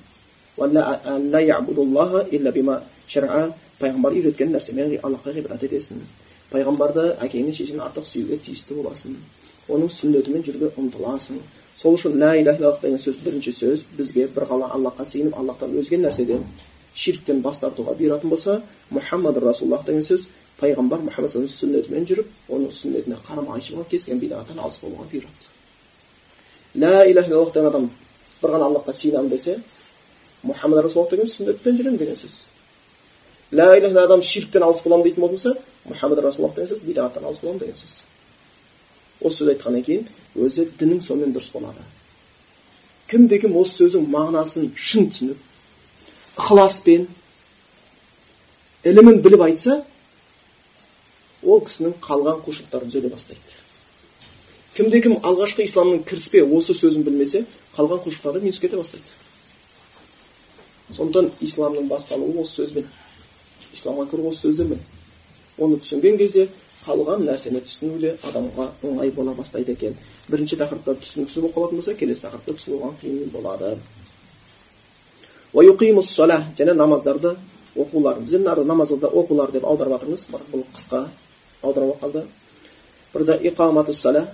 пайғамбар 3.81 4.17
үйреткен 4.17 4.53
нәрсемен 4.55 4.97
аллахқа 5.01 5.33
ғибадат 5.37 5.65
етесің. 5.67 6.01
Пайғамбарды 6.51 7.05
әкеңнен 7.25 7.55
шешеңнен 7.55 7.85
артық 7.87 8.05
сүюге 8.07 8.37
тиісті 8.45 8.77
боласың. 8.77 9.15
Оның 9.71 9.89
сүннетімен 9.95 10.43
жүруге 10.47 10.71
ұмтыласың. 10.81 11.39
Сол 11.75 11.95
үшін 11.95 12.17
лә 12.19 12.33
иляха 12.41 12.59
иллаллах 12.59 12.81
деген 12.81 12.99
сөз 12.99 13.21
бірінші 13.23 13.53
сөз 13.55 13.85
бізге 13.97 14.27
бір 14.35 14.45
ғана 14.49 14.67
аллахқа 14.75 15.05
сыйынып 15.07 15.37
аллахтан 15.39 15.77
өзге 15.79 16.01
нәрседен 16.01 16.43
ширктен 16.93 17.41
бас 17.41 17.61
тартуға 17.61 17.95
бұйыратын 17.95 18.29
болса 18.29 18.57
мұхаммад 18.91 19.39
расулаллах 19.39 19.85
деген 19.87 20.03
сөз 20.03 20.27
пайғамбар 20.59 21.05
мұхаммад 21.07 21.31
сүннетімен 21.31 22.07
жүріп 22.09 22.51
оның 22.51 22.73
сүннетіне 22.75 23.17
қарама 23.23 23.55
қайшы 23.55 23.77
болып 23.77 23.89
кез 23.89 24.05
келген 24.05 24.21
бидағаттан 24.25 24.59
алыс 24.59 24.79
болуға 24.83 25.07
бұйырады. 25.13 25.47
Лә 26.75 27.07
иляха 27.09 27.31
иллаллах 27.31 27.53
деген 27.53 27.69
адам 27.69 27.89
бір 28.41 28.55
ғана 28.57 28.67
аллахқа 28.67 28.93
сыйынамын 28.93 29.31
десе 29.31 29.57
мұхаммад 30.43 30.83
расулаллах 30.83 31.15
деген 31.15 31.31
сүннетпен 31.31 31.79
жүремін 31.79 31.97
деген 32.03 32.19
сөз. 32.19 32.35
Лә 33.51 33.67
иляха 33.79 34.03
адам 34.03 34.23
ширктен 34.23 34.63
алыс 34.63 34.83
боламын 34.83 35.05
дейтін 35.07 35.27
болса 35.27 35.55
мұхаммад 35.89 36.21
расулаллах 36.23 36.55
деген 36.55 36.69
сөз 36.71 36.83
бидағаттан 36.87 37.25
алыс 37.25 37.41
боламын 37.41 37.59
деген 37.59 37.75
сөз 37.75 38.03
осы 39.21 39.43
сөз 39.43 39.53
айтқаннан 39.55 39.83
кейін 39.83 40.07
өзі 40.35 40.67
дінің 40.79 41.01
сонымен 41.03 41.33
дұрыс 41.35 41.51
болады 41.53 41.83
кімде 43.11 43.39
кім 43.43 43.57
осы 43.59 43.83
сөздің 43.83 44.07
мағынасын 44.13 44.69
шын 44.75 45.09
түсініп 45.11 46.37
ықыласпен 46.39 47.07
ілімін 48.87 49.19
біліп 49.25 49.43
айтса 49.49 49.81
ол 51.43 51.59
кісінің 51.65 51.97
қалған 52.05 52.39
құлшылықтары 52.45 52.87
түзеле 52.87 53.11
бастайды 53.11 53.59
кімде 54.77 55.01
кім 55.03 55.17
алғашқы 55.27 55.65
исламның 55.67 56.05
кіріспе 56.07 56.45
осы 56.45 56.73
сөзін 56.77 57.03
білмесе 57.03 57.43
қалған 57.75 58.03
құлшылықтары 58.05 58.41
минус 58.45 58.61
кете 58.63 58.79
бастайды 58.79 59.11
сондықтан 60.95 61.31
исламның 61.43 61.89
басталуы 61.91 62.41
осы 62.41 62.61
сөзбен 62.61 62.87
исламға 63.73 64.09
кіру 64.11 64.29
осы 64.29 64.47
сөздермен 64.47 64.79
оны 65.61 65.77
түсінген 65.81 66.17
кезде 66.17 66.47
қалған 66.85 67.25
нәрсені 67.27 67.61
түсіну 67.65 67.99
де 68.01 68.15
адамға 68.25 68.67
оңай 68.87 69.11
бола 69.13 69.33
бастайды 69.37 69.75
екен. 69.75 69.95
Бірінші 70.29 70.57
тақырыпта 70.57 70.95
түсініксіз 71.03 71.43
болып 71.43 71.55
қалатын 71.57 71.81
болса 71.81 71.93
келесі 71.99 72.25
тақырыпта 72.25 72.55
түсіну 72.57 72.79
оған 72.79 72.95
қиын 73.01 73.29
болады. 73.33 73.77
Және 75.53 76.73
намаздарды 76.73 77.35
оқулар. 77.75 78.19
Біз 78.19 78.33
енді 78.33 78.65
намазды 78.65 78.95
оқулар 79.07 79.51
деп 79.51 79.65
аударып 79.65 79.93
жатырмыз. 79.93 80.25
Бірақ 80.31 80.49
бұл 80.51 80.65
қысқа 80.73 81.05
аударып 81.61 82.01
қалды. 82.01 82.25
Burada 83.13 83.37
иқамату 83.37 83.93
сала 83.93 84.27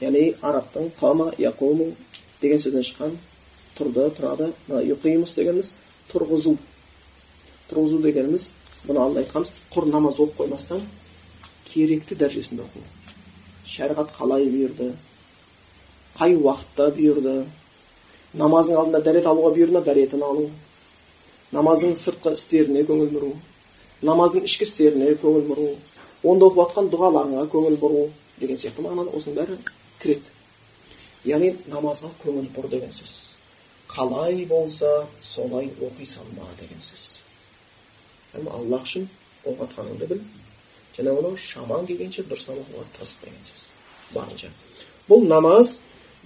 яғни 0.00 0.34
арабтың 0.42 0.90
қама 1.00 1.32
яқуму 1.38 1.94
деген 2.42 2.58
сөзден 2.58 2.84
шыққан 2.84 3.16
тұрды 3.78 4.10
тұрады. 4.18 4.52
Юқимус 4.68 5.34
дегеніміз 5.34 5.72
тұрғызу. 6.12 6.56
Тұрғызу 7.70 8.02
дегеніміз 8.02 8.54
бұны 8.86 9.02
алдында 9.02 9.24
айтқанбыз 9.24 9.52
құр 9.74 9.88
намаз 9.92 10.20
оқып 10.22 10.42
қоймастан 10.42 10.82
керекті 11.66 12.18
дәрежесінде 12.20 12.64
оқу 12.66 12.82
шариғат 13.66 14.12
қалай 14.18 14.46
бұйырды 14.52 14.92
қай 16.18 16.36
уақытта 16.36 16.90
бұйырды 16.96 17.34
намаздың 18.42 18.78
алдында 18.80 19.02
дәрет 19.08 19.26
алуға 19.26 19.52
бұйырды 19.56 19.76
ма 19.76 19.82
дәретін 19.86 20.22
алу 20.22 20.46
намаздың 21.52 21.94
сыртқы 21.98 22.32
істеріне 22.38 22.86
көңіл 22.88 23.12
бұру 23.16 23.32
намаздың 24.06 24.46
ішкі 24.48 24.66
істеріне 24.68 25.12
көңіл 25.22 25.46
бұру 25.50 25.68
онда 26.30 26.48
оқып 26.48 26.62
жатқан 26.62 26.90
дұғаларыңа 26.94 27.46
көңіл 27.52 27.78
бұру 27.82 28.08
деген 28.40 28.58
сияқты 28.60 28.84
мағынада 28.86 29.14
осының 29.16 29.38
бәрі 29.40 29.58
кіреді 30.02 30.34
яғни 31.26 31.52
намазға 31.72 32.10
көңіл 32.22 32.50
бұр 32.56 32.68
деген 32.70 32.92
сөз 32.94 33.14
қалай 33.90 34.44
болса 34.46 34.90
солай 35.22 35.70
оқи 35.82 36.06
салма 36.06 36.48
деген 36.60 36.82
сөз 36.82 37.25
аллах 38.34 38.86
үшін 38.88 39.08
оқып 39.44 39.62
жатқаныңды 39.62 40.08
біл 40.12 40.22
және 40.96 41.12
оны 41.12 41.36
шамаң 41.40 41.86
келгенше 41.88 42.24
дұрыстап 42.28 42.58
оқуға 42.62 42.84
тырыс 42.96 43.18
деген 43.24 43.42
сөз 43.46 43.66
барынша 44.14 44.50
бұл 45.08 45.26
намаз 45.28 45.78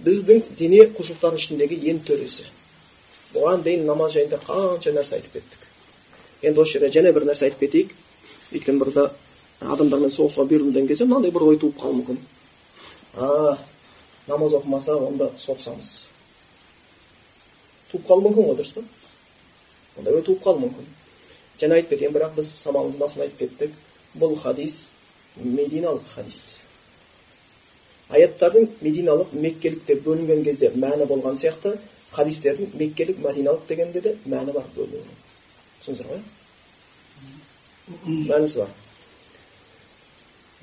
біздің 0.05 0.43
дене 0.59 0.85
құлшылықтардың 0.97 1.41
ішіндегі 1.41 1.79
ең 1.91 2.03
төресі 2.07 2.47
бұған 3.33 3.65
дейін 3.65 3.85
намаз 3.89 4.15
жайында 4.15 4.39
қанша 4.45 4.93
нәрсе 4.95 5.19
айтып 5.19 5.37
кеттік 5.39 5.67
енді 6.49 6.63
осы 6.63 6.77
жерде 6.77 6.91
және 6.99 7.13
бір 7.15 7.27
нәрсе 7.29 7.49
айтып 7.49 7.65
кетейік 7.65 7.93
өйткені 8.51 8.81
burada 8.81 9.11
адамдармен 9.61 10.13
соғысуға 10.13 10.47
берілген 10.49 10.87
кезде 10.89 11.05
мынандай 11.05 11.31
бір 11.31 11.45
ой 11.51 11.59
туып 11.61 11.77
қалуы 11.81 11.99
мүмкін 11.99 12.17
а 13.15 13.57
намаз 14.27 14.55
оқымаса 14.57 14.97
онда 14.97 15.29
соғысамыз 15.37 15.91
туып 17.91 18.07
қалуы 18.09 18.25
мүмкін 18.29 18.49
ғой 18.49 18.57
дұрыс 18.59 18.73
па 18.77 18.83
ондай 19.99 20.17
ой 20.17 20.25
туып 20.25 20.43
қалуы 20.43 20.65
мүмкін 20.65 20.89
және 21.61 21.77
айтып 21.77 21.93
кетейін 21.93 22.13
бірақ 22.17 22.35
біз 22.37 22.49
сабағымыздың 22.65 23.01
басында 23.03 23.25
айтып 23.27 23.39
кеттік. 23.39 23.71
Бұл 24.21 24.35
хадис 24.41 24.75
мединалық 25.37 26.05
хадис. 26.15 26.41
Аяттардың 28.11 28.67
мединалық 28.81 29.33
меккелік 29.33 29.85
деп 29.87 30.03
бөлінген 30.07 30.43
кезде 30.43 30.71
мәні 30.75 31.07
болған 31.07 31.37
сияқты 31.39 31.77
хадистердің 32.11 32.73
меккелік 32.79 33.21
мәдиналық 33.23 33.67
дегенде 33.69 34.01
де 34.03 34.15
мәні 34.25 34.51
бар 34.57 34.65
бөлінуінің. 34.75 35.17
Түсіндіңіздер 35.81 36.07
ғой? 36.11 36.21
Мәнісі 38.31 38.63
бар. 38.63 38.73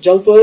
Жалпы 0.05 0.35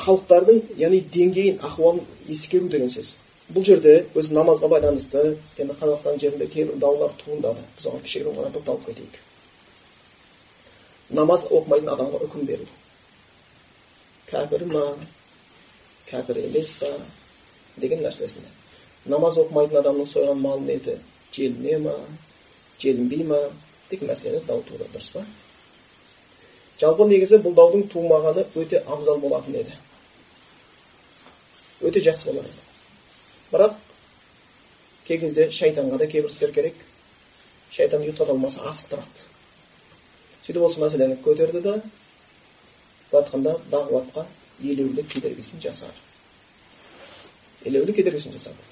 халықтардың 0.00 0.60
яғни 0.78 1.00
деңгейін 1.14 1.58
ахуалын 1.66 2.04
ескеру 2.28 2.68
деген 2.68 2.90
сөз. 2.92 3.16
Бұл 3.54 3.64
жерде 3.66 3.94
өзі 4.14 4.34
намазға 4.36 4.68
байланысты 4.70 5.22
енді 5.58 5.74
қазақстан 5.80 6.20
жерінде 6.22 6.46
кейбір 6.46 6.78
даулар 6.82 7.10
туындады 7.24 7.64
біз 7.76 7.86
оған 7.90 8.04
кішігірім 8.04 8.36
ғана 8.38 8.52
тоқталып 8.54 8.86
кетейік 8.86 9.18
намаз 11.18 11.48
оқымайтын 11.50 11.90
адамға 11.96 12.20
үкім 12.28 12.46
беру 12.46 12.68
кәпір 14.30 14.66
ма 14.70 14.84
кәпір 16.12 16.42
емес 16.44 16.76
па 16.78 16.92
деген 17.82 18.04
нәрсесіне 18.06 18.50
намаз 19.10 19.40
оқымайтын 19.42 19.82
адамның 19.82 20.10
сойған 20.14 20.42
малының 20.46 20.78
еті 20.78 20.96
желіне 21.34 21.78
ма 21.88 21.98
желінбей 22.78 23.26
ма 23.34 23.42
деген 23.90 24.14
мәселені 24.14 24.46
дау 24.46 24.62
туды 24.70 24.86
дұрыс 24.94 25.10
па 25.18 25.26
жалпы 26.80 27.10
негізі 27.10 27.42
бұл 27.44 27.58
даудың 27.58 27.88
тумағаны 27.92 28.46
өте 28.62 28.84
абзал 28.86 29.18
болатын 29.26 29.58
еді 29.64 29.74
өте 31.82 32.06
жақсы 32.06 32.30
болар 32.30 32.46
еді 32.46 32.69
бірақ 33.50 33.74
кей 35.06 35.18
кезде 35.18 35.50
шайтанға 35.50 35.98
да 35.98 36.06
кейбір 36.06 36.30
істер 36.30 36.52
керек 36.54 36.74
шайтан 37.70 38.04
ұйықтата 38.04 38.34
алмаса 38.34 38.62
асықтырады 38.70 39.24
сөйтіп 40.44 40.62
осы 40.66 40.80
мәселені 40.82 41.18
көтерді 41.24 41.62
да 41.64 41.76
былай 43.10 43.24
айтқанда 43.24 43.56
дағуатқа 43.72 44.26
елеулі 44.62 45.02
кедергісін 45.10 45.62
жасады 45.62 45.92
елеулі 47.66 47.94
кедергісін 47.96 48.32
жасады 48.36 48.68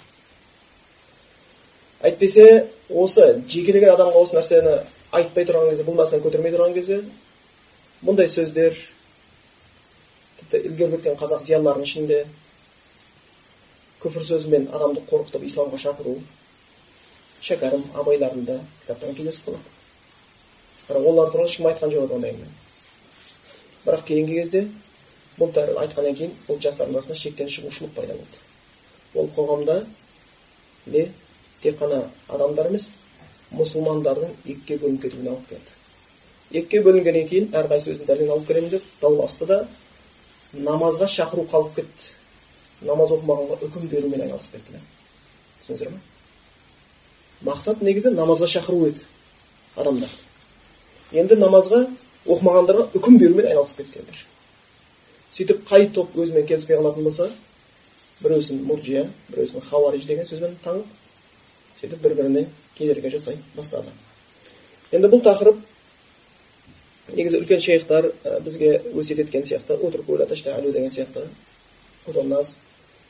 әйтпесе 2.07 2.69
осы 2.89 3.27
жекелеген 3.49 3.95
адамға 3.97 4.23
осы 4.23 4.39
нәрсені 4.39 4.77
айтпай 5.19 5.47
тұрған 5.49 5.73
кезде 5.73 5.87
бұл 5.89 5.99
мәселені 5.99 6.25
көтермей 6.27 6.55
тұрған 6.55 6.75
кезде 6.77 7.01
мұндай 8.07 8.31
сөздер 8.31 8.77
тіпті 10.39 10.63
ілгері 10.69 10.97
кеткен 10.97 11.19
қазақ 11.19 11.43
зиялыларының 11.47 11.89
ішінде 11.89 12.25
күфір 14.03 14.25
сөзімен 14.29 14.69
адамды 14.75 15.03
қорқытып 15.11 15.47
исламға 15.49 15.79
шақыру 15.85 16.15
шәкәрім 17.49 17.85
абайлардың 18.03 18.45
да 18.47 18.59
кітаптарынан 18.83 19.17
кездесіп 19.19 19.49
қалады 19.49 19.77
бірақ 20.89 21.09
олар 21.13 21.33
туралы 21.33 21.51
ешкім 21.51 21.71
айтқан 21.71 21.95
жоқ 21.95 22.05
еді 22.07 22.15
ондай 22.19 22.35
әңгіме 22.35 22.53
бірақ 23.87 24.05
кейінгі 24.11 24.37
кезде 24.41 24.63
бұл 25.39 25.59
айтқаннан 25.83 26.17
кейін 26.21 26.37
бұл 26.49 26.61
жастардың 26.63 26.99
арасында 26.99 27.19
шектен 27.23 27.51
шығушылық 27.55 27.95
пайда 27.97 28.15
болды 28.19 29.21
ол 29.21 29.31
қоғамда 29.37 29.77
не 30.95 31.05
тек 31.63 31.79
қана 31.81 32.03
адамдар 32.29 32.71
емес 32.71 32.89
мұсылмандардың 33.55 34.35
екіге 34.45 34.79
бөлініп 34.83 35.03
кетуіне 35.03 35.31
алып 35.35 35.49
келді 35.53 36.59
екіге 36.61 36.83
бөлінгеннен 36.87 37.29
кейін 37.31 37.51
әрқайсысы 37.61 37.95
өзінің 37.95 38.11
дәлелін 38.11 38.35
алып 38.35 38.47
келемін 38.49 38.75
деп 38.75 38.89
дауласты 39.03 39.47
да 39.47 39.59
намазға 40.53 41.09
шақыру 41.15 41.47
қалып 41.53 41.75
кетті 41.79 42.18
намаз 42.87 43.13
оқымағанға 43.17 43.59
үкім 43.67 43.89
берумен 43.91 44.23
айналысып 44.27 44.59
кетті 44.59 44.77
да. 44.77 44.81
Түсіндіңіздер 45.63 45.93
ма 45.93 47.53
мақсат 47.53 47.83
негізі 47.83 48.15
намазға 48.15 48.49
шақыру 48.51 48.89
еді 48.89 49.05
адамдар. 49.77 50.11
Енді 51.13 51.39
намазға 51.39 51.85
оқымағандарға 52.27 52.89
үкім 52.99 53.19
берумен 53.19 53.47
айналысып 53.51 53.83
кетті 53.83 54.03
енді 54.03 54.25
сөйтіп 55.39 55.65
қай 55.69 55.89
топ 55.95 56.17
өзімен 56.19 56.47
келіспей 56.47 56.79
қалатын 56.79 57.05
болса 57.05 57.31
біреусін 58.23 58.63
муржия 58.67 59.05
біреусін 59.29 59.63
хауариж 59.63 60.07
деген 60.09 60.27
сөзбен 60.27 60.57
таңып 60.65 60.87
сөйтіп 61.81 62.03
бір 62.03 62.15
біріне 62.19 62.47
кедергі 62.79 63.11
жасай 63.13 63.37
бастады. 63.57 63.93
Енді 64.93 65.11
бұл 65.13 65.23
тақырып 65.23 65.61
негізі 67.15 67.43
үлкен 67.43 67.61
шейхтар 67.61 68.11
бізге 68.45 68.81
өсиет 68.95 69.21
еткен 69.27 69.45
сияқты 69.45 69.79
деген 70.73 70.91
сияқты. 70.91 71.27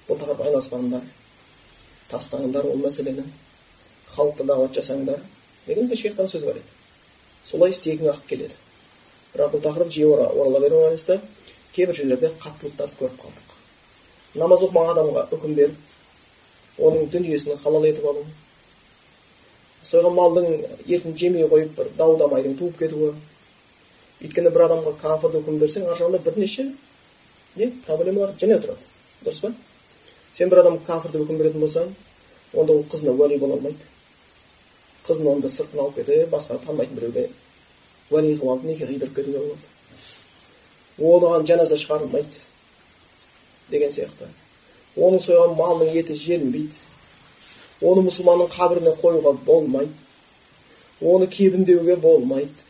Одан 0.09 0.17
бұл 0.17 0.21
тақырыпқа 0.25 0.47
айналыспаңдар 0.49 1.03
тастаңдар 2.09 2.67
ол 2.67 2.79
мәселені 2.81 3.25
халыққа 4.15 4.45
дағуат 4.49 4.79
жасаңдар 4.79 5.21
деген 5.67 5.85
үлкен 5.85 6.01
шейхтардың 6.01 6.33
сөзі 6.33 6.47
бар 6.49 6.57
еді 6.57 6.71
солай 7.45 7.71
істегің 7.75 8.09
ақ 8.15 8.23
келеді 8.31 8.55
бірақ 9.35 9.53
бұл 9.53 9.65
тақырып 9.67 9.93
жиі 9.93 10.07
орала 10.09 10.61
беруіне 10.61 10.83
байланысты 10.85 11.21
кейбір 11.77 11.95
жерлерде 12.01 12.33
қаттылықтарды 12.41 12.97
көріп 13.03 13.21
қалдық 13.21 14.41
намаз 14.41 14.65
оқымаған 14.65 14.97
адамға 14.97 15.27
үкім 15.37 15.55
беріп 15.61 16.83
оның 16.89 17.09
дүниесін 17.13 17.61
халал 17.63 17.85
етіп 17.85 18.09
алу 18.09 18.25
сойған 19.85 20.15
малдың 20.17 20.49
етін 20.89 21.17
жемей 21.21 21.49
қойып 21.53 21.77
бір 21.77 21.93
дау 22.01 22.17
дамайдың 22.17 22.57
туып 22.59 22.79
кетуі 22.81 23.13
өйткені 24.25 24.51
бір 24.57 24.67
адамға 24.71 24.97
кафірді 25.03 25.43
үкім 25.43 25.61
берсең 25.61 25.89
ар 25.89 26.01
жағында 26.01 26.25
бірнеше 26.25 26.71
не 27.57 27.73
проблемалар 27.87 28.35
және 28.41 28.59
тұрады 28.63 28.85
дұрыс 29.25 29.43
па 29.45 29.53
сен 30.33 30.51
бір 30.51 30.63
адам 30.65 30.79
кафір 30.87 31.23
үкім 31.23 31.39
беретін 31.41 31.65
болсаң 31.65 31.95
онда 32.55 32.73
ол 32.73 32.85
қызына 32.93 33.15
уәли 33.17 33.39
бола 33.39 33.59
алмайды 33.59 33.85
қызын 35.07 35.31
онда 35.35 35.49
сыртына 35.49 35.83
алып 35.83 36.01
кетіп 36.01 36.31
басқа 36.35 36.59
танымайтын 36.65 36.97
біреуге 36.99 37.29
уәли 38.11 38.35
қылып 38.37 38.51
алып 38.53 38.65
неке 38.65 38.87
қидырып 38.87 39.15
кетуге 39.17 39.39
болады 39.39 41.25
оған 41.29 41.47
жаназа 41.47 41.77
шығарылмайды 41.77 42.45
деген 43.71 43.93
сияқты 43.93 44.29
оның 44.97 45.23
сойған 45.23 45.57
малының 45.59 45.97
еті 45.97 46.17
желінбейді 46.19 47.89
оны 47.89 48.05
мұсылманның 48.09 48.51
қабіріне 48.55 48.95
қоюға 49.03 49.35
болмайды 49.47 49.93
оны 51.01 51.29
кебіндеуге 51.31 51.97
болмайды 52.03 52.67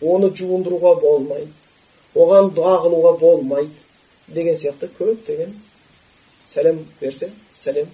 оны 0.00 0.32
жуындыруға 0.34 0.94
болмайды 1.00 1.52
оған 2.14 2.50
дұға 2.56 2.74
қылуға 2.86 3.12
болмайды 3.20 4.34
деген 4.34 4.56
сияқты 4.58 4.88
көптеген 4.98 5.54
сәлем 6.48 6.80
берсе 7.00 7.30
сәлем 7.52 7.88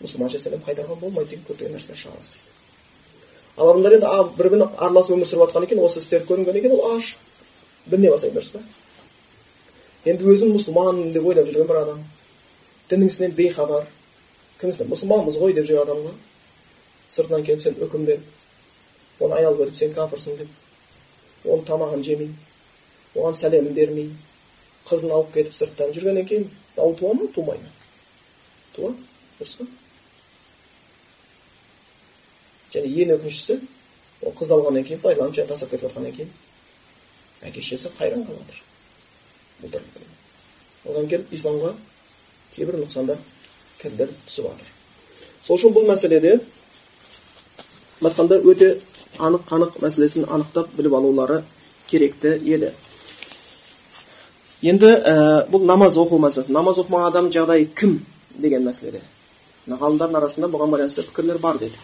мұсылманша 0.00 0.40
сәлем 0.40 0.62
қайтаруға 0.66 0.98
болмайды 1.00 1.36
деген 1.36 1.44
көптеген 1.48 1.76
нәрселер 1.76 1.98
шыға 2.00 2.16
бастайды 2.16 2.50
ал 3.56 3.70
адамдар 3.70 3.96
енді 3.98 4.06
бір 4.36 4.50
бірімен 4.50 4.68
араласып 4.76 5.16
өмір 5.16 5.28
сүріп 5.28 5.44
жатқан 5.46 5.66
екен 5.66 5.82
осы 5.84 6.00
істер 6.00 6.24
көрінгеннен 6.28 6.64
кейін 6.64 6.76
ол 6.78 6.96
ашық 6.96 7.18
біліне 7.86 8.10
бастайды 8.14 8.38
дұрыс 8.38 8.52
па 8.54 8.62
енді 10.10 10.28
өзін 10.32 10.54
мұсылман 10.56 11.12
деп 11.12 11.26
ойлап 11.26 11.50
жүрген 11.50 11.68
бір 11.68 11.80
адам 11.82 12.04
діннің 12.90 13.12
ісінен 13.12 13.34
бейхабар 13.36 13.86
кімсің 14.60 14.88
мұсылманбыз 14.92 15.36
ғой 15.40 15.54
деп 15.56 15.68
жүрген 15.68 15.84
адамға 15.84 16.14
сыртынан 17.08 17.44
келіп 17.44 17.62
сен 17.64 17.76
үкім 17.84 18.06
беріп 18.08 19.24
оны 19.24 19.36
айналып 19.36 19.66
өтіп 19.66 19.76
сен 19.76 19.92
кәпірсің 19.96 20.40
деп 20.40 21.48
оның 21.50 21.66
тамағын 21.68 22.04
жемей 22.06 22.32
оған 23.14 23.36
сәлемін 23.36 23.76
бермей 23.76 24.08
қызын 24.88 25.12
алып 25.16 25.34
кетіп 25.34 25.56
сырттан 25.56 25.92
жүргеннен 25.96 26.26
кейін 26.28 26.48
дау 26.76 26.94
туа 26.98 27.12
ма 27.14 27.28
тумай 27.34 27.58
ма 27.60 27.72
туады 28.80 28.96
дұрыс 29.38 29.54
па 29.60 29.68
және 32.74 32.90
ең 33.04 33.14
өкініштісі 33.18 33.60
ол 34.24 34.34
қызды 34.36 34.56
алғаннан 34.56 34.86
кейін 34.86 35.00
пайдаланып 35.04 35.36
жаңағы 35.36 35.52
тастап 35.52 35.70
кетіп 35.70 35.88
жатқаннан 35.88 36.16
кейін 36.16 36.30
әке 37.48 37.62
шешесі 37.62 37.92
қайран 37.98 38.26
қалып 38.28 38.52
жатыр 39.62 39.90
одан 40.90 41.08
келіп 41.08 41.32
исламға 41.34 41.74
кейбір 42.54 42.78
нұқсандар 42.82 43.18
кірдір 43.80 44.12
түсіп 44.26 44.50
жатыр 44.50 44.68
сол 45.44 45.56
үшін 45.56 45.74
бұл 45.76 45.88
мәселеде 45.88 46.36
айтқанда 48.00 48.40
өте 48.52 48.70
анық 49.18 49.46
қанық 49.48 49.80
мәселесін 49.84 50.28
анықтап 50.28 50.72
біліп 50.76 50.94
алулары 51.00 51.42
керекті 51.88 52.36
еді 52.38 52.72
енді 54.62 54.86
ә, 54.86 55.14
бұл 55.50 55.64
намаз 55.68 55.96
оқу 56.00 56.20
мәселесі 56.20 56.52
намаз 56.52 56.80
оқымаған 56.82 57.08
адам 57.12 57.30
жағдайы 57.32 57.68
кім 57.76 58.00
деген 58.40 58.64
мәселеде 58.66 59.02
ғалымдардың 59.68 60.16
арасында 60.16 60.48
бұған 60.50 60.70
байланысты 60.72 61.04
пікірлер 61.04 61.38
бар 61.38 61.58
дедік. 61.60 61.78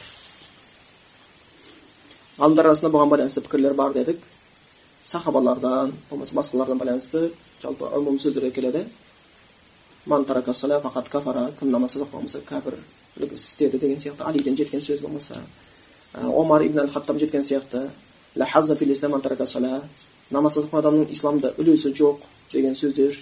Ғалымдар 2.39 2.71
арасында 2.71 2.91
бұған 2.95 3.11
байланысты 3.13 3.43
пікірлер 3.45 3.75
бар 3.75 3.93
дедік. 3.93 4.23
Сахабалардан 5.05 5.93
болмаса 6.11 6.35
басқалардан 6.35 6.79
байланысты 6.81 7.31
жалпы 7.63 7.91
ұмум 7.99 8.19
сөздерге 8.19 8.51
келеді. 8.51 8.87
Фақат 10.07 11.09
кафара 11.09 11.51
кім 11.59 11.71
намаз 11.71 11.97
болса 11.97 12.41
кәпірлік 12.41 13.33
іс 13.33 13.45
істеді 13.53 13.79
деген 13.79 13.99
сияқты. 13.99 14.25
Алиден 14.25 14.57
жеткен 14.57 14.81
сөз 14.81 15.01
болмаса 15.01 15.43
омар 16.15 16.63
ибн 16.63 16.81
әл 16.81 16.91
хаттам 16.91 17.19
жеткен 17.19 17.43
сияқты 17.43 17.91
намаз 20.31 20.59
адамның 20.59 21.11
исламда 21.11 21.55
үлесі 21.59 21.93
жоқ 21.95 22.19
деген 22.53 22.75
сөздер. 22.75 23.17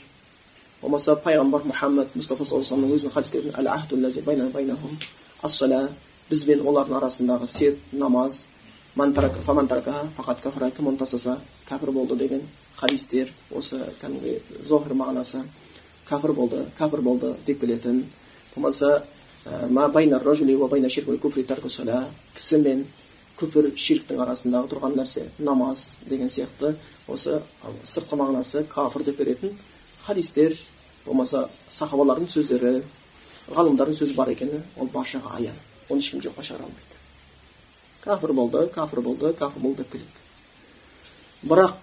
Болмаса 0.85 1.15
пайғамбар 1.17 1.65
мұхаммад 1.65 2.13
мұстафа 2.13 2.45
саллаллаху 2.45 2.85
алейхи 3.57 4.99
вассалам 5.43 5.89
бізбен 6.29 6.61
олардың 6.61 6.99
арасындағы 6.99 7.47
серт 7.49 7.79
намаз 7.93 8.47
кім 10.77 10.89
оны 10.89 10.99
тастаса 10.99 11.39
кәпір 11.69 11.91
болды 11.93 12.17
деген 12.17 12.43
хадистер 12.77 13.33
осы 13.51 13.81
кәдімгі 14.03 14.41
зохир 14.69 14.93
мағынасы 15.01 15.41
кәпір 16.09 16.33
болды 16.33 16.67
кәпір 16.79 17.01
болды 17.01 17.35
деп 17.47 17.61
келетін 17.61 18.05
болмаса 18.55 19.03
кісі 22.35 22.59
мен 22.61 22.85
күпір 23.39 23.73
ширктің 23.75 24.21
арасындағы 24.23 24.71
тұрған 24.71 24.95
нәрсе 25.01 25.25
намаз 25.39 25.97
деген 26.09 26.31
сияқты 26.31 26.75
осы 27.09 27.41
сыртқы 27.83 28.17
мағынасы 28.21 28.65
кафір 28.71 29.03
деп 29.09 29.19
беретін 29.19 29.57
хадистер 30.07 30.55
болмаса 31.05 31.49
сахабалардың 31.71 32.29
сөздері 32.33 32.83
ғалымдардың 33.55 33.97
сөзі 33.99 34.15
бар 34.17 34.33
екені 34.33 34.63
ол 34.81 34.89
баршаға 34.93 35.37
аян. 35.39 35.57
Оны 35.89 36.01
ешкім 36.01 36.21
жоққа 36.25 36.43
шығара 36.43 36.65
алмайды. 36.65 36.95
Кәпір 38.05 38.33
болды 38.33 38.67
кәпір 38.75 39.01
болды 39.05 39.33
кәпір 39.37 39.61
болды 39.61 39.83
деп 39.83 39.93
келеді. 39.93 40.21
Бірақ 41.45 41.77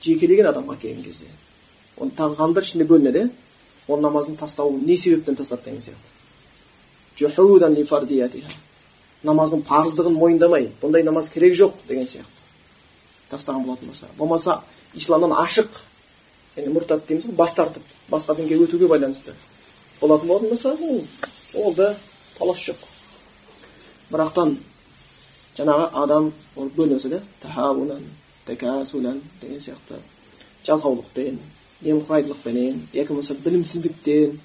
жекелеген 0.00 0.48
адамға 0.52 0.78
келген 0.80 1.04
кезде 1.04 1.26
оны 1.96 2.10
тағы 2.16 2.38
ғалымдар 2.40 2.64
ішінде 2.64 2.86
бөлінеді 2.88 3.24
иә 3.24 3.30
ол 3.88 4.00
намазын 4.00 4.36
тастауы 4.36 4.80
не 4.80 4.96
себептен 4.96 5.36
тастады 5.36 5.64
деген 5.64 5.82
сияқты. 5.82 6.08
Намаздың 9.24 9.62
парыздығын 9.64 10.12
мойындамай 10.18 10.66
бұндай 10.82 11.02
намаз 11.02 11.30
керек 11.32 11.54
жоқ 11.56 11.72
деген 11.88 12.04
сияқты. 12.04 12.42
Тастаған 13.30 13.64
болатын 13.64 13.88
болса. 13.88 14.06
Болмаса 14.18 14.60
исламнан 14.92 15.32
ашық 15.32 15.68
яғни 16.56 16.74
мұртат 16.74 17.06
дейміз 17.08 17.26
ғой 17.28 17.36
бас 17.38 17.54
тартып 17.54 17.82
басқа 18.10 18.36
дінге 18.38 18.58
өтуге 18.64 18.88
байланысты 18.88 19.34
болатын 20.00 20.28
болатын 20.28 20.48
болса 20.48 20.72
ол 20.74 21.04
ол 21.54 21.74
да 21.74 21.94
талас 22.38 22.62
жоқ 22.68 22.84
бірақтан 24.10 24.56
жаңағы 25.56 25.88
адам 26.02 26.32
ол 26.56 26.70
бөлінсе 26.76 27.08
да 27.08 27.22
тахауынан 27.42 28.02
такасулан 28.46 29.20
деген 29.40 29.60
сияқты 29.60 29.98
жалқаулықпен 30.66 31.38
немқұрайдылықпенен 31.84 32.82
яки 32.92 33.08
болмаса 33.08 33.34
білімсіздіктен 33.34 34.38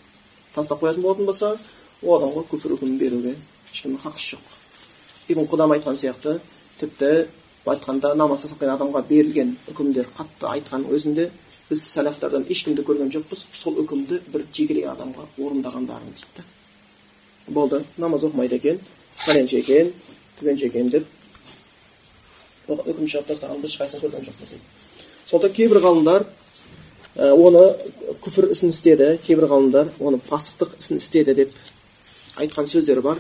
тастап 0.56 0.82
қоятын 0.84 1.02
болатын 1.02 1.26
болса 1.26 1.58
ол 2.02 2.18
адамға 2.18 2.46
күфір 2.52 2.78
үкімін 2.78 2.98
беруге 2.98 3.36
ешкімнің 3.72 4.02
хақысы 4.04 4.36
жоқ 4.36 5.34
ибн 5.34 5.48
құдам 5.52 5.76
айтқан 5.76 6.00
сияқты 6.00 6.40
тіпті 6.80 7.12
былай 7.66 7.78
айтқанда 7.78 8.16
намаз 8.16 8.46
тастап 8.46 8.64
адамға 8.64 9.04
берілген 9.10 9.56
үкімдер 9.72 10.10
қатты 10.18 10.50
айтқан 10.54 10.88
өзінде 10.90 11.30
біз 11.70 11.84
сәлафтардан 11.86 12.46
ешкімді 12.50 12.84
көрген 12.88 13.12
жоқпыз 13.14 13.46
сол 13.54 13.78
үкімді 13.84 14.22
бір 14.34 14.46
жекелеген 14.54 14.96
адамға 14.96 15.28
орындағандарын 15.38 16.16
дейді 16.18 16.42
да 16.42 16.44
болды 17.54 17.84
намаз 17.98 18.26
оқымайды 18.26 18.58
екен 18.58 18.80
пәленше 19.26 19.62
екен 19.62 19.94
түгенше 20.40 20.70
екен 20.72 20.90
деп 20.90 21.08
үкім 22.70 23.06
шығарып 23.06 23.30
тастаған 23.32 23.62
біз 23.62 23.76
ешқайсысын 23.76 24.06
көрген 24.06 24.28
жоқпыз 24.30 24.54
дейді 24.54 24.64
сондықтан 25.30 25.56
кейбір 25.58 25.82
ғалымдар 25.86 26.26
оны 27.20 27.64
күфір 28.24 28.50
ісін 28.54 28.74
істеді 28.74 29.18
кейбір 29.26 29.50
ғалымдар 29.52 29.90
оны 30.00 30.20
пасықтық 30.30 30.78
ісін 30.80 31.02
істеді 31.02 31.36
деп 31.36 31.54
айтқан 32.40 32.70
сөздері 32.70 33.02
бар 33.04 33.20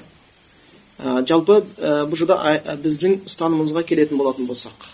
ә, 0.99 1.25
жалпы 1.27 1.61
ә, 1.77 2.05
бұл 2.07 2.17
жерде 2.17 2.77
біздің 2.83 3.19
ұстанымымызға 3.27 3.83
келетін 3.89 4.17
болатын 4.21 4.47
болсақ 4.47 4.87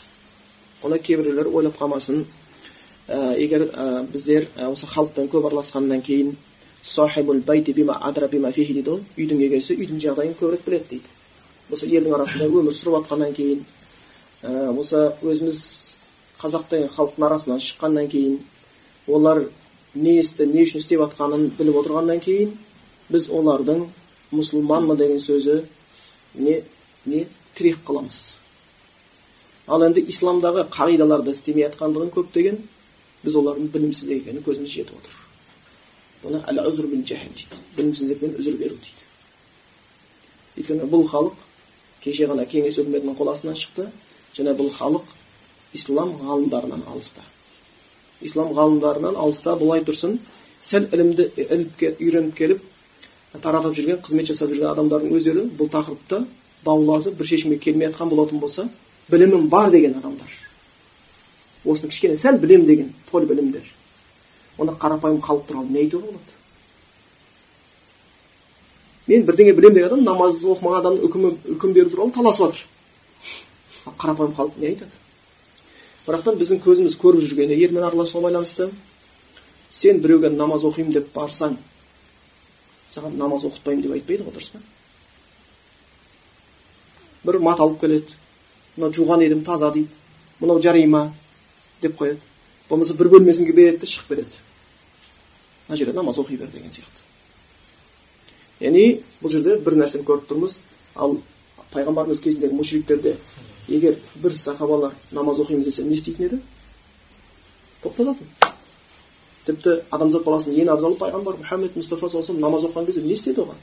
оны 0.83 0.99
кейбіреулер 0.99 1.51
ойлап 1.51 1.77
қалмасын 1.79 2.25
егер 3.07 3.67
ә, 3.69 4.03
біздер 4.11 4.47
осы 4.69 4.87
халықпен 4.89 5.29
көп 5.29 5.49
араласқаннан 5.49 6.01
кейін 6.01 6.35
дейді 8.77 8.89
ғой. 8.89 9.01
Үйдің 9.17 9.41
егесі 9.45 9.75
үйдің 9.77 10.01
жағдайын 10.01 10.35
көбірек 10.39 10.65
біледі 10.65 10.89
дейді. 10.89 11.13
Осы 11.71 11.89
елдің 11.89 12.15
арасында 12.17 12.49
өмір 12.49 12.73
сүріп 12.73 12.97
жатқаннан 12.99 13.33
кейін 13.37 13.65
осы 14.77 15.01
өзіміз 15.21 15.59
қазақ 16.41 16.69
деген 16.69 16.89
халықтың 16.93 17.25
арасынан 17.25 17.61
шыққаннан 17.61 18.09
кейін 18.09 18.39
олар 19.07 19.43
не 19.95 20.19
істі 20.19 20.45
не 20.45 20.65
үшін 20.65 20.81
істеп 20.81 21.01
жатқанын 21.01 21.49
біліп 21.57 21.81
отырғаннан 21.81 22.21
кейін 22.21 22.53
біз 23.09 23.29
олардың 23.29 23.85
мұсылманмын 24.33 24.97
деген 24.97 25.21
сөзі 25.21 25.61
не 26.35 26.61
не 27.05 27.25
тірек 27.55 27.81
қыламыз. 27.87 28.39
Ал 29.67 29.81
енді 29.85 30.03
исламдағы 30.09 30.67
қағидаларды 30.73 31.31
істемей 31.33 31.69
жатқандығын 31.69 32.11
көптеген 32.13 32.59
біз 33.25 33.37
олардың 33.41 33.71
білімсіздік 33.73 34.21
екенін 34.23 34.45
көзіміз 34.45 34.75
жетіп 34.75 34.95
отыр 34.99 35.15
бұны 36.23 36.41
әл 36.49 36.61
дейді 36.71 37.59
білімсіздікпен 37.77 38.37
үзір 38.39 38.57
беру 38.61 38.77
дейді 38.85 39.05
өйткені 40.61 40.89
бұл 40.91 41.05
халық 41.11 41.43
кеше 42.03 42.27
ғана 42.29 42.45
кеңес 42.49 42.79
өкіметінің 42.81 43.17
қол 43.19 43.31
астынан 43.33 43.57
шықты 43.59 43.89
және 44.37 44.55
бұл 44.57 44.71
халық 44.77 45.11
ислам 45.73 46.13
ғалымдарынан 46.21 46.85
алыста 46.91 47.25
ислам 48.21 48.53
ғалымдарынан 48.55 49.17
алыста 49.19 49.55
былай 49.59 49.83
тұрсын 49.87 50.17
сәл 50.63 50.87
ілімді 50.93 51.27
іліпке 51.43 51.95
үйреніп 51.99 52.35
келіп 52.39 52.63
таратып 53.41 53.75
жүрген 53.77 54.01
қызмет 54.05 54.31
жасап 54.31 54.53
жүрген 54.53 54.71
адамдардың 54.71 55.13
өздері 55.17 55.45
бұл 55.59 55.69
тақырыпта 55.73 56.23
дауласып 56.65 57.17
бір 57.19 57.31
шешімге 57.33 57.59
келмей 57.59 57.91
жатқан 57.91 58.09
болатын 58.09 58.39
болса 58.39 58.69
білімім 59.11 59.49
бар 59.49 59.71
деген 59.71 59.97
адамдар 59.99 60.44
осыны 61.65 61.89
кішкене 61.89 62.17
сәл 62.17 62.37
білем 62.39 62.65
деген 62.65 62.93
төл 63.11 63.25
білімдер. 63.25 63.63
Онда 64.57 64.73
қарапайым 64.79 65.21
халық 65.21 65.45
туралы 65.47 65.69
не 65.69 65.83
айтуға 65.83 66.07
болады? 66.07 66.35
Мен 69.07 69.25
бірдеңе 69.25 69.53
білемін 69.53 69.75
деген 69.75 69.89
адам 69.91 70.03
намаз 70.05 70.43
оқымаған 70.45 70.79
адамның 70.79 71.09
үкімі 71.09 71.31
үкім 71.55 71.73
беру 71.73 71.89
туралы 71.89 72.15
таласып 72.15 72.55
жатыр 72.55 73.93
қарапайым 73.99 74.33
халық 74.37 74.57
не 74.61 74.71
айтады? 74.71 74.91
Бірақтан 76.05 76.39
біздің 76.39 76.61
көзіміз 76.63 76.97
көріп 77.01 77.25
жүрген 77.25 77.53
елмен 77.55 77.83
араласуға 77.83 78.29
байланысты 78.29 78.69
сен 79.69 79.99
біреуге 80.01 80.29
намаз 80.29 80.63
оқимын 80.65 80.93
деп 80.93 81.11
барсаң 81.13 81.57
саған 82.89 83.17
намаз 83.17 83.45
оқытпаймын 83.49 83.83
деп 83.83 83.95
айтпайды 83.97 84.23
ғой 84.23 84.35
дұрыс 84.35 84.51
па? 84.53 84.61
Бір 87.25 87.39
мат 87.41 87.59
алып 87.59 87.79
келеді. 87.81 88.13
Мынау 88.77 88.93
жуған 88.93 89.23
едім 89.25 89.43
таза 89.43 89.71
дейді. 89.73 89.89
Мынау 90.39 90.61
жарай 90.61 90.85
ма 90.85 91.07
деп 91.85 91.97
қояды 92.01 92.19
болмаса 92.69 92.97
бір 92.97 93.11
бөлмесін 93.15 93.49
береді 93.51 93.83
де 93.83 93.89
шығып 93.89 94.13
кетеді 94.13 94.43
мына 95.67 95.77
жерде 95.77 95.93
намаз 95.93 96.19
оқи 96.19 96.37
бер 96.37 96.49
деген 96.53 96.71
сияқты. 96.71 97.01
Яғни 98.59 99.01
бұл 99.21 99.31
жерде 99.33 99.57
бір 99.61 99.77
нәрсені 99.81 100.05
көріп 100.07 100.27
тұрмыз 100.29 100.59
ал 100.95 101.17
пайғамбарымыз 101.73 102.21
кезіндегі 102.23 102.55
мушриктерде 102.55 103.15
егер 103.67 103.97
бір 104.15 104.35
сахабалар 104.37 104.93
намаз 105.11 105.39
оқимыз 105.43 105.65
десе 105.65 105.83
не 105.83 105.95
істейтін 105.97 106.27
еді 106.29 106.41
тоқтататын 107.83 108.27
тіпті 109.45 109.79
адамзат 109.91 110.25
баласының 110.25 110.61
ең 110.63 110.73
абзалы 110.73 110.97
пайғамбар 111.01 111.39
мұхаммед 111.41 111.77
мұстафа 111.77 112.09
саллаллаху 112.09 112.39
намаз 112.39 112.65
оқыған 112.69 112.87
кезде 112.89 113.01
не 113.05 113.13
істеді 113.13 113.45
оған 113.45 113.59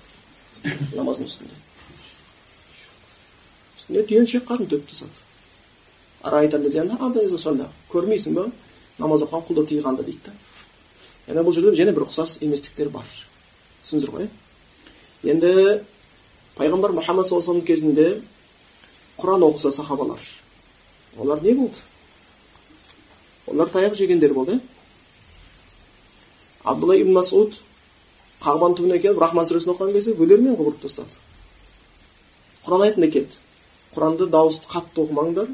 намаздың 0.97 1.27
үстінде 1.27 1.57
үстіне 3.79 4.05
түйіншек 4.11 4.47
қарын 4.47 4.69
төгіп 4.71 4.91
тастады 4.91 5.32
көрмейсің 7.91 8.37
ба? 8.37 8.47
Намаз 8.99 9.25
оқыған 9.25 9.47
құлды 9.49 9.65
тыйғанды 9.73 10.05
дейді 10.07 10.29
да. 10.29 10.35
Яғни 11.27 11.45
бұл 11.47 11.55
жерде 11.57 11.73
және 11.79 11.95
бір 11.97 12.05
ұқсас 12.07 12.37
еместіктер 12.45 12.91
бар. 12.95 13.07
Түсіндіңіздер 13.83 14.13
ғой? 14.15 14.29
Енді 15.33 15.53
пайғамбар 16.59 16.95
мұхаммад 16.99 17.27
саллаллаху 17.27 17.67
кезінде 17.67 18.21
құран 19.19 19.43
оқыса 19.49 19.73
сахабалар 19.73 20.21
олар 21.19 21.43
не 21.43 21.55
болды? 21.55 21.77
Олар 23.47 23.69
таяқ 23.69 23.95
жегендер 23.95 24.35
болды. 24.35 24.61
Абдулла 26.63 26.97
ибн 26.97 27.13
масуд 27.19 27.59
қағбаның 28.43 28.79
түбіне 28.79 29.01
келіп 29.03 29.21
рахман 29.23 29.47
сүресін 29.47 29.75
оқыған 29.75 29.93
кезде 29.97 30.15
өлермен 30.15 30.55
қылып 30.55 30.75
ұрып 30.75 30.83
тастады. 30.87 31.11
Құран 32.67 32.87
аятында 32.87 33.11
келді 33.11 33.39
құранды 33.95 34.29
дауысты 34.31 34.71
қатты 34.71 35.03
оқымаңдар 35.05 35.51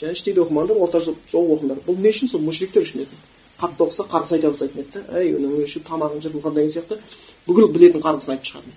және 0.00 0.12
іштей 0.12 0.34
де 0.34 0.42
оқымаңдар 0.42 0.80
орта 0.80 1.00
жол 1.00 1.52
оқыңдар 1.56 1.82
бұл 1.86 1.98
не 2.00 2.10
үшін 2.10 2.30
сол 2.30 2.42
мушриктер 2.42 2.82
үшін 2.82 3.04
еді? 3.04 3.20
Қатты 3.60 3.86
оқыса 3.86 4.08
қарғыс 4.10 4.34
айта 4.34 4.50
бастайтын 4.50 4.82
еді 4.82 4.90
да. 4.94 5.04
Әй 5.20 5.34
өңеші 5.38 5.84
тамағың 5.86 6.24
жыртылған 6.24 6.56
деген 6.56 6.72
сияқты. 6.74 6.98
Бүкіл 7.46 7.70
білетін 7.70 8.02
қарғысын 8.02 8.34
айтып 8.34 8.50
шығатын 8.50 8.74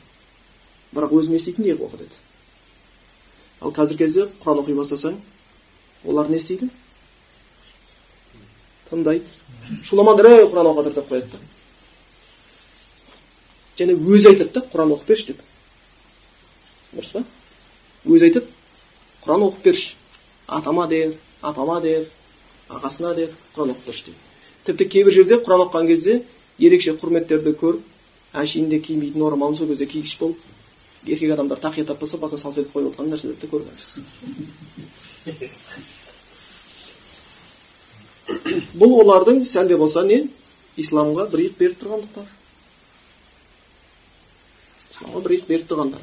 бірақ 0.93 1.13
өзің 1.17 1.35
не 1.35 1.41
істейтін 1.41 1.65
неғып 1.65 1.83
оқы 1.87 1.99
деді. 2.03 2.19
Ал 3.61 3.73
қазіргі 3.75 4.03
кезде 4.03 4.27
құран 4.43 4.61
оқи 4.61 4.75
бастасаң 4.77 5.17
олар 6.05 6.29
не 6.29 6.37
істейді? 6.37 6.69
Тыңдайды 8.87 9.81
шуламаңдар 9.83 10.29
ей 10.31 10.45
құран 10.47 10.71
оқыңдар 10.71 10.95
деп 10.95 11.09
қояды 11.11 11.31
да. 11.33 11.41
Және 13.81 13.97
өзі 13.97 14.31
айтады 14.31 14.53
да 14.53 14.65
құран 14.71 14.93
оқып 14.95 15.11
берші 15.11 15.33
деп. 15.33 15.41
Дұрыс 16.93 17.13
па? 17.17 17.23
Өзі 18.05 18.29
айтады 18.29 18.47
құран 19.25 19.47
оқып 19.49 19.67
берші 19.67 19.96
атама 20.47 20.87
дер 20.87 21.13
апама 21.41 21.81
дер 21.81 22.05
ағасына 22.69 23.15
дер 23.15 23.29
құран 23.55 23.75
берші 23.85 24.05
деп. 24.05 24.15
Тіпті 24.65 24.85
кейбір 24.85 25.13
жерде 25.13 25.35
құран 25.43 25.67
оқыған 25.67 25.87
кезде 25.87 26.23
ерекше 26.59 26.95
құрметтерді 26.99 27.53
көріп 27.61 27.81
әшейінде 28.33 28.79
кимейтін 28.81 29.21
орамалын 29.27 29.55
сол 29.55 29.67
кезде 29.67 29.85
кигіш 29.85 30.17
болып 30.19 30.37
еркек 31.05 31.31
адамдар 31.33 31.59
тақия 31.59 31.85
таппаса 31.85 32.17
басына 32.17 32.39
салфетка 32.39 32.79
қойып 32.79 32.91
отырған 32.91 33.11
нәрселерді 33.13 33.47
көргенбіз 33.51 33.99
бұл 38.77 38.91
олардың 39.03 39.43
сәл 39.45 39.67
де 39.67 39.77
болса 39.77 40.03
не? 40.03 40.27
Исламға 40.77 41.29
бір 41.31 41.39
иық 41.47 41.55
беріп 41.57 41.79
тұрғандықтары 41.81 42.27
исламға 44.91 45.21
бір 45.25 45.31
иық 45.37 45.47
беріп 45.47 45.67
тұрғандар. 45.69 46.01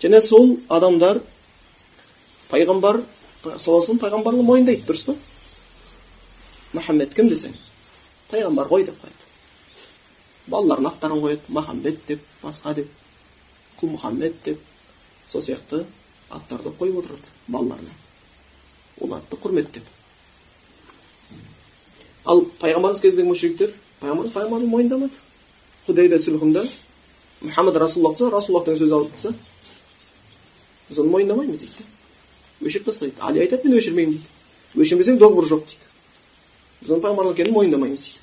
Және 0.00 0.20
сол 0.24 0.56
адамдар 0.68 1.20
пайғамбар 2.50 3.00
саллаллаху 3.40 3.96
пайғамбарлығын 4.02 4.44
мойындайды 4.46 4.84
дұрыс 4.84 5.06
па 5.08 5.14
мұхаммед 6.76 7.14
кім 7.16 7.30
десең 7.32 7.54
пайғамбар 8.28 8.68
ғой 8.68 8.84
деп 8.84 8.98
қояды 9.00 10.50
балаларының 10.52 10.90
аттарын 10.90 11.22
қояды 11.22 11.54
махамбет 11.56 12.02
деп 12.08 12.26
басқа 12.42 12.74
деп 12.76 12.90
құл 13.80 13.94
мұхаммед 13.94 14.36
деп 14.44 14.60
сол 15.26 15.40
сияқты 15.40 15.86
аттарды 16.28 16.72
қойып 16.80 16.98
отырады 17.00 17.32
балаларына 17.48 17.94
ол 19.00 19.14
атты 19.16 19.38
құрметтеп 19.40 19.88
ал 22.26 22.44
пайғамбарымыз 22.60 23.00
кезіндегі 23.00 23.30
мүшриктер 23.30 23.72
пайғамбарымыз 24.02 24.34
пайғамбарлығын 24.34 24.74
мойындамады 24.74 25.16
худайда 25.86 26.20
сүлхында 26.20 26.66
мұхаммад 27.46 27.80
расулаллах 27.80 28.18
десе 28.18 28.30
расулаллах 28.36 28.68
деген 28.68 28.82
сөз 28.82 28.92
алып 28.98 29.16
біз 30.90 30.98
оны 30.98 31.14
мойындамаймыз 31.16 31.64
дейді 31.64 31.88
өшіріп 32.60 32.88
тастайды. 32.90 33.16
Али 33.20 33.40
айтады 33.44 33.68
мен 33.68 33.78
өшірмеймін 33.78 34.16
дейді. 34.16 34.28
Өшірмесең 34.84 35.18
договор 35.18 35.48
жоқ 35.48 35.64
дейді. 35.66 35.86
Біз 36.80 36.92
оның 36.94 37.02
пайғамбар 37.04 37.32
екенін 37.32 37.54
мойындамаймыз 37.56 38.06
дейді. 38.06 38.20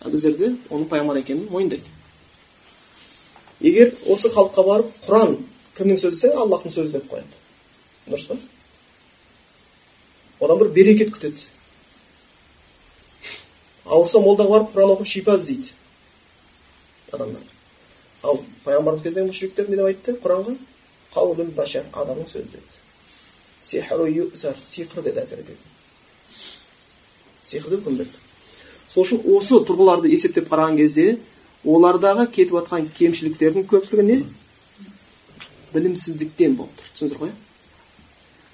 А 0.00 0.10
біздерде 0.12 0.52
оның 0.70 0.88
пайғамбар 0.90 1.20
екенін 1.22 1.48
мойындайды. 1.50 1.90
Егер 3.60 3.92
осы 4.06 4.30
халыққа 4.30 4.64
барып 4.66 4.92
құран 5.06 5.36
кімнің 5.78 5.98
сөзі 5.98 6.14
десең 6.14 6.38
аллахтың 6.44 6.74
сөзі 6.74 6.94
деп 6.94 7.10
қояды. 7.10 7.40
Дұрыс 8.06 8.28
па? 8.30 8.38
Одан 10.40 10.60
бір 10.62 10.70
берекет 10.74 11.10
күтеді. 11.14 11.42
Ауырса 13.84 14.22
молдаға 14.22 14.54
барып 14.54 14.74
құран 14.74 14.94
оқып 14.94 15.10
шипа 15.10 15.34
іздейді. 15.38 15.72
Адамдар. 17.10 17.42
Ал 18.22 18.42
пайғамбарымыз 18.64 19.02
кезіндегі 19.02 19.30
мүшриктер 19.32 19.70
не 19.70 19.78
деп 19.78 19.90
айтты? 19.90 20.14
Құранға? 20.22 20.54
Башар 21.14 21.84
адамның 21.92 22.28
сөзі 22.28 22.48
деді 22.52 22.76
сихру 23.60 24.06
юсар 24.06 24.56
сиқыр 24.60 25.02
деді 25.08 25.24
әзірет 25.24 25.56
сиқырды 27.44 27.80
үкім 27.80 27.98
берді 28.02 28.16
сол 28.92 29.04
үшін 29.04 29.24
осы 29.36 29.60
тұрғыларды 29.68 30.12
есептеп 30.12 30.48
қараған 30.52 30.76
кезде 30.80 31.18
олардағы 31.64 32.28
кетіп 32.30 32.54
жатқан 32.58 32.86
кемшіліктердің 32.94 33.66
көпшілігі 33.70 34.04
не? 34.06 34.18
Білімсіздіктен 35.74 36.54
болып 36.56 36.76
тұр. 36.78 36.90
Түсіндіңіздер 36.94 37.22
ғой. 37.24 37.32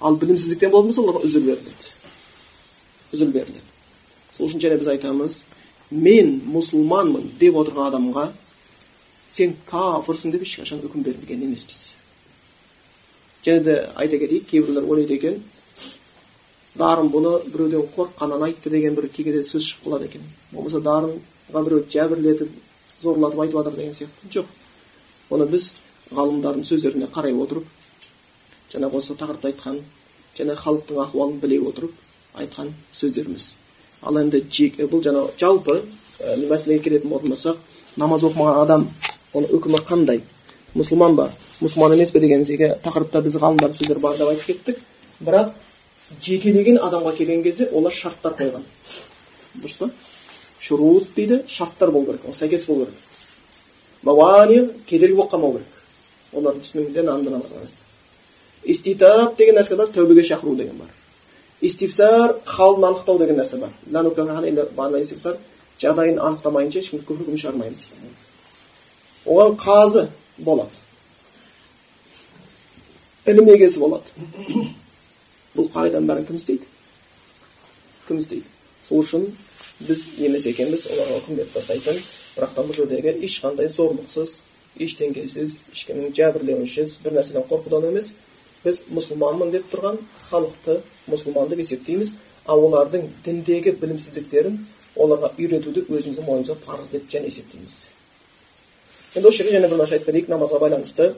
Ал 0.01 0.17
білімсіздіктен 0.19 0.71
болатын 0.73 0.89
болса 0.89 1.03
оларға 1.03 1.21
үзір 1.27 1.45
беріледі. 1.45 1.91
Үзір 3.13 3.31
беріледі. 3.35 3.69
Сол 4.33 4.49
үшін 4.49 4.63
және 4.63 4.79
біз 4.81 4.89
айтамыз 4.95 5.43
мен 5.91 6.33
мұсылманмын 6.51 7.29
деп 7.39 7.59
отырған 7.61 7.91
адамға 7.91 8.25
сен 9.27 9.55
кафірсің 9.69 10.33
деп 10.35 10.43
ешқашан 10.43 10.83
үкім 10.83 11.05
бермеген 11.05 11.45
емеспіз. 11.47 11.95
Және 13.45 13.63
де 13.63 13.75
айта 13.95 14.17
кетейік 14.17 14.47
кейбіреулер 14.49 14.89
ойлайды 14.89 15.15
екен 15.19 15.41
дарын 16.75 17.09
бұны 17.11 17.37
біреуден 17.47 17.87
қорыққаннан 17.95 18.43
айтты 18.43 18.69
деген 18.69 18.95
бір 18.95 19.07
кей 19.07 19.25
кезде 19.25 19.43
сөз 19.47 19.63
шығып 19.69 19.85
қалады 19.85 20.09
екен. 20.09 20.21
Болмаса 20.51 20.81
дарынға 20.83 21.63
біреу 21.63 21.83
жәбірлетіп 21.89 22.49
зорлатып 23.01 23.39
айтып 23.39 23.59
жатыр 23.59 23.75
деген 23.77 23.93
сияқты. 23.93 24.31
Жоқ. 24.31 24.45
Оны 25.29 25.45
біз 25.47 25.75
ғалымдардың 26.11 26.65
сөздеріне 26.67 27.07
қарай 27.15 27.33
отырып 27.33 27.65
жаңағы 28.73 28.99
осы 28.99 29.15
тақырыпта 29.15 29.51
айтқан 29.51 29.79
және 30.35 30.55
халықтың 30.55 30.99
ахуалын 31.05 31.39
біле 31.39 31.61
отырып 31.61 31.93
айтқан 32.35 32.73
сөздеріміз. 32.93 33.55
Ал 34.03 34.19
енді 34.19 34.43
бұл 34.91 35.01
жаңағы 35.01 35.31
жалпы 35.39 35.79
ә, 36.19 36.35
мәселеге 36.49 36.83
келетін 36.83 37.09
болатын 37.09 37.31
болсақ 37.31 37.57
намаз 37.97 38.23
оқымаған 38.27 38.61
адам 38.61 38.87
оның 39.33 39.55
үкімі 39.57 39.79
қандай? 39.87 40.21
Мұсылман 40.75 41.15
ба? 41.15 41.31
Мұсылман 41.61 41.95
емес 41.95 42.11
пе 42.11 42.19
деген 42.19 42.45
секілді 42.45 42.79
тақырыпта 42.83 43.21
біз 43.25 43.37
ғалымдардың 43.41 43.79
сөздері 43.79 44.03
бар 44.03 44.17
деп 44.17 44.29
айтып 44.33 44.45
кеттік. 44.45 44.83
Бірақ 45.21 45.51
жекелеген 46.21 46.77
адамға 46.83 47.15
келген 47.17 47.43
кезде 47.43 47.69
олар 47.71 47.93
шарттар 47.93 48.35
қойған. 48.39 48.63
Дұрыс 49.61 49.79
па? 49.79 49.89
Шурут 50.59 51.15
дейді 51.15 51.41
шарттар 51.47 51.91
болу 51.91 52.11
керек 52.11 52.27
ол 52.27 52.33
сәйкес 52.33 52.67
болу 52.67 52.85
керек. 52.85 53.01
Мауани 54.03 54.61
кедергі 54.85 55.15
болып 55.15 55.31
қалмау 55.31 55.57
керек. 55.57 55.81
Олардың 56.33 56.63
түсінігінде 56.65 57.03
намды 57.07 57.31
намазға 57.31 57.63
емес 57.63 57.83
иститаб 58.65 59.35
деген 59.37 59.59
нәрсе 59.59 59.77
бар 59.77 59.89
тәубеге 59.93 60.23
шақыру 60.25 60.55
деген 60.55 60.77
бар. 60.77 60.87
Истифсар 61.61 62.35
халын 62.45 62.83
анықтау 62.89 63.19
деген 63.19 63.37
нәрсе 63.39 63.57
бар. 63.57 65.37
Жағдайын 65.75 66.21
анықтамайынша 66.23 66.79
ешкімге 66.79 67.03
күфір 67.03 67.25
үкім 67.25 67.39
шығармаймыз. 67.41 67.81
Оған 69.27 69.57
қазы 69.59 70.05
болады. 70.37 70.71
Ілім 73.25 73.47
егесі 73.55 73.81
болады 73.81 74.11
бұл 75.55 75.69
қағиданың 75.73 76.09
бәрін 76.11 76.27
кім 76.27 76.37
істейді 76.37 76.67
кім 78.07 78.19
істейді 78.21 78.45
сол 78.85 79.01
үшін 79.01 79.25
біз 79.87 80.03
емес 80.27 80.45
екенбіз 80.51 80.85
оларға 80.93 81.17
үкім 81.23 81.39
беріп 81.39 81.55
тастайтын 81.55 81.97
бірақ 82.35 82.53
та 82.53 82.65
бұл 82.67 82.77
жердегі 82.77 83.15
ешқандай 83.25 83.71
зорлықсыз 83.73 84.35
ештеңкесіз 84.85 85.57
ешкімнің 85.73 86.13
жәбірлеуінсіз 86.19 86.99
бір 87.01 87.17
нәрседен 87.17 87.47
қорқудан 87.49 87.89
емес 87.89 88.11
біз 88.61 88.83
мұсылманмын 88.93 89.53
деп 89.55 89.69
тұрған 89.73 89.97
халықты 90.29 90.79
мұсылман 91.09 91.49
деп 91.49 91.65
есептейміз 91.65 92.15
ал 92.45 92.61
олардың 92.67 93.09
діндегі 93.25 93.73
білімсіздіктерін 93.81 94.59
оларға 94.95 95.31
үйретуді 95.39 95.87
өзіміздің 95.89 96.27
мойнымызға 96.29 96.59
парыз 96.65 96.91
деп 96.93 97.07
және 97.09 97.31
есептейміз 97.31 97.77
енді 99.15 99.29
осы 99.29 99.41
жерде 99.41 99.57
және 99.57 99.69
бір 99.71 99.81
нәрсе 99.81 99.97
айтып 99.97 100.11
кетейік 100.11 100.29
намазға 100.33 100.61
байланысты 100.61 101.13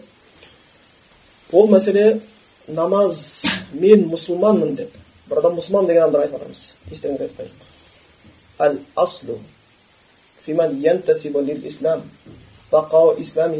ол 1.51 1.67
мәселе 1.71 2.19
намаз 2.67 3.45
мен 3.73 4.07
мұсылманмын 4.11 4.75
деп. 4.75 4.91
Бір 5.29 5.39
адам 5.41 5.55
мұсылман 5.59 5.87
деген 5.87 6.03
адамдар 6.03 6.25
айтып 6.25 6.39
жатырмыз 6.39 6.75
естеріңізге 6.91 7.23
айтып 7.23 7.39
қояйық. 8.59 8.81
Аслу 8.95 9.39
фиман 10.45 10.81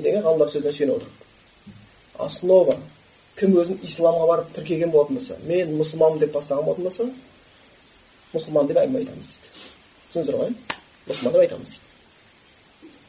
деген 0.02 0.24
ғалымдар 0.24 0.50
сөзіне 0.52 0.74
сүйеніп 0.74 0.96
отырып. 0.96 1.14
Основа 2.18 2.78
кім 3.38 3.58
өзін 3.62 3.80
исламға 3.86 4.28
барып 4.28 4.54
тіркеген 4.56 4.92
болатын 4.92 5.20
болса 5.20 5.36
мен 5.46 5.76
мұсылманмын 5.78 6.20
деп 6.20 6.34
бастаған 6.36 6.66
болатын 6.66 6.84
болса 6.88 7.06
мұсылман 8.34 8.68
деп 8.68 8.78
әңгіме 8.82 9.04
айтамыз 9.04 9.28
дейді. 9.34 9.48
Түсіндіңіздер 10.10 10.40
ғой 10.42 10.56
мұсылман 11.08 11.36
деп 11.36 11.44
айтамыз 11.46 11.74
дейді. 11.76 11.84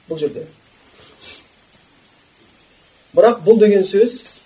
Бұл 0.08 0.20
жерде. 0.22 0.46
Бірақ 3.16 3.40
бұл 3.46 3.58
деген 3.62 3.86
сөз 3.86 4.37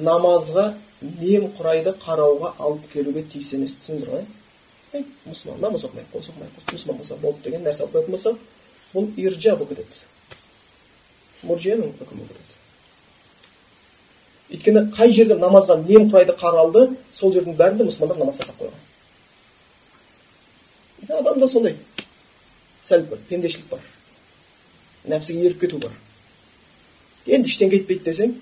намазға 0.00 0.72
немқұрайды 1.20 1.94
қарауға 2.04 2.54
алып 2.58 2.86
келуге 2.92 3.22
тиіс 3.22 3.52
емес. 3.54 3.76
түсіндіңіздер 3.82 4.14
ғой. 4.14 4.24
Ей 4.92 5.04
мұсылман 5.26 5.60
намаз 5.60 5.84
оқымай 5.84 6.04
ақ 6.04 6.14
қойса 6.14 6.32
оқымай 6.32 6.48
ақ 6.48 6.56
қойсын 6.58 6.74
мұсылман 6.76 6.98
болса 6.98 7.16
болды 7.16 7.42
деген 7.44 7.62
нәрсе 7.66 7.82
алып 7.82 7.94
қоятын 7.96 8.10
болса 8.10 8.36
бұл 8.94 9.10
иржа 9.16 9.56
болып 9.56 9.68
кетеді. 9.74 10.02
Мұржияның 11.42 11.94
үкімі 12.00 12.26
болып 12.28 12.52
өйткені 14.52 14.82
қай 14.92 15.12
жерде 15.12 15.36
намазға 15.40 15.78
немқұрайды 15.80 16.34
қаралды 16.36 16.84
сол 17.12 17.32
жердің 17.32 17.56
бәрінде 17.56 17.86
мұсылмандар 17.88 18.18
намаз 18.20 18.36
тастап 18.36 18.58
қойған. 18.60 18.80
Адамда 21.20 21.48
сондай. 21.48 21.76
Сәл 22.84 23.06
бір 23.08 23.22
пендешілік 23.30 23.70
бар. 23.70 23.80
Нәпсіге 25.08 25.46
еріп 25.48 25.60
кету 25.64 25.78
бар. 25.80 25.94
Енді 27.26 27.48
ештеңе 27.48 27.80
етпейді 27.80 28.04
десең 28.10 28.34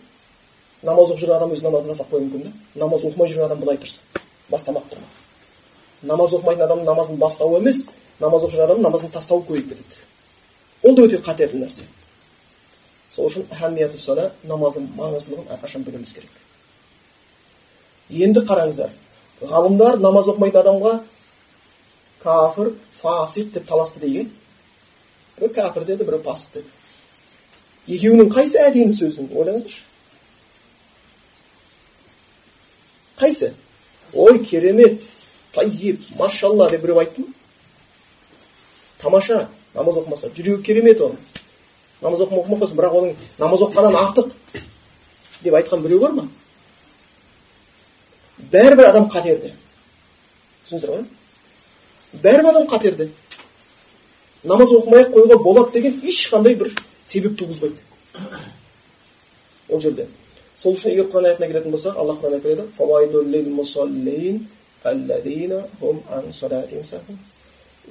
намаз 0.83 1.11
оқып 1.11 1.20
жүрген 1.22 1.37
адам 1.37 1.55
өз 1.55 1.62
намазын 1.64 1.91
тастап 1.93 2.11
қоюы 2.12 2.26
мүмкін 2.26 2.45
да 2.47 2.85
намаз 2.85 3.05
оқымай 3.05 3.28
жүрген 3.28 3.47
адам 3.47 3.61
былай 3.61 3.78
тұрсын. 3.81 4.03
Бастамақ 4.51 4.87
тұрмақ. 4.91 5.18
Намаз 6.03 6.35
оқымайтын 6.39 6.64
адамның 6.66 6.87
намазын 6.89 7.18
бастауы 7.20 7.59
емес 7.61 7.85
намаз 8.20 8.45
оқып 8.45 8.55
жүрген 8.55 8.68
адамның 8.68 8.87
намазын 8.89 9.12
тастауы 9.12 9.45
көбейіп 9.49 9.74
кетеді. 9.74 10.01
Ол 10.83 10.97
да 10.97 11.05
өте 11.05 11.20
қатерлі 11.20 11.64
нәрсе. 11.64 11.85
Сол 13.11 13.26
үшін 13.28 13.47
сала 13.99 14.31
намаздың 14.45 14.87
маңыздылығын 14.97 15.51
әрқашан 15.57 15.85
білуіміз 15.85 16.12
керек. 16.14 16.31
Енді 18.11 18.41
қараңыздар 18.47 18.91
ғалымдар 19.41 19.99
намаз 19.99 20.28
оқымайтын 20.28 20.61
адамға 20.61 21.01
кафір 22.22 22.72
фасик 23.01 23.53
деп 23.53 23.66
таласты 23.66 24.01
деген. 24.01 24.31
Біреу 25.37 25.53
кәпір 25.55 25.85
деді 25.85 26.05
біреу 26.05 26.22
пасық 26.24 26.55
деді. 26.55 26.68
Екеуінің 27.89 28.31
қайсы 28.33 28.61
әдемі 28.61 28.95
сөзін 28.95 29.31
ойлаңыздаршы? 29.35 29.89
Қайсы 33.21 33.53
ой 34.12 34.45
керемет 34.45 35.03
тайып 35.53 36.03
машалла 36.18 36.71
деп 36.71 36.83
біреу 36.83 36.99
айтты 36.99 37.23
ма 37.23 37.35
тамаша 38.99 39.49
намаз 39.75 40.01
оқымаса 40.01 40.31
жүрегі 40.35 40.62
керемет 40.62 41.01
оның 41.01 41.16
намаз 42.03 42.21
оқымай 42.25 42.43
оқымай 42.43 42.77
бірақ 42.81 42.99
оның 43.01 43.16
намаз 43.39 43.64
оқығаннан 43.66 43.99
артық 44.01 44.33
деп 45.43 45.55
айтқан 45.55 45.83
біреу 45.85 46.01
бар 46.01 46.12
ма 46.12 46.29
бәрібір 48.53 48.91
адам 48.91 49.11
қатерде 49.12 49.53
түсіндіңіздер 50.64 50.95
ғой 50.95 51.05
бәрібір 52.25 52.51
адам 52.51 52.68
қатерде 52.73 53.11
намаз 54.45 54.73
оқымай 54.73 55.05
ақ 55.05 55.14
қоюға 55.14 55.43
болады 55.45 55.79
деген 55.79 56.01
ешқандай 56.03 56.57
бір 56.57 56.73
себеп 57.05 57.37
туғызбайды 57.39 57.77
ол 59.68 59.81
жерде 59.81 60.09
сол 60.61 60.73
үшін 60.77 60.93
егер 60.93 61.07
құран 61.13 61.27
аятына 61.31 61.49
келетін 61.51 61.73
болсақ 61.75 61.95
алла 61.97 62.15
құран 62.21 62.37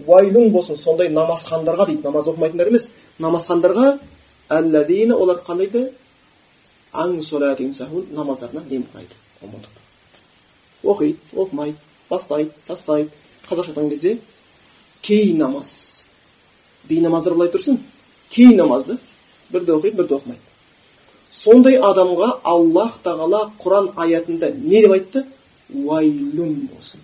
уайлун 0.08 0.52
болсын 0.52 0.78
сондай 0.78 1.10
намазхандарға 1.10 1.86
дейді. 1.88 2.04
Намаз 2.04 2.28
оқымайтындар 2.32 2.68
емес. 2.72 2.92
Намазхандарға 3.20 3.98
әлләдина 4.50 5.18
олар 5.18 5.42
қандай 5.46 5.68
еді 5.68 5.90
намаздарына 8.16 8.64
немқұрайды 8.70 9.16
оқиды 10.84 11.18
оқымайды 11.36 11.78
бастайды 12.10 12.52
тастайды. 12.68 13.10
Қазақша 13.50 13.74
айтқан 13.74 13.90
кезде 13.90 14.20
кей 15.02 15.34
намаз 15.34 16.06
бейнамаздар 16.88 17.34
былай 17.34 17.52
тұрсын. 17.52 17.78
Кей 18.30 18.56
намазды 18.56 18.98
бірде 19.50 19.72
оқиды 19.74 19.98
бірде 19.98 20.16
оқымайды. 20.16 20.49
Сондай 21.32 21.78
адамға 21.78 22.30
аллах 22.44 23.00
тағала 23.04 23.46
құран 23.62 23.92
аятында 23.96 24.52
не 24.56 24.82
деп 24.82 24.96
айтты? 24.98 25.26
Уайлун 25.74 26.68
болсын. 26.74 27.00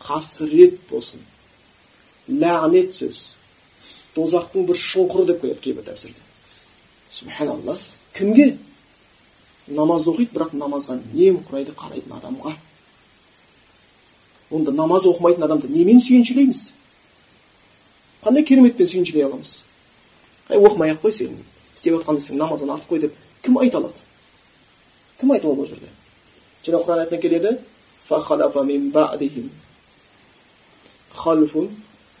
Қасірет 0.00 0.78
болсын. 0.90 1.20
Ләғнет 2.28 2.94
сөз. 2.94 3.20
Тозақтың 4.14 4.66
бір 4.68 4.78
шұңқыры 4.78 5.26
деп 5.26 5.42
келеді 5.42 5.60
кейбір 5.66 5.86
тәпсірде. 5.90 6.22
Субханалла. 7.10 7.76
Кімге? 8.14 8.56
Намаз 9.66 10.06
оқиды 10.10 10.34
бірақ 10.34 10.54
намазға 10.58 10.98
немқұрайды 11.14 11.74
қарайтын 11.78 12.16
адамға. 12.18 12.56
Онда 14.50 14.72
намаз 14.74 15.06
оқымайтын 15.06 15.46
адамды 15.46 15.70
немен 15.70 16.00
сүйіншілейміз? 16.02 16.72
Қандай 18.24 18.44
кереметпен 18.46 18.88
сүйіншілей 18.90 19.26
аламыз? 19.28 19.60
Әй 20.50 20.58
оқымай 20.58 20.94
ақ 20.94 21.04
қой 21.04 21.14
сен. 21.14 21.36
Істеп 21.80 21.96
жатқан 21.96 22.20
ісің 22.20 22.36
намаздан 22.36 22.70
артық 22.76 22.92
қой 22.92 23.00
деп 23.00 23.14
кім 23.42 23.58
айта 23.58 23.78
алады 23.80 24.00
кім 25.20 25.32
айта 25.32 25.48
алады 25.48 25.60
ол 25.62 25.66
жерде 25.66 25.88
және 26.64 26.76
құран 26.84 26.98
аятында 27.00 27.18
келеді 27.24 27.56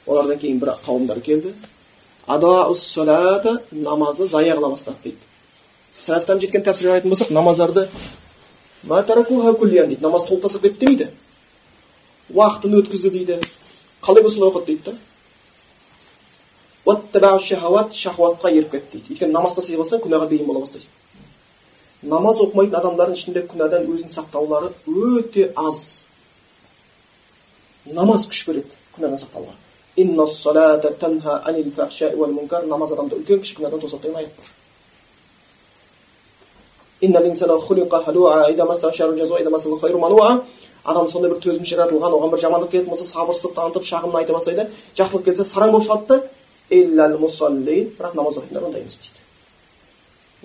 олардан 0.06 0.38
кейін 0.38 0.60
бір 0.60 0.72
қауымдар 0.86 1.20
келді 1.20 1.54
намазды 3.72 4.26
зая 4.26 4.56
қыла 4.56 4.70
бастады 4.70 4.96
дейді 5.04 5.18
сәлафтан 6.00 6.40
жеткен 6.40 6.64
тәпсірге 6.64 6.90
қарайтын 6.94 7.10
болсақ 7.12 7.30
намаздарды 7.30 7.88
дейді 9.92 10.02
намаз 10.02 10.24
толық 10.28 10.42
тастап 10.46 10.62
кетті 10.62 10.86
демейді 10.86 11.08
уақытын 12.34 12.78
өткізді 12.80 13.10
дейді 13.10 13.40
қалай 14.02 14.22
болса 14.22 14.36
солай 14.36 14.50
оқыды 14.50 14.66
дейді 14.66 14.82
да 14.84 14.96
шахуатқа 17.94 18.50
еріп 18.50 18.70
кетті 18.72 18.98
дейді. 18.98 19.14
Өйткені 19.14 19.32
намаз 19.36 19.56
тастай 19.56 19.76
қалсаң 19.76 20.04
күнәға 20.04 20.28
бейім 20.30 20.46
бола 20.48 20.64
бастайсың. 20.64 20.92
Намаз 22.02 22.40
оқымайтын 22.40 22.78
адамдардың 22.80 23.18
ішінде 23.18 23.42
күнәдан 23.50 23.88
өзін 23.92 24.14
сақтаулары 24.14 24.72
өте 24.88 25.50
аз. 25.56 26.06
Намаз 27.92 28.28
күш 28.30 28.46
береді 28.48 28.80
күнәдан 28.96 29.20
сақтауға 29.20 29.58
намаз 32.70 32.92
адамды 32.94 33.16
үлкен 33.20 33.40
кіші 33.42 33.56
күнәдан 33.58 33.80
тосады 33.82 34.02
деген 34.08 34.16
аят 34.20 34.32
бар 34.38 34.46
адам 40.84 41.08
сондай 41.08 41.30
бір 41.30 41.40
төзімші 41.44 41.74
жаратылған 41.74 42.14
оған 42.16 42.30
бір 42.32 42.40
жамандық 42.40 42.70
келетін 42.72 42.90
болса 42.94 43.04
сабырсыздық 43.04 43.52
танытып 43.56 43.84
шағымын 43.84 44.16
айта 44.22 44.32
бастайды. 44.32 44.64
Жақсылық 44.96 45.24
келсе 45.26 45.44
сараң 45.44 45.74
болып 45.74 45.84
шығады 45.84 46.06
да 46.08 46.20
бірақ 47.98 48.14
намаз 48.14 48.38
оқитындар 48.38 48.64
ондай 48.64 48.82
емес 48.82 48.98
дейді. 48.98 49.20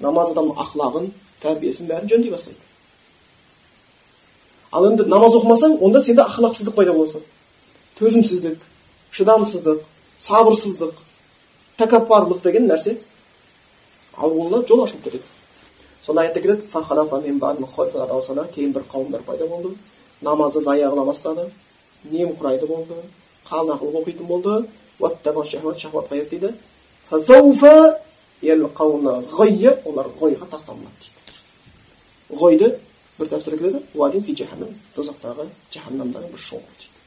Намаз 0.01 0.31
адамның 0.33 0.57
ақлағын 0.65 1.11
тәрбиесін 1.41 1.89
бәрін 1.89 2.09
жөндей 2.09 2.31
бастайды. 2.33 2.59
Ал 4.71 4.89
енді 4.89 5.05
намаз 5.07 5.37
оқымасаң 5.37 5.77
онда 5.85 6.01
сенде 6.01 6.25
ақылақсыздық 6.25 6.75
пайда 6.75 6.93
бола 6.93 7.21
төзімсіздік 7.99 8.57
шыдамсыздық 9.15 9.83
сабырсыздық 10.19 10.93
тәкаппарлық 11.79 12.41
деген 12.43 12.67
нәрсе. 12.67 12.97
Ауылына 14.17 14.65
жол 14.67 14.83
ашылып 14.83 15.03
кетеді. 15.03 15.23
Сонда 16.03 16.21
аятта 16.21 16.41
келеді 16.41 16.63
кейін 18.53 18.73
бір 18.73 18.83
қауымдар 18.91 19.21
пайда 19.23 19.47
болды. 19.47 19.75
Намазды 20.21 20.61
зая 20.61 20.89
қыла 20.89 21.05
бастады 21.05 21.49
немқұрайды 22.11 22.67
болды 22.67 22.95
қаза 23.49 23.77
қылып 23.79 24.01
оқитын 24.01 24.27
болды. 24.27 24.67
Олар 29.85 30.09
ғойға 30.19 30.47
тасталынады 30.51 30.95
дейді 31.01 32.39
ғойды 32.41 32.71
бір 33.19 33.31
тәпсірде 33.31 33.57
келеді 33.61 33.81
тозақтағы 34.95 35.47
жаһаннамдағы 35.73 36.31
бір 36.31 36.43
шоңқыр 36.47 36.79
дейді 36.79 37.03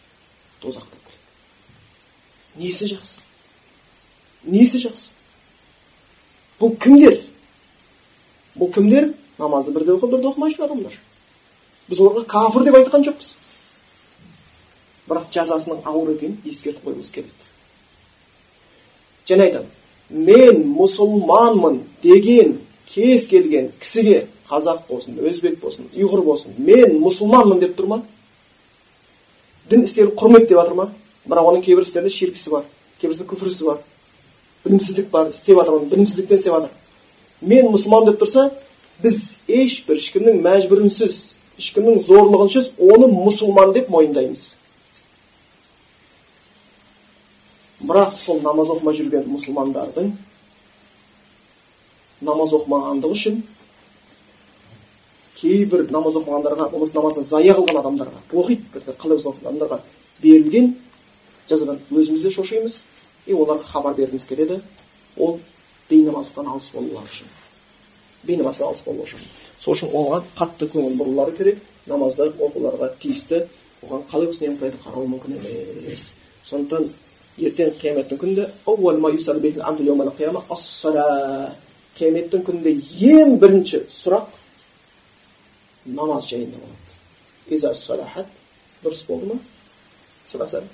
тозақ 0.63 0.87
деп 0.93 1.09
келеді 1.09 2.67
несі 2.67 2.91
жақсы 2.93 3.21
несі 4.45 4.83
жақсы 4.85 5.11
бұл 6.61 6.77
кімдер 6.83 7.19
бұл 8.59 8.73
кімдер 8.75 9.13
намазды 9.39 9.75
бірде 9.77 9.95
оқып 9.97 10.17
бірде 10.17 10.33
оқымай 10.33 10.55
жүрген 10.55 10.71
адамдар 10.71 10.97
біз 11.89 12.01
оларға 12.01 12.25
кафір 12.33 12.67
деп 12.69 12.81
айтқан 12.81 13.07
жоқпыз 13.07 13.35
бірақ 15.09 15.31
жазасының 15.35 15.85
ауыр 15.89 16.17
екенін 16.17 16.41
ескертіп 16.45 16.85
қойғымыз 16.85 17.13
келеді 17.15 17.48
және 19.29 19.49
айтамын 19.49 19.75
мен 20.11 20.63
мұсылманмын 20.79 21.81
деген 22.03 22.59
кез 22.89 23.27
келген 23.29 23.71
кісіге 23.81 24.27
қазақ 24.49 24.87
болсын 24.89 25.19
өзбек 25.21 25.61
болсын 25.61 25.89
ұйғыр 25.95 26.25
болсын 26.25 26.57
мен 26.59 26.97
мұсылманмын 27.03 27.61
деп 27.61 27.77
тұр 27.79 27.91
ма 27.93 28.03
дін 29.69 29.85
істерін 29.85 30.15
құрмет 30.17 30.49
деп 30.49 30.59
жатыр 30.61 30.79
ма 30.79 30.89
бірақ 31.29 31.51
оның 31.53 31.65
кейбір 31.67 31.85
істерінде 31.85 32.15
ширкісі 32.15 32.55
бар 32.55 32.65
кейбірісінде 33.01 33.29
күфірісі 33.35 33.69
бар 33.69 33.83
білімсіздік 34.65 35.11
бар 35.11 35.29
істеп 35.29 35.61
жатыр 35.61 35.85
білімсіздіктен 35.93 36.39
істеп 36.39 36.55
жатыр 36.55 36.71
мен 37.41 37.69
мұсылман 37.75 38.09
деп 38.09 38.23
тұрса 38.23 38.49
біз 39.03 39.21
ешбір 39.47 40.01
ешкімнің 40.01 40.41
мәжбүрінсіз 40.47 41.19
ешкімнің 41.61 42.01
зорлығынсыз 42.09 42.73
оны 42.81 43.11
мұсылман 43.13 43.75
деп 43.77 43.93
мойындаймыз 43.93 44.55
бірақ 47.89 48.17
сол 48.17 48.43
намаз 48.45 48.73
оқымай 48.75 48.97
жүрген 48.99 49.29
мұсылмандардың 49.33 50.11
намаз 52.29 52.53
оқымағандығы 52.59 53.19
үшін 53.19 53.41
кейбір 55.39 55.89
намаз 55.95 56.19
оқымағандарға 56.21 56.71
болмаса 56.73 56.99
намазды 56.99 57.25
зая 57.25 57.55
қылған 57.55 57.81
адамдарға 57.81 58.21
оқиды 58.43 58.99
қалай 58.99 59.17
болса 59.17 59.35
адамдарға 59.41 59.81
берілген 60.23 60.75
жазадан 61.49 61.81
өзіміз 61.91 62.23
де 62.23 62.31
шошимыз. 62.31 62.83
И 63.27 63.33
оларға 63.33 63.65
хабар 63.65 63.95
бергіміз 63.97 64.27
келеді. 64.27 64.61
Ол 65.17 65.39
бейнамаздықтан 65.91 66.49
алыс 66.49 66.71
болулары 66.73 67.09
үшін. 67.09 67.29
Бейнамаздан 68.25 68.69
алыс 68.69 68.85
болу 68.87 69.05
үшін. 69.05 69.21
Сол 69.61 69.75
үшін 69.75 69.93
оған 69.93 70.25
қатты 70.39 70.69
көңіл 70.73 70.97
бұрулары 71.01 71.37
керек. 71.37 71.61
Намазды 71.87 72.29
оқуларға 72.29 72.93
тиісті. 73.01 73.45
Оған 73.83 74.05
қалай 74.11 74.31
болсын 74.31 74.49
немқұрайды 74.49 74.81
қарау 74.85 75.07
мүмкін 75.09 75.39
емес. 75.39 76.13
Сондықтан 76.45 76.89
ертең 77.39 77.75
қияметтің 77.81 78.19
күнінде 78.23 78.45
қияметтің 81.99 82.45
күнінде 82.47 82.73
ең 83.13 83.39
бірінші 83.43 83.83
сұрақ 83.91 84.27
намаз 85.99 86.29
жайында 86.31 86.59
болады 86.59 87.59
дұрыс 88.85 89.05
болды 89.09 89.33
ма 89.33 89.39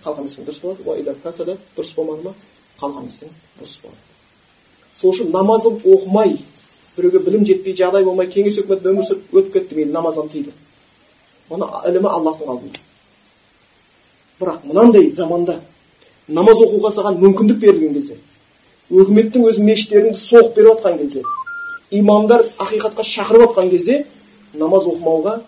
қалған 0.04 0.26
ісің 0.28 0.48
дұрыс 0.48 0.60
болады 0.62 1.56
дұрыс 1.76 1.94
болмады 1.96 2.22
ма 2.26 2.34
қалған 2.80 3.06
ісің 3.08 3.30
бұрыс 3.60 3.78
болады 3.84 4.02
сол 4.94 5.12
үшін 5.12 5.30
намазын 5.32 5.78
оқымай 5.84 6.36
біреуге 6.96 7.22
білім 7.24 7.46
жетпей 7.46 7.76
жағдай 7.78 8.04
болмай 8.04 8.28
кеңес 8.30 8.58
өкіметінде 8.62 8.92
өмір 8.92 9.08
сүріп 9.08 9.38
өтіп 9.38 9.52
кетті 9.58 9.78
мейлі 9.78 9.94
намаздан 9.94 10.28
тыйды 10.32 10.52
оның 11.50 11.72
ілімі 11.88 12.10
аллахтың 12.10 12.52
алдында 12.54 12.82
бірақ 14.40 14.66
мынандай 14.68 15.10
заманда 15.10 15.60
намаз 16.28 16.60
оқуға 16.64 16.90
саған 16.94 17.20
мүмкіндік 17.20 17.58
берілген 17.60 17.94
кезде 17.94 18.16
өкіметтің 18.90 19.48
өзі 19.50 19.64
мешіттеріңді 19.64 20.20
соғып 20.20 20.56
беріп 20.56 20.70
жатқан 20.72 20.98
кезде 20.98 21.22
имамдар 21.90 22.44
ақиқатқа 22.58 23.04
шақырып 23.08 23.48
жатқан 23.48 23.70
кезде 23.70 24.04
намаз 24.54 24.86
оқымауға 24.88 25.38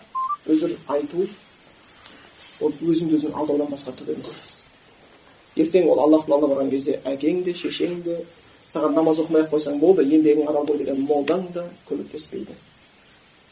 өзір 0.47 0.75
айту 0.93 1.27
ол 2.61 2.73
өзіңді 2.81 3.17
өзің 3.19 3.33
алдаудан 3.37 3.69
басқа 3.71 3.93
түк 3.97 4.13
емес. 4.13 4.35
Ертең 5.57 5.89
ол 5.91 5.99
аллахтың 6.05 6.35
алдына 6.35 6.53
барған 6.53 6.71
кезде 6.71 6.99
әкең 7.05 7.43
де 7.45 7.53
шешең 7.57 8.01
де 8.05 8.17
саған 8.69 8.95
намаз 8.97 9.21
оқымай 9.23 9.45
ақ 9.45 9.53
қойсаң 9.53 9.79
болды 9.81 10.05
еңбегің 10.05 10.49
адал 10.49 10.65
ғой 10.69 10.81
деген 10.81 11.03
молдаң 11.09 11.45
да 11.53 11.65
көмектеспейді. 11.89 12.55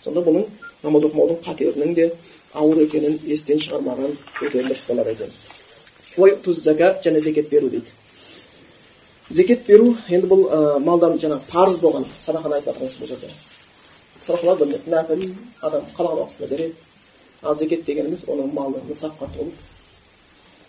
Сонда 0.02 0.26
бұның 0.26 0.46
намаз 0.84 1.06
оқымаудың 1.10 1.42
қатерінің 1.46 1.94
де 1.98 2.12
ауыр 2.54 2.84
екенін 2.86 3.20
естен 3.26 3.62
шығармаған 3.62 4.18
өте 4.42 4.62
дұрыс 4.62 4.86
болар 4.90 5.12
екен. 5.14 5.32
Және 6.18 7.22
зекет 7.22 7.50
беру 7.50 7.70
дейді 7.70 7.92
зекет 9.30 9.66
беру 9.68 9.96
енді 10.10 10.28
бұл 10.28 10.48
ә, 10.50 10.80
малдан 10.80 11.18
жаңағы 11.18 11.42
парыз 11.52 11.80
болған 11.82 12.06
садақаны 12.18 12.60
айтып 12.60 12.74
жатырмыз 12.74 12.98
бұл 13.02 13.08
жерде 13.08 13.30
садақалар 14.22 14.58
нәпіл 14.88 15.30
адам 15.62 15.88
қалаған 15.98 16.20
уақытысында 16.24 16.50
береді 16.50 16.74
ал 17.42 17.56
зекет 17.56 17.86
дегеніміз 17.86 18.26
оның 18.30 18.54
малы 18.54 18.82
нысапқа 18.90 19.30
толып 19.36 19.54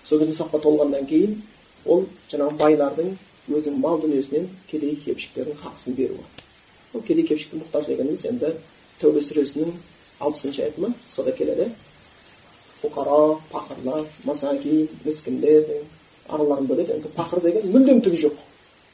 сол 0.05 0.21
нысапқа 0.21 0.61
толғаннан 0.63 1.07
кейін 1.07 1.43
ол 1.85 2.05
жаңағы 2.31 2.57
байлардың 2.61 3.13
өзінің 3.49 3.79
мал 3.81 4.01
дүниесінен 4.03 4.49
кедей 4.71 4.97
кепшіктердің 5.05 5.61
хақысын 5.63 5.97
беруі 5.97 6.25
ол 6.95 7.03
кедей 7.07 7.27
кепшікті 7.27 7.61
мұқтаж 7.63 7.89
дегеніміз 7.91 8.25
енді 8.31 8.53
тәубе 9.01 9.23
сүресінің 9.23 9.73
алпысыншы 10.21 10.65
аяты 10.65 10.81
ма 10.81 10.93
сода 11.11 11.33
келеді 11.33 11.71
фуқара 12.83 13.39
пақырлар 13.53 14.05
масаки 14.25 14.89
міскіндер 15.05 15.65
араларын 16.29 16.67
бөледі 16.67 16.97
енді 16.99 17.13
пақыр 17.17 17.43
деген 17.43 17.71
мүлдем 17.73 18.03
түгі 18.05 18.23
жоқ 18.25 18.43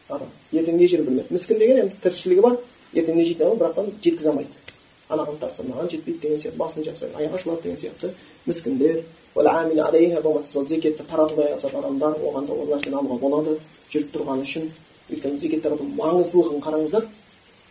адам 0.09 0.29
ертең 0.53 0.77
не 0.77 0.89
жер 0.89 1.03
білмейді 1.07 1.35
міскін 1.35 1.59
деген 1.59 1.83
енді 1.85 1.97
тіршілігі 2.03 2.45
бар 2.45 2.59
ертең 2.95 3.17
не 3.17 3.25
жейтін 3.25 3.47
адам 3.47 3.59
бірақтан 3.63 3.91
жеткізе 4.05 4.31
алмайды 4.31 4.61
анаған 5.09 5.41
тартса 5.41 5.65
маған 5.69 5.91
жетпейді 5.93 6.21
деген 6.21 6.41
сияқты 6.43 6.59
басын 6.61 6.85
жапса 6.85 7.09
аяғы 7.17 7.39
ашылады 7.41 7.63
деген 7.63 7.79
сияқты 7.79 8.13
міскіндер 8.47 9.03
болмаса 9.35 10.51
сол 10.51 10.67
зекетті 10.67 11.05
таратуға 11.09 11.47
айналысатын 11.47 11.79
адамдар 11.81 12.19
оған 12.21 12.47
да 12.47 12.53
ол 12.53 12.69
нәрсені 12.69 12.99
алуға 13.01 13.19
болады 13.21 13.59
жүріп 13.93 14.13
тұрғаны 14.13 14.45
үшін 14.47 14.71
өйткені 15.11 15.39
зекет 15.39 15.63
тарату 15.63 15.85
маңыздылығын 15.97 16.63
қараңыздар 16.65 17.07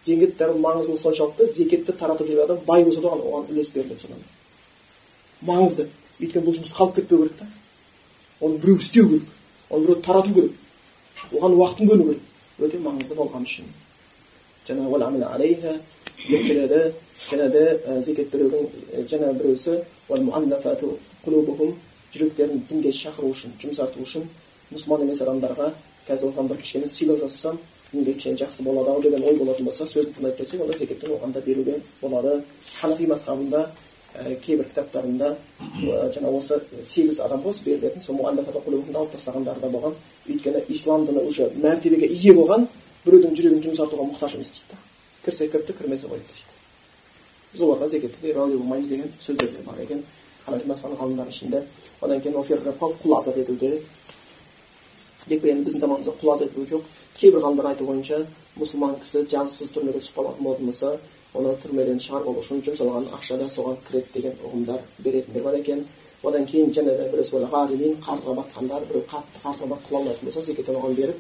зекет 0.01 0.38
тарату 0.38 0.59
маңыздылығы 0.59 1.01
соншалықты 1.01 1.47
зекетті 1.53 1.93
таратып 1.93 2.28
жүрген 2.28 2.45
адам 2.45 2.59
бай 2.66 2.84
болса 2.84 3.01
да 3.01 3.14
оған 3.14 3.49
үлес 3.53 3.70
беріледі 3.74 4.01
содан 4.01 4.24
маңызды 5.45 5.88
өйткені 6.22 6.46
бұл 6.46 6.56
жұмыс 6.58 6.74
қалып 6.78 6.96
кетпеу 6.96 7.18
керек 7.24 7.36
та. 7.40 7.46
Оны 8.40 8.58
біреу 8.58 8.78
істеу 8.78 9.08
керек 9.10 9.28
оны 9.70 9.86
біреу 9.86 10.02
тарату 10.02 10.34
керек. 10.34 10.52
Оған 11.32 11.54
уақытын 11.58 11.88
бөлу 11.88 12.04
керек. 12.10 12.22
Өте 12.60 12.78
маңызды 12.78 13.16
болғаны 13.16 13.46
үшін. 13.46 13.66
Жаңағы 14.68 14.96
және 17.30 17.50
де 17.50 17.80
зекет 18.02 18.32
берудің 18.34 18.68
жаңа 19.10 19.34
біреусі 19.38 19.82
жүректерін 22.12 22.64
дінге 22.70 22.92
шақыру 22.92 23.32
үшін 23.32 23.54
жұмсарту 23.62 24.04
үшін 24.04 24.26
мұсылман 24.72 25.06
емес 25.06 25.22
адамдарға 25.24 25.70
қазір 26.08 26.32
оған 26.32 26.50
бір 26.50 26.58
кішкене 26.60 26.90
сыйлық 26.92 27.22
жасасам 27.22 27.60
дінге 27.94 28.16
кішкене 28.18 28.42
жақсы 28.42 28.66
болады 28.66 28.92
ау 28.92 29.02
деген 29.02 29.24
ой 29.24 29.38
болатын 29.40 29.66
болса 29.70 29.88
сөзін 29.88 30.12
тыңдайды 30.18 30.44
десек 30.44 30.62
онда 30.66 30.78
зекеттен 30.78 31.14
оған 31.16 31.32
да 31.32 31.42
беруге 31.46 31.78
болады 32.02 32.42
ханафи 32.82 33.08
мазхабында 33.08 33.70
кейбір 34.45 34.68
кітаптарында 34.70 35.36
жаңа 36.16 36.32
осы 36.36 36.59
сегіз 36.84 37.20
адам 37.26 37.43
ғой 37.45 37.55
берілетін 37.66 38.03
сол 38.03 38.20
алып 38.26 39.12
тастағандары 39.16 39.62
да 39.62 39.70
болған 39.70 39.95
өйткені 40.28 40.64
ислам 40.70 41.05
діні 41.05 41.24
уже 41.28 41.49
мәртебеге 41.55 42.07
ие 42.07 42.34
болған 42.36 42.68
біреудің 43.05 43.38
жүрегін 43.38 43.64
жұмсартуға 43.68 44.09
мұқтаж 44.12 44.36
емес 44.36 44.51
дейді 44.57 44.80
кірсе 45.26 45.47
кірді 45.47 45.74
кірмесе 45.78 46.07
қойды 46.12 46.28
дейді 46.28 46.59
біз 47.53 47.62
оларға 47.62 47.88
зекетті 47.88 48.22
бере 48.22 48.34
болмаймыз 48.57 48.89
деген 48.89 49.12
сөздер 49.20 49.49
де 49.51 49.64
бар 49.66 49.80
екен 49.80 50.03
ханафи 50.45 50.68
мазхабының 50.68 50.99
ғалымдарының 51.01 51.34
ішінде 51.34 51.64
одан 52.01 52.22
кейін 52.22 52.36
құл 53.03 53.18
азат 53.18 53.38
етуде 53.38 53.80
енді 55.30 55.66
біздің 55.66 55.80
заманымызда 55.80 56.14
құл 56.22 56.34
азат 56.34 56.51
ету 56.51 56.66
жоқ 56.70 56.84
кейбір 57.18 57.43
ғалымдар 57.45 57.72
айту 57.72 57.86
бойынша 57.86 58.24
мұсылман 58.57 58.97
кісі 59.01 59.26
жазықсыз 59.30 59.72
түрмеге 59.76 60.01
түсіп 60.01 60.18
қалатын 60.18 60.43
болатын 60.43 60.66
болса 60.72 60.97
оны 61.38 61.54
түрмеден 61.64 62.00
шығарып 62.04 62.28
алу 62.32 62.42
үшін 62.44 62.64
жұмсалған 62.66 63.08
ақша 63.18 63.38
да 63.40 63.48
соған 63.50 63.78
кіреді 63.88 64.14
деген 64.16 64.34
ұғымдар 64.48 64.82
беретіндер 65.00 65.44
бар 65.48 65.58
екен 65.60 65.86
одан 66.24 66.46
кейін 66.46 66.74
жаңағы 66.76 67.08
біреу 67.14 67.96
қарызға 68.06 68.36
батқандар 68.42 68.86
біреу 68.90 69.06
қатты 69.12 69.44
қарызға 69.46 69.70
батып 69.72 69.88
құла 69.90 70.02
алмайтын 70.02 70.28
болса 70.28 70.42
зекеттен 70.48 70.76
оған 70.82 70.98
беріп 71.00 71.18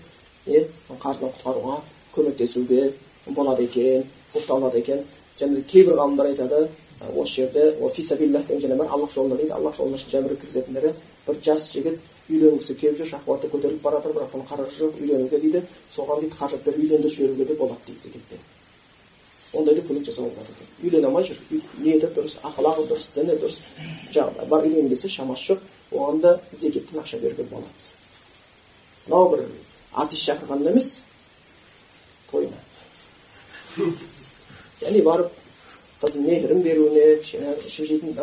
е 0.47 0.65
қарыздан 0.91 1.31
құтқаруға 1.37 1.79
көмектесуге 2.15 2.91
болады 3.27 3.63
екен 3.63 4.05
болып 4.33 4.47
табылады 4.47 4.79
екен 4.83 5.03
және 5.39 5.63
кейбір 5.63 5.97
ғалымдар 6.01 6.31
айтады 6.33 6.67
осы 7.15 7.41
жерде 7.41 7.73
және 7.81 8.77
бар 8.77 8.87
аллах 8.87 9.11
жолында 9.13 9.37
дейді 9.37 9.53
аллах 9.57 9.77
жолына 9.77 9.97
жәбір 9.97 10.35
кіргізетіндері 10.37 10.93
бір 11.27 11.43
жас 11.43 11.71
жігіт 11.73 11.99
үйленгісі 12.29 12.75
келіп 12.75 12.97
жүр 12.99 13.09
шахуаты 13.15 13.49
көтеріліп 13.49 13.81
бара 13.81 13.99
жатыр 13.99 14.17
бірақ 14.17 14.33
бұның 14.35 14.49
қаражаты 14.51 14.77
жоқ 14.77 15.01
үйленуге 15.01 15.39
дейді 15.39 15.63
соған 15.95 16.21
дейді 16.21 16.35
қаражат 16.39 16.65
беріп 16.65 16.83
үйлендіріп 16.85 17.15
жіберуге 17.17 17.45
де 17.45 17.55
болады 17.55 17.87
дейді 17.87 18.07
зекеттен 18.07 18.60
ондайды 19.53 19.83
көмек 19.87 20.05
жасауға 20.07 20.31
болады 20.35 20.53
екен 20.55 20.85
үйлене 20.87 21.07
алмай 21.09 21.25
жүр 21.27 21.37
ниеті 21.83 22.09
дұрыс 22.15 22.37
ақылағы 22.47 22.87
дұрыс 22.89 23.09
діні 23.15 23.35
дұрыс 23.41 23.59
жаңағы 24.15 24.47
бар 24.51 24.67
үйленгім 24.67 24.89
келсе 24.93 25.09
шамасы 25.11 25.51
жоқ 25.51 25.65
оған 25.91 26.21
да 26.21 26.39
зекеттен 26.53 27.01
ақша 27.01 27.19
беруге 27.19 27.43
болады 27.43 27.67
мынау 29.07 29.29
бір 29.35 29.45
артист 29.91 30.29
шақырғанда 30.29 30.71
емес 30.71 31.01
тойына 32.31 32.59
яғни 34.81 35.03
барып 35.03 35.35
қыздың 36.01 36.25
мейірін 36.27 36.63
беруіне 36.65 37.03
кішкене 37.21 37.57
ішіп 37.67 37.89
жейтін 37.91 38.15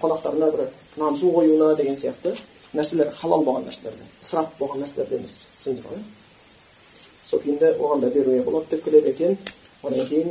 қонақтарына 0.00 0.50
бір 0.56 0.70
нан 0.96 1.16
су 1.16 1.30
қоюына 1.36 1.76
деген 1.76 1.96
сияқты 1.96 2.34
нәрселер 2.74 3.12
халал 3.20 3.44
болған 3.44 3.68
нәрселерде 3.68 4.08
ысырап 4.22 4.56
болған 4.58 4.84
нәрселерде 4.84 5.20
емес 5.20 5.36
түсіндіңіз 5.60 5.86
ғой 5.90 6.02
сол 7.26 7.42
күйінде 7.44 7.74
оған 7.78 8.02
да 8.04 8.10
беруге 8.10 8.42
болады 8.42 8.70
деп 8.70 8.84
келеді 8.84 9.10
екен 9.14 9.38
одан 9.82 10.06
кейін 10.08 10.30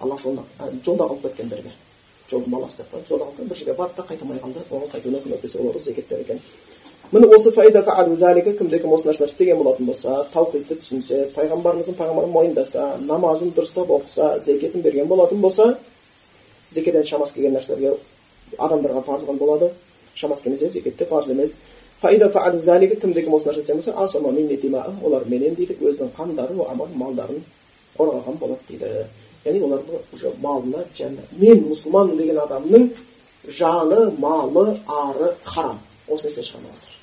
аллах 0.00 0.20
жолында 0.20 0.42
жолда 0.84 1.04
қалып 1.08 1.22
кеткендерге 1.22 1.72
жолдың 2.30 2.50
баласы 2.50 2.82
деп 2.82 2.92
қояды 2.92 3.08
жолда 3.08 3.24
қалып 3.24 3.48
бір 3.48 3.56
жерге 3.56 3.74
барды 3.78 3.96
да 3.96 4.02
қайта 4.08 4.24
алмай 4.24 4.38
қалды 4.38 4.60
оған 4.70 4.90
қайтуына 4.92 5.22
көмектесуге 5.24 5.62
болады 5.64 5.84
зекет 5.84 6.12
екен 6.12 6.40
міне 7.12 7.28
осы 7.36 7.52
кімде 8.58 8.78
кім 8.80 8.92
осы 8.92 9.08
нәрселерді 9.08 9.32
істеген 9.32 9.58
болатын 9.62 9.86
болса 9.86 10.26
таухидты 10.32 10.76
түсінсе 10.80 11.30
пайғамбарымыздың 11.36 11.96
пайғамбарын 11.98 12.32
мойындаса 12.32 12.96
намазын 13.00 13.52
дұрыстап 13.56 13.92
оқыса 13.98 14.38
зекетін 14.44 14.82
берген 14.82 15.06
болатын 15.06 15.40
болса 15.40 15.78
зекеден 16.72 17.04
шамасы 17.04 17.34
келген 17.34 17.54
нәрселерге 17.58 17.96
адамдарға 18.58 19.04
парыз 19.04 19.28
болады 19.38 19.70
шамасы 20.14 20.44
келмесе 20.44 20.70
зекетте 20.70 21.04
парыз 21.04 21.30
емес 21.30 21.56
кімде 23.00 23.22
кім 23.22 23.34
осы 23.34 23.48
нәрсе 23.48 23.60
істеген 23.60 23.82
болса 23.82 23.94
олар 25.04 25.28
менен 25.28 25.54
дейді 25.54 25.76
өзінің 25.80 26.10
қандарын 26.16 26.96
малдарын 26.96 27.44
қорғаған 27.98 28.38
болады 28.40 28.60
дейді 28.68 28.90
яғни 29.44 29.62
олардың 29.66 29.96
уже 30.12 30.32
малына 30.42 30.84
және 30.98 31.24
мен 31.38 31.64
мұсылманмын 31.68 32.16
деген 32.18 32.38
адамның 32.44 32.88
жаны 33.48 34.10
малы 34.18 34.80
ары 34.88 35.34
харам 35.44 35.78
осыны 36.08 36.30
естен 36.30 36.46
шығармаңыздар 36.48 36.94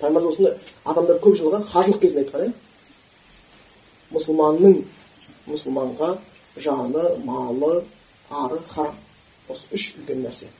пайғамбарымыз 0.00 0.32
осыны 0.32 0.52
адамдар 0.84 1.20
көп 1.24 1.38
жиналған 1.40 1.64
қажылық 1.70 2.00
кезінде 2.02 2.24
айтқан 2.24 2.46
иә 2.46 2.52
мұсылманның 4.12 4.82
мұсылманға 5.48 6.10
жаны 6.56 7.04
малы 7.24 7.84
ары 8.30 8.58
харам 8.68 8.98
осы 9.48 9.70
үш 9.72 9.92
үлкен 9.98 10.26
нәрсе 10.26 10.50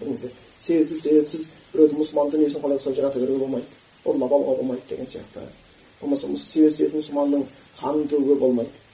біліңіздер 0.00 0.34
себепсіз 0.60 1.02
себепсіз 1.02 1.46
біреудің 1.72 2.00
мұсылман 2.00 2.32
дүниесін 2.34 2.64
қалай 2.64 2.80
болса 2.80 2.94
жарата 2.96 3.20
беруге 3.20 3.44
болмайды 3.44 3.78
ұрлап 4.04 4.32
алуға 4.32 4.56
болмайды 4.58 4.82
деген 4.90 5.06
сияқты 5.06 5.46
болмаса 6.00 6.32
себепсіз 6.36 6.94
мұсылманның 6.94 7.46
қанын 7.80 8.10
төгуге 8.10 8.40
болмайды 8.40 8.85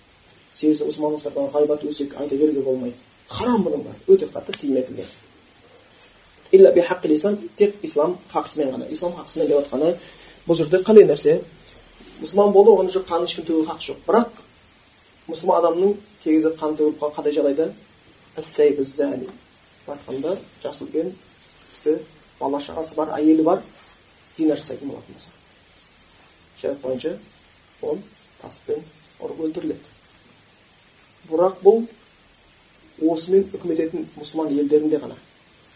себебі 0.55 0.77
сыртынан 0.77 1.51
ғайбат 1.53 1.85
өсек 1.85 2.17
айта 2.21 2.37
беруге 2.37 2.63
болмайды 2.63 2.97
харам 3.29 3.65
бұның 3.65 3.85
бәрі. 3.87 3.99
Өте 4.09 4.27
қатты 4.27 4.53
тыйым 4.59 4.77
етілген 4.77 5.07
тек 7.57 7.75
ислам 7.83 8.19
хақысымен 8.33 8.71
ғана. 8.73 8.87
Ислам 8.91 9.13
хақысымен 9.17 9.49
деп 9.49 9.59
жатқаны 9.63 9.97
бұл 10.47 10.57
жерде 10.57 10.83
қандай 10.85 11.07
нәрсе? 11.09 11.41
Мұсылман 12.21 12.53
болды 12.53 12.71
оған 12.71 12.87
уже 12.87 13.01
қанын 13.01 13.25
ешкім 13.25 13.45
төгуге 13.47 13.69
хақы 13.71 13.83
жоқ. 13.87 13.97
Бірақ 14.07 14.29
мұсылман 15.29 15.59
адамның 15.63 15.95
кей 16.23 16.35
кезде 16.37 16.53
қан 16.61 16.77
төгіліп 16.77 17.01
қалған 17.01 17.15
қандай 17.17 17.33
жағдайда? 17.39 17.67
Айтқанда 19.87 20.37
жасы 20.63 20.85
үлкен 20.85 21.09
кісі 21.73 21.97
бала 22.39 22.61
шағасы 22.63 22.95
бар 22.95 23.17
әйелі 23.17 23.43
бар. 23.43 23.63
Зина 24.35 24.55
жасайтын 24.57 24.89
болатын 24.93 25.15
болса. 25.17 25.31
Шариғат 26.61 26.81
бойынша 26.85 27.17
ол 27.83 27.99
таспен 28.43 28.85
ұрып 29.19 29.43
өлтіріледі. 29.49 29.92
Бірақ 31.31 31.59
бұл 31.63 31.83
осымен 33.13 33.49
үкімет 33.55 33.81
ететін 33.81 34.07
мұсылман 34.19 34.53
елдерінде 34.59 34.99
ғана. 35.03 35.17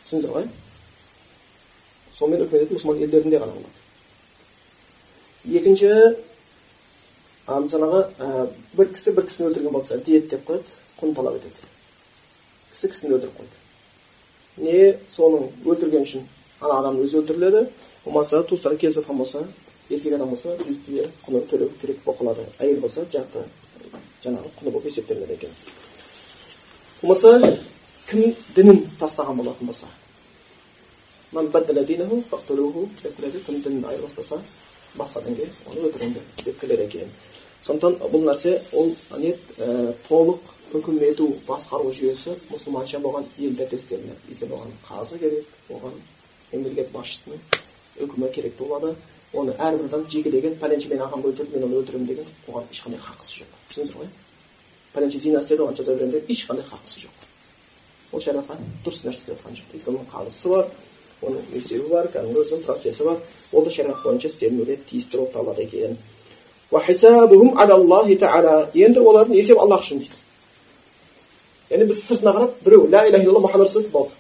Түсіндіңіздер 0.05 0.35
ғой? 0.37 0.49
Сонымен 2.15 2.47
үкімет 2.47 2.67
ету 2.67 2.79
мұсылман 2.79 3.03
елдерінде 3.05 3.41
ғана 3.43 3.53
болады. 3.57 3.79
Екінші 5.47 5.91
жаңағы 7.47 8.01
бір 8.77 8.93
кісі 8.95 9.15
бір 9.15 9.27
кісіні 9.29 9.51
өлтірген 9.51 9.75
болса 9.75 9.99
диет 9.99 10.31
деп 10.31 10.47
қояды 10.49 10.73
құн 11.01 11.15
талап 11.15 11.37
етеді. 11.39 11.69
Кісі 12.73 12.91
кісіні 12.91 13.15
өлтіріп 13.17 13.37
қойды. 13.39 13.57
Не 14.57 14.97
соның 15.13 15.51
өлтірген 15.65 16.07
үшін 16.09 16.27
ана 16.61 16.81
адам 16.81 16.99
өзі 17.05 17.21
өлтіріледі. 17.21 17.67
Болмаса 18.05 18.43
туыстары 18.43 18.79
келісіп 18.81 19.05
жатқан 19.05 19.19
болса 19.23 19.45
еркек 19.91 20.15
адам 20.17 20.33
болса 20.35 20.57
жүз 20.65 20.83
түйе 20.87 21.07
құны 21.27 21.45
төлеу 21.51 21.71
керек 21.81 22.03
болып 22.05 22.21
қалады. 22.21 22.47
Әйел 22.59 22.81
болса 22.81 23.07
жарты 23.13 23.45
жаңағы 24.25 24.53
құны 24.59 24.71
болып 24.71 24.87
есептелінеді 24.91 25.35
екен 25.39 25.51
болмаса 27.03 27.57
кім 28.11 28.35
дінін 28.57 28.83
тастаған 29.01 29.37
болатын 29.41 29.67
болса 29.71 29.87
кім 33.47 33.63
дінін 33.63 33.85
айырбастаса 33.93 34.41
басқа 34.97 35.23
дінге 35.27 35.49
оны 35.71 35.89
өлтіремін 35.89 36.21
деп 36.45 36.61
келеді 36.61 36.87
екен 36.89 37.11
сондықтан 37.67 38.11
бұл 38.13 38.27
нәрсе 38.29 38.57
ол 38.73 38.93
не 39.19 39.35
толық 40.09 40.53
үкім 40.79 41.01
ету 41.09 41.29
басқару 41.47 41.93
жүйесі 41.95 42.37
мұсылманша 42.51 43.01
болған 43.05 43.27
елде 43.39 43.69
істелінеді 43.73 44.33
өйткені 44.33 44.57
оған 44.59 44.73
қазы 44.87 45.19
керек 45.23 45.47
оған 45.71 45.99
мемлекет 46.53 46.91
басшысының 46.95 47.43
үкімі 48.07 48.31
керек 48.35 48.57
болады 48.59 48.95
оны 49.37 49.53
әрбір 49.59 49.87
адам 49.91 50.05
жекелеген 50.11 50.57
пәленше 50.61 50.89
менің 50.91 51.07
ағамды 51.07 51.31
өлтірді 51.33 51.57
мен 51.57 51.67
оны 51.69 51.81
өлтіремін 51.81 52.09
деген 52.09 52.27
оған 52.49 52.67
ешқандай 52.73 53.01
хақысы 53.01 53.43
жоқ 53.43 53.51
түсіндіңіздер 53.71 53.97
ғой 54.01 54.09
пәленше 54.95 55.19
зина 55.21 55.41
істеді 55.45 55.63
оған 55.67 55.77
жаза 55.77 55.95
беремін 55.95 56.13
деген 56.17 56.31
ешқандай 56.35 56.67
хақысы 56.71 57.05
жоқ 57.05 57.15
ол 58.13 58.21
шариғатқа 58.25 58.57
дұрыс 58.85 59.01
нәрсе 59.07 59.21
істеп 59.21 59.37
жатқан 59.37 59.57
жоқ 59.61 59.69
өйткені 59.77 59.97
оның 59.97 60.09
қазысы 60.13 60.49
бар 60.53 60.65
оның 61.23 61.41
есебі 61.57 61.89
бар 61.91 62.11
кәдімгі 62.13 62.43
өзінің 62.43 62.63
процесі 62.67 63.05
бар 63.05 63.19
ол 63.53 63.65
да 63.65 63.71
шариғат 63.71 64.03
бойынша 64.05 64.29
істелінуге 64.29 64.77
тиісті 64.89 65.19
болып 65.19 65.33
табылады 65.33 65.63
екен 65.65 65.97
енді 68.75 69.01
олардың 69.01 69.37
есебі 69.39 69.61
аллах 69.63 69.83
үшін 69.85 70.03
дейді 70.03 70.17
яғни 71.71 71.87
біз 71.91 72.03
сыртына 72.05 72.33
қарап 72.37 72.59
біреу 72.65 72.89
ля 72.91 73.07
иляха 73.09 73.25
илlallah 73.25 73.47
мұхаммад 73.47 73.89
болды 73.91 74.13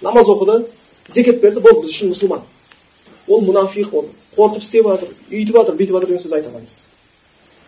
намаз 0.00 0.28
оқыды 0.28 0.66
зекет 1.08 1.40
берді 1.40 1.60
болды 1.60 1.80
біз 1.82 1.90
үшін 1.90 2.12
мұсылман 2.14 2.42
ол 3.30 3.44
мұнафиқ 3.46 3.94
ол 3.94 4.08
қорқып 4.36 4.64
істеп 4.64 4.88
жатыр 4.90 5.12
үйтіп 5.30 5.56
жатыр 5.58 5.78
бүйтіп 5.78 5.96
жатыр 5.96 6.08
деген 6.10 6.22
сөз 6.24 6.34
айта 6.36 6.50
алмаймыз. 6.50 6.78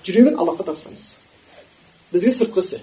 Жүрегін 0.04 0.38
аллахқа 0.38 0.66
тапсырамыз 0.70 1.04
бізге 2.12 2.32
сыртқы 2.34 2.60
ісі 2.64 2.80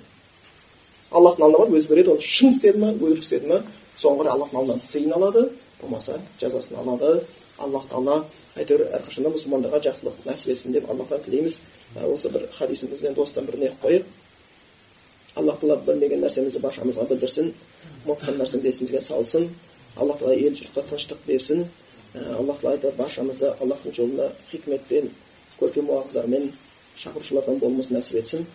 аллахтың 1.11 1.45
алдына 1.45 1.59
барып 1.59 1.75
өзі 1.79 1.91
береді 1.91 2.13
оны 2.15 2.23
шын 2.23 2.53
істеді 2.53 2.79
ма 2.79 2.93
өтірік 2.93 3.25
істеді 3.25 3.51
ма 3.51 3.63
соған 3.97 4.21
қарай 4.21 4.33
аллахтың 4.35 4.59
алдынан 4.61 4.79
сыйын 4.79 5.13
алады 5.17 5.49
болмаса 5.81 6.19
жазасын 6.39 6.79
алады. 6.79 7.23
Аллах 7.59 7.89
тағала 7.91 8.23
әйтеуір 8.55 8.85
әрқашанда 8.95 9.33
мұсылмандарға 9.33 9.81
жақсылық 9.83 10.21
нәсіп 10.23 10.53
етсін 10.53 10.71
деп 10.77 10.85
аллахтан 10.89 11.19
тілейміз. 11.25 11.57
Осы 12.07 12.29
бір 12.31 12.45
хадисімізден 12.55 13.17
достан 13.17 13.49
бір 13.49 13.57
не 13.59 13.67
қылып 13.67 13.83
қояйық 13.83 14.05
аллах 15.35 15.59
тағала 15.59 15.75
білмеген 15.83 16.23
нәрсемізді 16.23 16.61
баршамызға 16.63 17.09
білдірсін 17.09 17.51
ұмытқан 18.05 18.39
нәрсемді 18.39 18.71
есімізге 18.71 19.01
салсын. 19.03 19.49
Аллах 19.97 20.21
тағала 20.21 20.39
ел 20.39 20.55
жұртқа 20.55 20.85
тыныштық 20.87 21.19
берсін. 21.27 21.65
Аллах 22.15 22.57
тағала 22.61 22.75
айтады 22.75 22.95
баршамызды 22.97 23.51
аллахтың 23.61 23.93
жолында 23.93 24.31
хикметпен 24.49 25.09
көркем 25.59 25.89
уағыздармен 25.93 26.49
шақырушылардан 26.97 27.59
болмасын 27.61 27.99
нәсіп 27.99 28.15
етсін 28.23 28.45